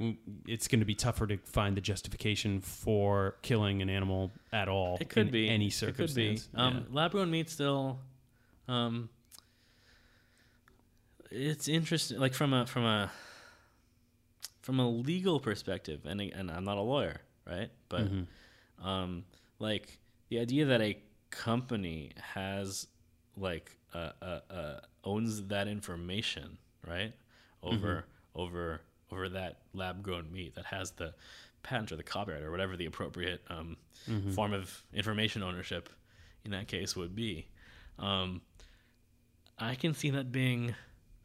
it's 0.47 0.67
going 0.67 0.79
to 0.79 0.85
be 0.85 0.95
tougher 0.95 1.27
to 1.27 1.37
find 1.37 1.75
the 1.77 1.81
justification 1.81 2.61
for 2.61 3.35
killing 3.41 3.81
an 3.81 3.89
animal 3.89 4.31
at 4.51 4.67
all. 4.69 4.97
it 5.01 5.09
could 5.09 5.27
in 5.27 5.31
be 5.31 5.49
any 5.49 5.67
It 5.67 5.73
could 5.95 6.13
be. 6.15 6.37
circumstance. 6.37 6.49
Um, 6.55 6.85
Lab 6.91 7.11
grown 7.11 7.29
meat 7.31 7.49
still. 7.49 7.99
Um, 8.67 9.09
it's 11.35 11.67
interesting, 11.67 12.19
like 12.19 12.33
from 12.33 12.53
a 12.53 12.65
from 12.65 12.85
a 12.85 13.11
from 14.61 14.79
a 14.79 14.89
legal 14.89 15.39
perspective, 15.39 16.01
and 16.05 16.21
and 16.21 16.51
I'm 16.51 16.63
not 16.63 16.77
a 16.77 16.81
lawyer, 16.81 17.21
right? 17.47 17.69
But 17.89 18.01
Mm-hmm. 18.03 18.87
um, 18.87 19.25
like 19.59 19.97
the 20.29 20.39
idea 20.39 20.65
that 20.65 20.81
a 20.81 20.97
company 21.29 22.11
has 22.33 22.87
like 23.37 23.71
uh, 23.93 24.11
uh, 24.21 24.39
uh, 24.49 24.79
owns 25.03 25.47
that 25.47 25.67
information, 25.67 26.57
right? 26.87 27.13
Over 27.61 28.05
over 28.35 28.81
over 29.11 29.29
that 29.29 29.59
lab 29.73 30.03
grown 30.03 30.31
meat 30.31 30.55
that 30.55 30.65
has 30.65 30.91
the 30.91 31.13
patent 31.63 31.91
or 31.91 31.95
the 31.95 32.03
copyright 32.03 32.43
or 32.43 32.51
whatever 32.51 32.75
the 32.75 32.85
appropriate 32.85 33.41
um, 33.49 33.77
form 34.33 34.53
of 34.53 34.83
information 34.93 35.41
ownership 35.43 35.89
in 36.45 36.51
that 36.51 36.67
case 36.67 36.95
would 36.95 37.15
be. 37.15 37.47
Um, 37.99 38.41
I 39.57 39.75
can 39.75 39.93
see 39.93 40.09
that 40.11 40.31
being 40.31 40.73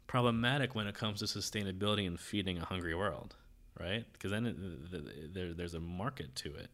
problematic 0.09 0.73
when 0.73 0.87
it 0.87 0.95
comes 0.95 1.19
to 1.19 1.25
sustainability 1.25 2.07
and 2.07 2.19
feeding 2.19 2.57
a 2.57 2.65
hungry 2.65 2.95
world, 2.95 3.35
right? 3.79 4.05
Because 4.11 4.31
then 4.31 4.47
it, 4.47 4.55
th- 4.89 5.03
th- 5.03 5.15
there, 5.31 5.53
there's 5.53 5.75
a 5.75 5.79
market 5.79 6.35
to 6.37 6.55
it. 6.55 6.69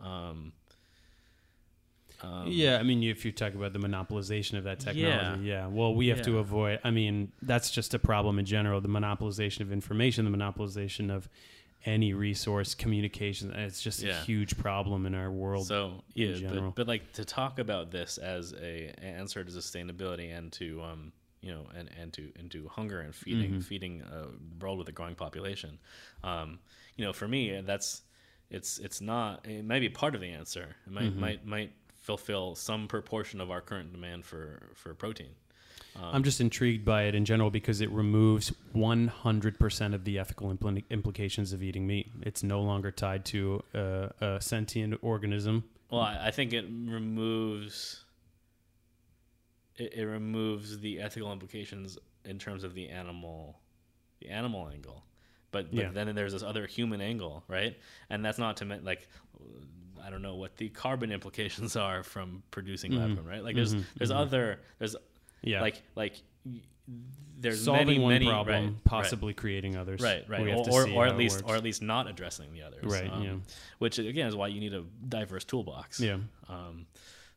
Um, 0.00 0.52
um, 2.22 2.46
yeah, 2.46 2.76
I 2.78 2.84
mean, 2.84 3.02
if 3.02 3.24
you 3.24 3.32
talk 3.32 3.54
about 3.54 3.72
the 3.72 3.80
monopolization 3.80 4.56
of 4.56 4.62
that 4.64 4.78
technology, 4.78 5.42
yeah. 5.42 5.66
Well, 5.66 5.96
we 5.96 6.08
have 6.08 6.22
to 6.22 6.38
avoid. 6.38 6.78
I 6.84 6.92
mean, 6.92 7.32
that's 7.42 7.72
just 7.72 7.92
a 7.92 7.98
problem 7.98 8.38
in 8.38 8.44
general. 8.44 8.80
The 8.80 8.88
monopolization 8.88 9.62
of 9.62 9.72
information, 9.72 10.30
the 10.30 10.38
monopolization 10.38 11.10
of 11.12 11.28
any 11.84 12.12
resource 12.12 12.76
communication. 12.76 13.52
It's 13.52 13.82
just 13.82 14.00
Yeah. 14.00 14.20
a 14.20 14.24
huge 14.24 14.56
problem 14.56 15.06
in 15.06 15.14
our 15.14 15.30
world. 15.30 15.66
So 15.66 16.04
in 16.14 16.28
yeah, 16.28 16.36
general. 16.36 16.66
but, 16.66 16.76
but 16.76 16.86
like 16.86 17.12
to 17.14 17.24
talk 17.24 17.58
about 17.58 17.90
this 17.90 18.16
as 18.18 18.54
a 18.62 18.94
answer 19.02 19.42
to 19.42 19.50
sustainability 19.50 20.36
and 20.36 20.52
to 20.52 20.82
um 20.82 21.12
you 21.42 21.52
know 21.52 21.66
and 21.76 21.88
and 22.00 22.12
to 22.12 22.32
into 22.38 22.68
hunger 22.68 23.00
and 23.00 23.14
feeding 23.14 23.50
Mm-hmm. 23.52 23.60
feeding 23.60 24.02
a 24.02 24.26
world 24.62 24.78
with 24.78 24.88
a 24.88 24.92
growing 24.92 25.14
population, 25.14 25.78
um 26.24 26.58
you 26.96 27.04
know 27.04 27.12
for 27.12 27.26
me 27.28 27.60
that's 27.64 28.02
it's 28.50 28.78
it's 28.78 29.00
not 29.00 29.46
it 29.46 29.64
might 29.64 29.80
be 29.80 29.88
part 29.88 30.14
of 30.14 30.20
the 30.20 30.30
answer. 30.30 30.76
It 30.86 30.92
might 30.92 31.04
Mm-hmm. 31.04 31.20
might 31.20 31.46
might 31.46 31.72
fulfill 32.02 32.54
some 32.54 32.88
proportion 32.88 33.40
of 33.40 33.50
our 33.50 33.60
current 33.60 33.92
demand 33.92 34.24
for 34.24 34.70
for 34.74 34.94
protein. 34.94 35.30
I'm 36.00 36.22
just 36.22 36.40
intrigued 36.40 36.84
by 36.84 37.02
it 37.04 37.14
in 37.16 37.24
general 37.24 37.50
because 37.50 37.80
it 37.80 37.90
removes 37.90 38.52
100% 38.74 39.94
of 39.94 40.04
the 40.04 40.18
ethical 40.18 40.54
impl- 40.54 40.84
implications 40.88 41.52
of 41.52 41.62
eating 41.62 41.86
meat. 41.86 42.10
It's 42.22 42.42
no 42.42 42.62
longer 42.62 42.90
tied 42.92 43.24
to 43.26 43.62
uh, 43.74 44.08
a 44.20 44.38
sentient 44.40 44.98
organism. 45.02 45.64
Well, 45.90 46.00
I, 46.02 46.28
I 46.28 46.30
think 46.30 46.52
it 46.52 46.64
removes 46.64 48.04
it, 49.80 49.94
it 49.94 50.04
removes 50.04 50.78
the 50.80 51.00
ethical 51.00 51.32
implications 51.32 51.98
in 52.24 52.38
terms 52.38 52.64
of 52.64 52.74
the 52.74 52.88
animal 52.88 53.58
the 54.20 54.28
animal 54.28 54.68
angle. 54.68 55.04
But, 55.52 55.70
but 55.74 55.80
Yeah. 55.80 55.90
then 55.92 56.14
there's 56.14 56.32
this 56.32 56.42
other 56.42 56.66
human 56.66 57.00
angle, 57.00 57.42
right? 57.48 57.76
And 58.10 58.24
that's 58.24 58.38
not 58.38 58.58
to 58.58 58.64
mean 58.64 58.84
like 58.84 59.08
I 60.04 60.08
don't 60.10 60.22
know 60.22 60.36
what 60.36 60.56
the 60.56 60.68
carbon 60.68 61.10
implications 61.12 61.76
are 61.86 62.02
from 62.02 62.42
producing 62.50 62.92
lab 62.92 63.14
grown, 63.14 63.26
right? 63.26 63.42
Like 63.42 63.56
there's 63.56 63.74
there's 63.96 64.10
other 64.10 64.60
there's 64.78 64.94
Mm-hmm. 64.96 65.48
Yeah. 65.48 65.62
like 65.62 65.82
like 65.96 66.14
there's 67.38 67.64
solving 67.64 67.86
many 67.86 67.98
one 67.98 68.12
many 68.12 68.26
problem, 68.26 68.64
right, 68.64 68.84
possibly 68.84 69.32
creating 69.32 69.76
others. 69.76 70.02
right 70.02 70.28
right, 70.28 70.42
We 70.42 70.50
have 70.50 70.64
to 70.64 70.70
or, 70.70 70.88
or 70.90 71.06
at 71.06 71.16
least 71.16 71.42
or 71.46 71.54
at 71.56 71.62
least 71.64 71.80
not 71.82 72.06
addressing 72.08 72.52
the 72.52 72.62
others 72.62 72.84
Right, 72.84 73.10
um, 73.10 73.22
yeah. 73.22 73.34
which 73.78 73.98
again 73.98 74.26
is 74.26 74.36
why 74.36 74.48
you 74.48 74.60
need 74.60 74.74
a 74.74 74.84
diverse 75.08 75.44
toolbox 75.44 75.98
yeah. 76.00 76.18
um, 76.48 76.86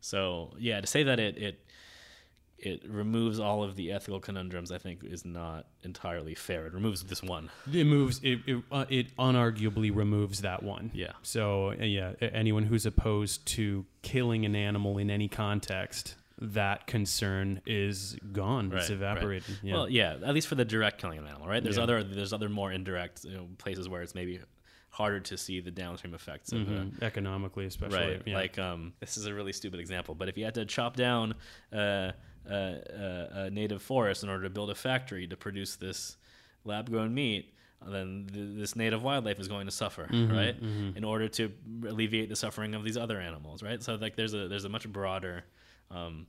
so 0.02 0.54
yeah, 0.60 0.82
to 0.82 0.88
say 0.88 1.04
that 1.04 1.20
it 1.20 1.38
it 1.38 1.66
it 2.66 2.84
removes 2.89 3.39
all 3.39 3.64
of 3.64 3.76
the 3.76 3.91
ethical 3.91 4.20
conundrums, 4.20 4.72
I 4.72 4.78
think, 4.78 5.03
is 5.03 5.26
not 5.26 5.68
entirely 5.84 6.34
fair. 6.36 6.66
It 6.68 6.74
removes 6.74 7.03
this 7.03 7.22
one. 7.22 7.49
It 7.72 7.86
moves. 7.86 8.20
It 8.24 8.39
it, 8.47 8.64
uh, 8.72 8.86
it 8.89 9.16
unarguably 9.18 9.95
removes 9.95 10.41
that 10.41 10.64
one. 10.64 10.91
Yeah. 10.93 11.11
So 11.22 11.72
uh, 11.72 11.84
yeah, 11.84 12.14
anyone 12.22 12.64
who's 12.64 12.86
opposed 12.86 13.45
to 13.55 13.86
killing 14.01 14.45
an 14.45 14.55
animal 14.55 14.97
in 14.97 15.09
any 15.09 15.28
context, 15.28 16.16
that 16.39 16.88
concern 16.88 17.61
is 17.66 18.16
gone. 18.32 18.72
it's 18.74 18.89
Right, 18.89 19.24
right. 19.24 19.43
Yeah. 19.61 19.74
Well, 19.74 19.89
yeah, 19.89 20.18
at 20.26 20.34
least 20.34 20.47
for 20.47 20.55
the 20.55 20.66
direct 20.66 20.99
killing 20.99 21.18
of 21.20 21.26
an 21.26 21.30
animal, 21.32 21.47
right? 21.47 21.64
There's 21.64 21.78
Yeah. 21.78 21.84
other 21.84 22.03
there's 22.03 22.34
other 22.34 22.49
more 22.49 22.72
indirect 22.72 23.24
you 23.26 23.32
know, 23.36 23.47
places 23.57 23.88
where 23.89 24.01
it's 24.01 24.16
maybe 24.16 24.39
harder 24.89 25.20
to 25.20 25.38
see 25.38 25.59
the 25.59 25.72
downstream 25.72 26.14
effects 26.14 26.51
of 26.51 26.68
uh, 26.68 26.72
Mhm. 26.72 27.01
economically, 27.01 27.66
especially. 27.66 27.97
right 27.97 28.22
Yeah. 28.28 28.36
like 28.36 28.59
um 28.59 28.93
this 28.99 29.18
is 29.18 29.26
a 29.26 29.34
really 29.34 29.51
stupid 29.51 29.80
example 29.80 30.14
but 30.14 30.30
if 30.30 30.38
you 30.38 30.45
had 30.45 30.53
to 30.53 30.66
chop 30.66 30.95
down 30.95 31.34
uh, 31.72 32.11
uh, 32.50 32.54
uh, 32.54 33.28
a 33.34 33.50
native 33.50 33.82
forest 33.82 34.24
in 34.24 34.30
order 34.30 34.44
to 34.44 34.50
build 34.50 34.70
a 34.70 34.76
factory 34.76 35.28
to 35.28 35.38
produce 35.38 35.76
this 35.76 36.18
lab 36.66 36.89
grown 36.89 37.14
meat 37.14 37.54
then 37.86 38.30
th- 38.34 38.56
this 38.58 38.76
native 38.78 39.04
wildlife 39.04 39.39
is 39.39 39.48
going 39.50 39.66
to 39.66 39.72
suffer 39.72 40.08
Mm-hmm, 40.12 40.34
right? 40.34 40.56
in 40.96 41.04
order 41.04 41.28
to 41.28 41.52
alleviate 41.88 42.30
the 42.30 42.36
suffering 42.36 42.76
of 42.76 42.84
these 42.84 42.98
other 42.98 43.20
animals 43.20 43.62
right? 43.64 43.82
So 43.84 43.96
like 43.96 44.16
there's 44.16 44.34
a 44.34 44.48
there's 44.48 44.66
a 44.66 44.70
much 44.70 44.88
broader 44.91 45.44
um, 45.91 46.26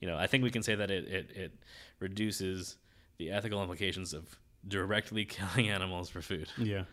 you 0.00 0.06
know 0.08 0.16
i 0.16 0.26
think 0.26 0.42
we 0.44 0.50
can 0.50 0.62
say 0.62 0.74
that 0.76 0.90
it, 0.90 1.04
it, 1.08 1.30
it 1.36 1.52
reduces 2.00 2.76
the 3.18 3.30
ethical 3.30 3.60
implications 3.62 4.12
of 4.14 4.38
directly 4.66 5.24
killing 5.36 5.68
animals 5.70 6.08
for 6.08 6.20
food. 6.20 6.48
Yeah. 6.58 6.84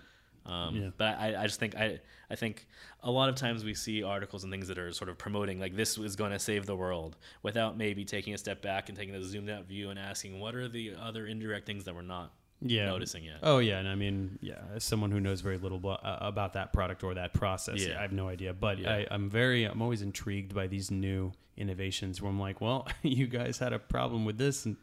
Um, 0.46 0.76
Yeah. 0.76 0.90
But 0.98 1.18
I, 1.20 1.44
I 1.44 1.48
just 1.48 1.60
think 1.60 1.76
I, 1.76 2.00
I 2.30 2.36
think 2.36 2.66
a 3.02 3.12
lot 3.12 3.30
of 3.30 3.36
times 3.36 3.64
we 3.64 3.74
see 3.74 4.04
articles 4.04 4.44
and 4.44 4.52
things 4.52 4.68
that 4.68 4.78
are 4.78 4.92
sort 4.92 5.10
of 5.10 5.18
promoting 5.18 5.60
like 5.60 5.76
this 5.76 5.98
is 5.98 6.16
going 6.16 6.32
to 6.32 6.40
save 6.40 6.66
the 6.66 6.76
world 6.76 7.18
without 7.44 7.78
maybe 7.78 8.06
taking 8.06 8.34
a 8.34 8.38
step 8.38 8.62
back 8.62 8.90
and 8.90 8.98
taking 8.98 9.16
a 9.16 9.24
zoomed 9.24 9.50
out 9.50 9.66
view 9.66 9.90
and 9.90 10.00
asking 10.00 10.40
what 10.40 10.56
are 10.56 10.68
the 10.68 10.94
other 11.02 11.26
indirect 11.28 11.66
things 11.68 11.84
that 11.86 11.94
we're 11.96 12.02
not 12.02 12.32
Yeah. 12.62 12.86
noticing 12.88 13.24
yet. 13.26 13.38
Oh 13.44 13.60
yeah, 13.60 13.80
and 13.80 13.88
I 13.88 13.96
mean, 13.96 14.40
yeah, 14.42 14.62
as 14.74 14.84
someone 14.84 15.12
who 15.12 15.20
knows 15.20 15.42
very 15.42 15.58
little 15.58 15.82
uh, 15.88 16.18
about 16.22 16.54
that 16.54 16.74
product 16.74 17.04
or 17.04 17.14
that 17.16 17.34
process, 17.34 17.86
Yeah. 17.86 18.00
I 18.00 18.02
have 18.02 18.12
no 18.14 18.28
idea. 18.28 18.54
But 18.54 18.80
Yeah. 18.80 18.92
I, 18.94 19.08
I'm 19.12 19.30
very, 19.30 19.66
I'm 19.66 19.82
always 19.82 20.02
intrigued 20.02 20.54
by 20.56 20.68
these 20.68 20.90
new 20.92 21.32
innovations. 21.58 22.22
Where 22.22 22.30
I'm 22.32 22.40
like, 22.40 22.62
well, 22.62 22.88
you 23.04 23.28
guys 23.28 23.58
had 23.60 23.74
a 23.74 23.80
problem 23.80 24.26
with 24.26 24.38
this, 24.38 24.66
and 24.66 24.78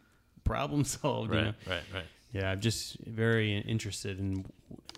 problem 0.44 0.84
solved. 0.96 1.30
you 1.30 1.36
Right, 1.38 1.44
know? 1.46 1.54
right, 1.66 1.82
right. 1.94 2.04
Yeah, 2.32 2.50
I'm 2.50 2.60
just 2.60 2.96
very 3.00 3.58
interested 3.58 4.18
in 4.18 4.46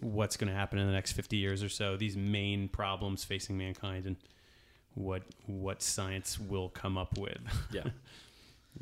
what's 0.00 0.36
going 0.36 0.48
to 0.48 0.54
happen 0.54 0.78
in 0.78 0.86
the 0.86 0.92
next 0.92 1.12
50 1.12 1.36
years 1.36 1.62
or 1.62 1.68
so. 1.68 1.96
These 1.96 2.16
main 2.16 2.68
problems 2.68 3.24
facing 3.24 3.58
mankind, 3.58 4.06
and 4.06 4.16
what 4.94 5.22
what 5.46 5.82
science 5.82 6.38
will 6.38 6.68
come 6.68 6.96
up 6.96 7.18
with. 7.18 7.38
Yeah. 7.72 7.84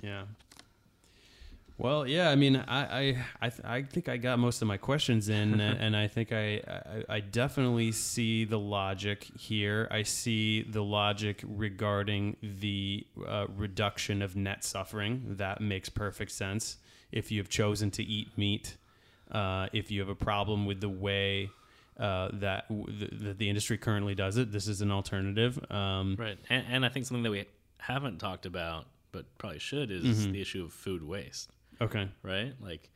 Yeah. 0.02 0.22
Well, 1.76 2.06
yeah. 2.06 2.30
I 2.30 2.34
mean, 2.34 2.56
I 2.56 2.64
I 2.80 3.24
I, 3.42 3.48
th- 3.50 3.64
I 3.64 3.82
think 3.82 4.08
I 4.08 4.16
got 4.16 4.38
most 4.38 4.62
of 4.62 4.68
my 4.68 4.78
questions 4.78 5.28
in, 5.28 5.60
and, 5.60 5.94
I 5.94 6.08
think 6.08 6.32
I, 6.32 6.62
I 6.66 7.16
I 7.16 7.20
definitely 7.20 7.92
see 7.92 8.46
the 8.46 8.58
logic 8.58 9.24
here. 9.38 9.88
I 9.90 10.02
see 10.02 10.62
the 10.62 10.82
logic 10.82 11.42
regarding 11.46 12.36
the 12.42 13.06
uh, 13.28 13.48
reduction 13.54 14.22
of 14.22 14.34
net 14.34 14.64
suffering. 14.64 15.24
That 15.36 15.60
makes 15.60 15.90
perfect 15.90 16.30
sense. 16.30 16.78
If 17.12 17.30
you 17.30 17.38
have 17.40 17.48
chosen 17.48 17.90
to 17.92 18.02
eat 18.02 18.36
meat, 18.36 18.76
uh, 19.30 19.68
if 19.72 19.90
you 19.90 20.00
have 20.00 20.08
a 20.08 20.14
problem 20.14 20.66
with 20.66 20.80
the 20.80 20.88
way 20.88 21.50
uh, 21.98 22.30
that 22.32 22.68
w- 22.68 22.86
the, 22.98 23.14
the, 23.14 23.34
the 23.34 23.48
industry 23.48 23.76
currently 23.78 24.14
does 24.14 24.36
it, 24.38 24.50
this 24.50 24.66
is 24.66 24.80
an 24.80 24.90
alternative. 24.90 25.58
Um, 25.70 26.16
Right. 26.18 26.38
And, 26.50 26.64
and 26.68 26.84
I 26.86 26.88
think 26.88 27.06
something 27.06 27.22
that 27.22 27.30
we 27.30 27.44
haven't 27.78 28.18
talked 28.18 28.46
about, 28.46 28.86
but 29.12 29.26
probably 29.38 29.58
should, 29.58 29.90
is 29.90 30.02
Mm-hmm. 30.04 30.32
the 30.32 30.40
issue 30.40 30.64
of 30.64 30.72
food 30.72 31.02
waste. 31.02 31.50
Okay. 31.80 32.08
Right. 32.22 32.54
Like, 32.60 32.90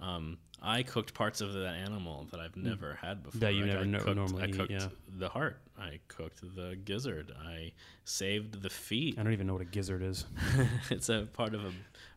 um, 0.00 0.36
I 0.62 0.82
cooked 0.82 1.14
parts 1.14 1.40
of 1.40 1.52
that 1.52 1.74
animal 1.74 2.26
that 2.30 2.40
I've 2.40 2.56
never 2.56 2.94
had 3.00 3.22
before. 3.22 3.38
Mm. 3.38 3.40
That 3.40 3.54
you 3.54 3.60
Like, 3.60 3.68
never 3.70 3.80
I 3.82 3.84
no- 3.84 3.98
cooked, 3.98 4.16
normally 4.16 4.42
I 4.42 4.46
eat, 4.46 4.56
cooked 4.56 4.70
yeah. 4.72 4.88
the 5.18 5.28
heart. 5.28 5.60
I 5.78 6.00
cooked 6.08 6.40
the 6.56 6.76
gizzard. 6.84 7.32
I 7.46 7.72
saved 8.04 8.62
the 8.62 8.70
feet. 8.70 9.18
I 9.18 9.22
don't 9.22 9.32
even 9.34 9.46
know 9.46 9.52
what 9.52 9.62
a 9.62 9.66
gizzard 9.66 10.02
is. 10.02 10.24
it's 10.90 11.08
a 11.10 11.28
part 11.34 11.54
of 11.54 11.64
a, 11.64 11.72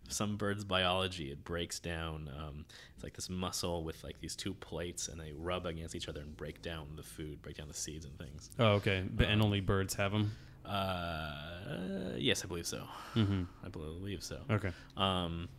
some 0.08 0.38
bird's 0.38 0.64
biology. 0.64 1.32
It 1.32 1.44
breaks 1.44 1.80
down. 1.80 2.30
Um, 2.38 2.66
it's 2.96 3.04
like 3.04 3.14
this 3.16 3.30
muscle 3.30 3.84
with 3.84 4.02
like 4.04 4.20
these 4.22 4.36
two 4.36 4.54
plates, 4.54 5.10
and 5.10 5.20
they 5.20 5.34
rub 5.34 5.66
against 5.66 5.94
each 5.94 6.08
other 6.08 6.22
and 6.22 6.36
break 6.38 6.62
down 6.62 6.88
the 6.96 7.04
food, 7.04 7.42
break 7.42 7.58
down 7.58 7.68
the 7.68 7.74
seeds 7.74 8.06
and 8.06 8.18
things. 8.18 8.50
Oh, 8.58 8.74
okay. 8.76 9.04
But, 9.14 9.28
and 9.28 9.42
only 9.42 9.60
birds 9.60 9.94
have 9.96 10.12
them. 10.14 10.32
Uh, 10.66 12.14
yes, 12.18 12.44
I 12.44 12.48
believe 12.48 12.68
so. 12.68 12.84
Mm-hmm. 13.16 13.44
I 13.66 13.70
believe 13.70 14.24
so. 14.24 14.40
Okay. 14.50 14.72
Um, 14.98 15.50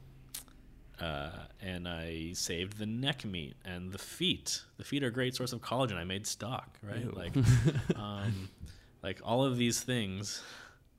uh, 1.00 1.30
and 1.60 1.88
I 1.88 2.32
saved 2.34 2.78
the 2.78 2.86
neck 2.86 3.24
meat 3.24 3.56
and 3.64 3.92
the 3.92 3.98
feet. 3.98 4.62
The 4.76 4.84
feet 4.84 5.02
are 5.02 5.08
a 5.08 5.12
great 5.12 5.34
source 5.34 5.52
of 5.52 5.60
collagen. 5.60 5.96
I 5.96 6.04
made 6.04 6.26
stock, 6.26 6.78
right? 6.82 7.04
Ew. 7.04 7.12
Like, 7.14 7.32
um, 7.96 8.48
like 9.02 9.20
all 9.24 9.44
of 9.44 9.56
these 9.56 9.80
things 9.80 10.42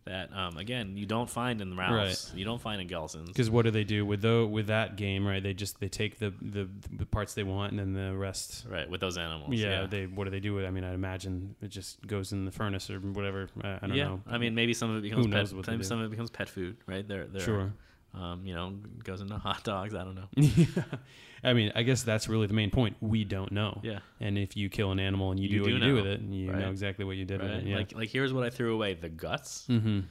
that, 0.06 0.36
um, 0.36 0.58
again, 0.58 0.97
you 0.97 1.06
don't 1.06 1.30
find 1.30 1.62
in 1.62 1.70
the 1.70 1.76
Ralph's. 1.76 2.32
You 2.36 2.43
don't 2.43 2.60
find 2.60 2.82
in 2.82 2.88
Gelson's. 2.88 3.28
Because 3.28 3.52
what 3.52 3.66
do 3.66 3.72
they 3.72 3.84
do 3.84 4.04
with 4.04 4.22
though 4.24 4.47
with 4.47 4.68
that 4.68 4.95
game? 4.95 5.28
Right? 5.28 5.43
They 5.43 5.54
just 5.54 5.80
they 5.80 5.89
take 5.89 6.18
the, 6.18 6.34
the 6.41 6.68
the 6.91 7.06
parts 7.06 7.36
they 7.36 7.43
want 7.43 7.72
and 7.72 7.80
then 7.80 7.93
the 7.93 8.18
rest. 8.18 8.66
Right, 8.68 8.89
with 8.89 9.02
those 9.02 9.18
animals. 9.18 9.54
Yeah, 9.54 9.82
Yeah. 9.82 9.88
They 9.88 10.06
what 10.08 10.24
do 10.24 10.32
they 10.32 10.39
do 10.39 10.56
with? 10.56 10.64
it? 10.64 10.68
I 10.68 10.72
mean, 10.72 10.84
I 10.84 10.93
imagine 10.93 11.56
it 11.62 11.70
just 11.70 12.06
goes 12.08 12.32
in 12.32 12.45
the 12.45 12.52
furnace 12.52 12.89
or 12.89 12.99
whatever. 12.99 13.49
I, 13.64 13.74
I 13.74 13.80
don't 13.82 13.93
yeah. 13.93 14.06
know. 14.06 14.22
I 14.26 14.39
mean, 14.39 14.56
maybe 14.56 14.74
some 14.74 14.89
of 14.89 14.97
it 14.97 15.02
becomes 15.02 15.26
Who 15.26 15.32
knows 15.32 15.49
pet. 15.49 15.58
what 15.58 15.66
they 15.68 15.84
Some, 15.84 15.99
of 15.99 16.06
it 16.06 16.10
becomes 16.10 16.32
pet 16.32 16.49
food, 16.49 16.78
right? 16.88 17.08
They're, 17.08 17.28
they're 17.28 17.41
sure. 17.41 17.72
Um, 18.14 18.45
you 18.45 18.53
know, 18.53 18.74
goes 19.03 19.22
into 19.22 19.38
hot 19.38 19.64
dogs. 19.64 19.95
I 19.95 20.03
don't 20.03 20.16
know. 20.16 20.28
yeah. 20.36 20.66
I 21.43 21.53
mean, 21.53 21.72
I 21.76 21.84
guess 21.84 22.03
that's 22.03 22.28
really 22.28 22.45
the 22.47 22.53
main 22.53 22.70
point. 22.70 22.97
We 22.99 23.24
don't 23.24 23.51
know. 23.51 23.80
Yeah. 23.84 23.99
And 24.20 24.38
if 24.38 24.55
you 24.55 24.70
kill 24.70 24.91
an 24.91 24.99
animal 24.99 25.32
and 25.32 25.39
you, 25.39 25.47
You 25.49 25.55
do 25.55 25.62
what 25.62 25.68
do 25.68 25.74
you 25.74 25.80
do 25.80 25.95
with 25.95 26.05
it, 26.05 26.20
and 26.20 26.36
you 26.36 26.51
right? 26.51 26.59
know 26.59 26.70
exactly 26.70 27.03
what 27.05 27.16
you 27.18 27.26
did 27.26 27.41
with 27.41 27.49
Right? 27.49 27.59
it. 27.59 27.66
Yeah. 27.68 27.76
Like, 27.78 27.95
like 27.95 28.09
here's 28.09 28.32
what 28.34 28.43
I 28.43 28.49
threw 28.49 28.74
away: 28.76 28.93
the 28.95 29.09
guts, 29.09 29.66
mm-hmm. 29.70 30.01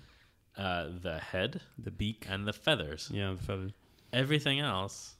uh, 0.57 0.89
the 1.03 1.19
head, 1.19 1.61
The 1.79 1.91
beak. 1.91 2.27
and 2.29 2.47
the 2.49 2.53
feathers. 2.53 3.11
Yeah. 3.13 3.35
The 3.39 3.43
feather. 3.45 3.71
everything 4.13 4.59
else 4.61 5.15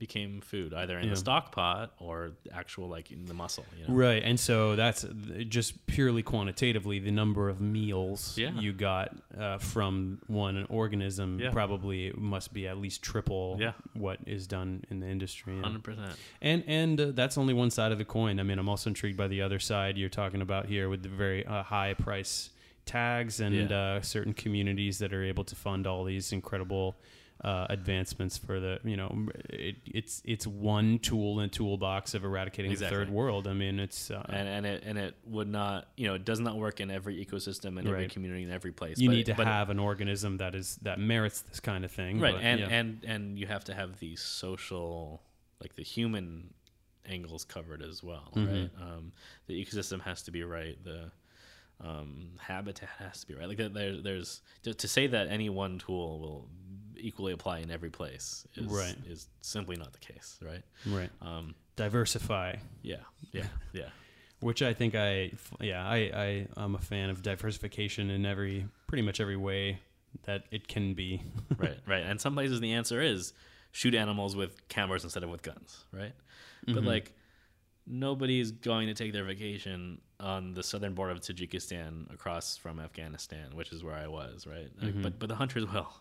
became 0.00 0.40
food, 0.40 0.74
either 0.74 0.98
in 0.98 1.04
Yeah. 1.04 1.10
the 1.10 1.16
stock 1.16 1.52
pot 1.52 1.92
or 1.98 2.32
actual 2.52 2.88
like 2.88 3.12
in 3.12 3.26
the 3.26 3.34
muscle. 3.34 3.64
You 3.78 3.86
know? 3.86 3.94
Right, 3.94 4.22
and 4.24 4.40
so 4.40 4.74
that's 4.74 5.04
just 5.48 5.86
purely 5.86 6.22
quantitatively 6.24 6.98
the 6.98 7.12
number 7.12 7.48
of 7.48 7.60
meals 7.60 8.36
Yeah. 8.36 8.50
you 8.58 8.72
got 8.72 9.14
uh, 9.38 9.58
from 9.58 10.18
one 10.26 10.66
organism 10.68 11.38
Yeah. 11.38 11.50
probably 11.52 12.12
must 12.16 12.52
be 12.52 12.66
at 12.66 12.78
least 12.78 13.02
triple 13.02 13.60
what 13.94 14.18
is 14.26 14.46
done 14.48 14.82
in 14.90 14.98
the 15.00 15.06
industry. 15.06 15.54
yeah. 15.54 15.62
Hundred 15.62 15.84
percent. 15.84 16.16
And 16.40 16.64
and 16.66 17.00
uh, 17.00 17.10
that's 17.12 17.36
only 17.38 17.54
one 17.54 17.70
side 17.70 17.92
of 17.92 17.98
the 17.98 18.04
coin. 18.04 18.40
I 18.40 18.42
mean, 18.42 18.58
I'm 18.58 18.68
also 18.68 18.90
intrigued 18.90 19.16
by 19.18 19.28
the 19.28 19.42
other 19.42 19.58
side 19.60 19.96
you're 19.98 20.08
talking 20.08 20.40
about 20.40 20.66
here 20.66 20.88
with 20.88 21.02
the 21.02 21.08
very 21.10 21.44
uh, 21.46 21.62
high 21.62 21.94
price 21.94 22.50
tags 22.86 23.38
and 23.40 23.70
uh, 23.70 24.00
certain 24.00 24.32
communities 24.32 24.98
that 24.98 25.12
are 25.12 25.22
able 25.22 25.44
to 25.44 25.54
fund 25.54 25.86
all 25.86 26.02
these 26.04 26.32
incredible 26.32 26.96
uh, 27.42 27.66
advancements 27.70 28.36
for 28.36 28.60
the 28.60 28.78
you 28.84 28.96
know 28.96 29.26
it, 29.48 29.76
it's 29.86 30.20
it's 30.26 30.46
one 30.46 30.98
tool 30.98 31.40
in 31.40 31.46
a 31.46 31.48
toolbox 31.48 32.12
of 32.14 32.22
eradicating 32.24 32.70
Exactly. 32.70 32.98
the 32.98 33.04
third 33.06 33.12
world. 33.14 33.46
I 33.48 33.54
mean, 33.54 33.80
it's 33.80 34.10
uh, 34.10 34.24
and 34.28 34.46
and 34.48 34.66
it 34.66 34.82
and 34.84 34.98
it 34.98 35.14
would 35.26 35.48
not 35.48 35.88
you 35.96 36.06
know 36.06 36.14
it 36.14 36.24
does 36.26 36.38
not 36.40 36.56
work 36.58 36.80
in 36.80 36.90
every 36.90 37.24
ecosystem 37.24 37.78
in 37.78 37.86
every 37.86 38.08
community 38.08 38.42
in 38.42 38.50
every 38.50 38.72
place 38.72 38.98
you 38.98 39.08
but- 39.08 39.16
need 39.16 39.26
to 39.26 39.34
have 39.34 39.70
an 39.70 39.78
organism 39.78 40.36
that 40.36 40.54
is 40.54 40.76
that 40.82 40.98
merits 41.00 41.40
this 41.42 41.60
kind 41.60 41.84
of 41.84 41.90
thing, 41.90 42.20
right 42.20 42.34
but, 42.34 42.42
and 42.42 42.60
yeah. 42.60 42.68
and 42.68 43.04
and 43.06 43.38
you 43.38 43.46
have 43.46 43.64
to 43.64 43.74
have 43.74 43.98
the 44.00 44.14
social 44.16 45.22
like 45.62 45.74
the 45.76 45.82
human 45.82 46.52
angles 47.06 47.44
covered 47.44 47.82
as 47.82 48.02
well 48.02 48.30
Mhm. 48.36 48.46
right 48.50 48.70
um, 48.82 49.12
the 49.46 49.54
ecosystem 49.64 50.00
has 50.02 50.22
to 50.22 50.30
be 50.30 50.44
right 50.44 50.76
the 50.84 51.10
um, 51.80 52.32
habitat 52.38 52.88
has 52.98 53.20
to 53.22 53.26
be 53.26 53.34
right 53.34 53.48
like 53.48 53.56
there- 53.72 54.02
there's 54.02 54.42
to, 54.62 54.74
to 54.74 54.86
say 54.86 55.06
that 55.06 55.28
any 55.28 55.48
one 55.48 55.78
tool 55.78 56.20
will 56.20 56.48
equally 57.00 57.32
apply 57.32 57.58
in 57.60 57.70
every 57.70 57.90
place 57.90 58.46
is 58.56 58.66
Right. 58.66 58.96
is 59.08 59.28
simply 59.42 59.76
not 59.76 59.92
the 59.92 59.98
case 59.98 60.38
right 60.42 60.62
right 60.86 61.10
um, 61.22 61.54
diversify. 61.76 62.56
yeah 62.82 62.96
yeah 63.32 63.46
yeah 63.72 63.88
which 64.40 64.62
I 64.62 64.72
think 64.74 64.94
I 64.94 65.32
yeah 65.60 65.86
I 65.86 66.46
I 66.56 66.62
am 66.64 66.74
a 66.74 66.78
fan 66.80 67.10
of 67.10 67.22
diversification 67.22 68.08
in 68.10 68.24
every 68.24 68.66
pretty 68.86 69.02
much 69.02 69.20
every 69.20 69.36
way 69.36 69.80
that 70.24 70.44
it 70.50 70.66
can 70.66 70.94
be. 70.94 71.22
right, 71.58 71.78
right. 71.86 72.02
And 72.02 72.20
some 72.20 72.34
places 72.34 72.58
the 72.60 72.72
answer 72.72 73.00
is 73.02 73.32
shoot 73.72 73.94
animals 73.94 74.34
with 74.34 74.66
cameras 74.68 75.04
instead 75.04 75.22
of 75.22 75.30
with 75.30 75.42
guns, 75.42 75.84
right? 75.92 76.12
But 76.66 76.76
Mhm. 76.82 76.86
like 76.86 77.12
nobody's 77.86 78.50
going 78.50 78.86
to 78.88 78.94
take 78.94 79.12
their 79.12 79.24
vacation 79.24 80.00
on 80.18 80.54
the 80.54 80.62
southern 80.62 80.94
border 80.94 81.12
of 81.12 81.20
Tajikistan 81.20 82.12
across 82.12 82.56
from 82.56 82.78
Afghanistan, 82.80 83.54
which 83.54 83.72
is 83.72 83.82
where 83.82 83.94
I 83.94 84.06
was, 84.06 84.46
right? 84.46 84.70
Like, 84.80 84.94
Mhm. 84.94 85.02
But 85.02 85.18
but 85.18 85.28
the 85.28 85.36
hunters 85.36 85.66
will. 85.66 85.92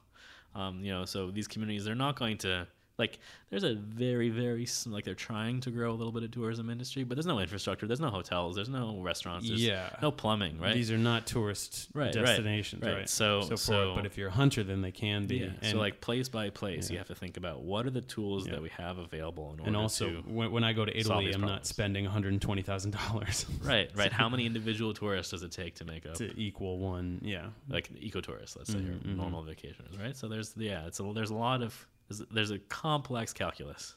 Um, 0.56 0.84
you 0.84 0.91
know, 0.91 1.06
so 1.06 1.32
these 1.32 1.47
communities 1.47 1.86
they're 1.86 1.95
not 1.95 2.18
going 2.18 2.38
to 2.39 2.68
like 3.00 3.18
there's 3.50 3.64
a 3.64 3.74
very 3.74 4.30
very 4.30 4.68
like 4.86 5.06
they're 5.06 5.16
trying 5.16 5.62
to 5.62 5.72
grow 5.72 5.91
a 5.91 5.97
little 5.97 6.12
bit 6.12 6.22
of 6.24 6.32
tourism 6.32 6.70
industry, 6.70 7.04
but 7.04 7.16
there's 7.16 7.26
no 7.26 7.39
infrastructure, 7.39 7.88
there's 7.88 8.00
no 8.02 8.10
hotels, 8.10 8.56
there's 8.56 8.70
no 8.70 9.00
restaurants, 9.02 9.47
there's 9.47 9.66
yeah, 9.66 9.89
no 10.02 10.12
plumbing, 10.12 10.60
right? 10.60 10.76
These 10.76 10.91
are 10.91 10.97
not 10.97 11.26
tourist 11.26 11.88
Right, 11.93 12.14
right, 12.14 12.14
destinations, 12.26 12.84
right? 12.84 12.93
right. 12.93 13.10
So- 13.10 13.41
so, 13.41 13.50
for 13.52 13.58
so- 13.58 13.95
but 13.95 14.06
if 14.06 14.18
you're 14.18 14.28
a 14.28 14.32
hunter, 14.32 14.64
then 14.64 14.82
they 14.82 14.91
can 14.91 15.26
be. 15.26 15.38
Yeah. 15.38 15.45
And, 15.62 15.72
so 15.72 15.78
like 15.78 16.02
place 16.02 16.30
by 16.30 16.50
place, 16.50 16.89
Yeah. 16.89 16.93
you 16.93 16.97
have 17.00 17.08
to 17.08 17.16
think 17.16 17.38
about 17.38 17.62
what 17.62 17.86
are 17.86 17.89
the 17.89 18.02
tools 18.02 18.45
that 18.45 18.62
we 18.62 18.70
have 18.70 18.97
available 18.97 19.45
in 19.54 19.60
order 19.62 19.64
and 19.64 19.78
also 19.78 20.10
when, 20.28 20.52
when 20.52 20.64
I 20.64 20.74
go 20.74 20.84
to 20.86 20.95
Italy, 20.95 21.32
I'm 21.32 21.41
not 21.41 21.66
spending 21.66 22.04
120 22.04 22.62
thousand 22.62 22.91
dollars 22.91 23.45
right, 23.64 23.89
right. 23.95 24.12
How 24.12 24.28
many 24.28 24.45
individual 24.45 24.93
tourists 24.93 25.32
does 25.32 25.43
it 25.43 25.52
take 25.52 25.76
to 25.76 25.86
make 25.86 26.06
up 26.06 26.16
to 26.16 26.38
equal 26.38 26.78
one. 26.80 27.22
Yeah, 27.24 27.47
like 27.70 27.89
eco 28.00 28.20
tourists? 28.20 28.58
Let's 28.58 28.72
say 28.72 28.80
Mhm, 28.80 28.89
or 28.89 29.08
mhm. 29.08 29.16
normal 29.16 29.43
vacationers, 29.43 29.97
right? 30.02 30.16
So 30.16 30.28
there's 30.28 30.54
yeah, 30.58 30.86
it's 30.88 31.00
a, 31.00 31.14
there's 31.14 31.30
a 31.30 31.36
lot 31.36 31.62
of 31.62 31.88
there's, 32.10 32.22
there's 32.32 32.51
a 32.51 32.60
complex 32.60 33.32
calculus, 33.34 33.95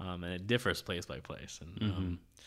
um, 0.00 0.24
and 0.24 0.32
it 0.32 0.46
differs 0.46 0.80
place 0.82 1.04
by 1.04 1.20
place, 1.20 1.60
and 1.60 1.82
um, 1.82 2.18
Mhm. 2.38 2.46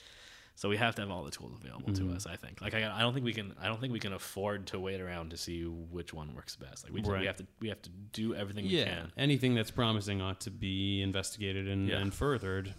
so 0.55 0.69
we 0.69 0.77
have 0.77 0.95
to 0.95 1.01
have 1.01 1.11
all 1.11 1.23
the 1.23 1.31
tools 1.31 1.53
available 1.61 1.89
Mhm. 1.91 1.97
to 1.97 2.11
us. 2.15 2.25
I 2.25 2.35
think 2.37 2.61
like 2.61 2.73
I, 2.73 2.89
I 2.97 3.01
don't 3.01 3.13
think 3.13 3.25
we 3.25 3.33
can 3.33 3.53
I 3.61 3.67
don't 3.67 3.79
think 3.81 3.91
we 3.93 3.99
can 3.99 4.13
afford 4.13 4.67
to 4.67 4.79
wait 4.79 5.01
around 5.01 5.31
to 5.31 5.37
see 5.37 5.63
which 5.65 6.13
one 6.13 6.33
works 6.33 6.55
best. 6.55 6.83
Like 6.85 6.93
we, 6.93 7.01
Right. 7.01 7.19
we 7.21 7.25
have 7.27 7.37
to 7.37 7.45
we 7.59 7.67
have 7.69 7.81
to 7.83 7.89
do 8.13 8.33
everything 8.33 8.65
we 8.65 8.71
yeah. 8.77 8.85
can. 8.85 9.11
Anything 9.17 9.53
that's 9.55 9.71
promising 9.71 10.21
ought 10.21 10.39
to 10.41 10.51
be 10.51 11.01
investigated 11.01 11.67
and, 11.67 11.87
Yeah. 11.89 11.97
and 11.99 12.13
furthered, 12.13 12.73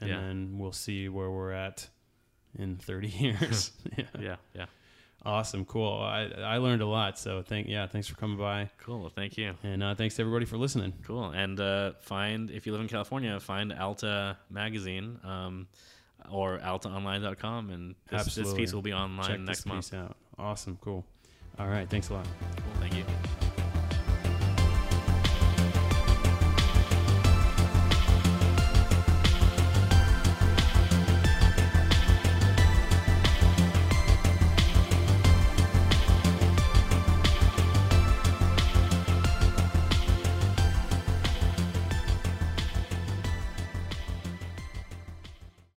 and 0.00 0.10
Yeah. 0.10 0.20
then 0.20 0.58
we'll 0.58 0.72
see 0.72 1.08
where 1.08 1.30
we're 1.30 1.52
at 1.52 1.88
in 2.58 2.76
30 2.76 3.08
years. 3.24 3.72
yeah. 3.96 4.04
Yeah, 4.18 4.36
yeah. 4.54 4.66
Awesome, 5.24 5.66
cool. 5.66 6.00
I 6.00 6.30
I 6.42 6.56
learned 6.56 6.80
a 6.80 6.86
lot. 6.86 7.18
So 7.18 7.42
thank 7.42 7.68
yeah, 7.68 7.86
thanks 7.86 8.08
for 8.08 8.16
coming 8.16 8.38
by, 8.38 8.70
Cool. 8.78 9.00
Well, 9.00 9.10
thank 9.14 9.36
you. 9.36 9.54
and 9.62 9.82
uh, 9.82 9.94
thanks 9.94 10.14
to 10.16 10.22
everybody 10.22 10.46
for 10.46 10.56
listening. 10.56 10.94
Cool. 11.06 11.26
And 11.30 11.60
uh, 11.60 11.92
find, 12.00 12.50
if 12.50 12.64
you 12.66 12.72
live 12.72 12.80
in 12.80 12.88
California, 12.88 13.38
find 13.38 13.72
Alta 13.72 14.38
Magazine 14.48 15.18
um, 15.22 15.68
or 16.30 16.58
altaonline.com. 16.58 17.68
And 17.70 17.94
this, 18.10 18.34
this 18.34 18.54
piece 18.54 18.72
will 18.72 18.80
be 18.82 18.94
online 18.94 19.26
Check 19.28 19.40
next 19.40 19.58
this 19.58 19.66
month. 19.66 19.92
out. 19.94 20.16
Awesome, 20.38 20.78
cool. 20.80 21.04
All 21.58 21.68
right, 21.68 21.88
thanks 21.90 22.08
a 22.08 22.14
lot. 22.14 22.24
Cool. 22.56 22.80
Thank 22.80 22.94
you. 22.96 23.04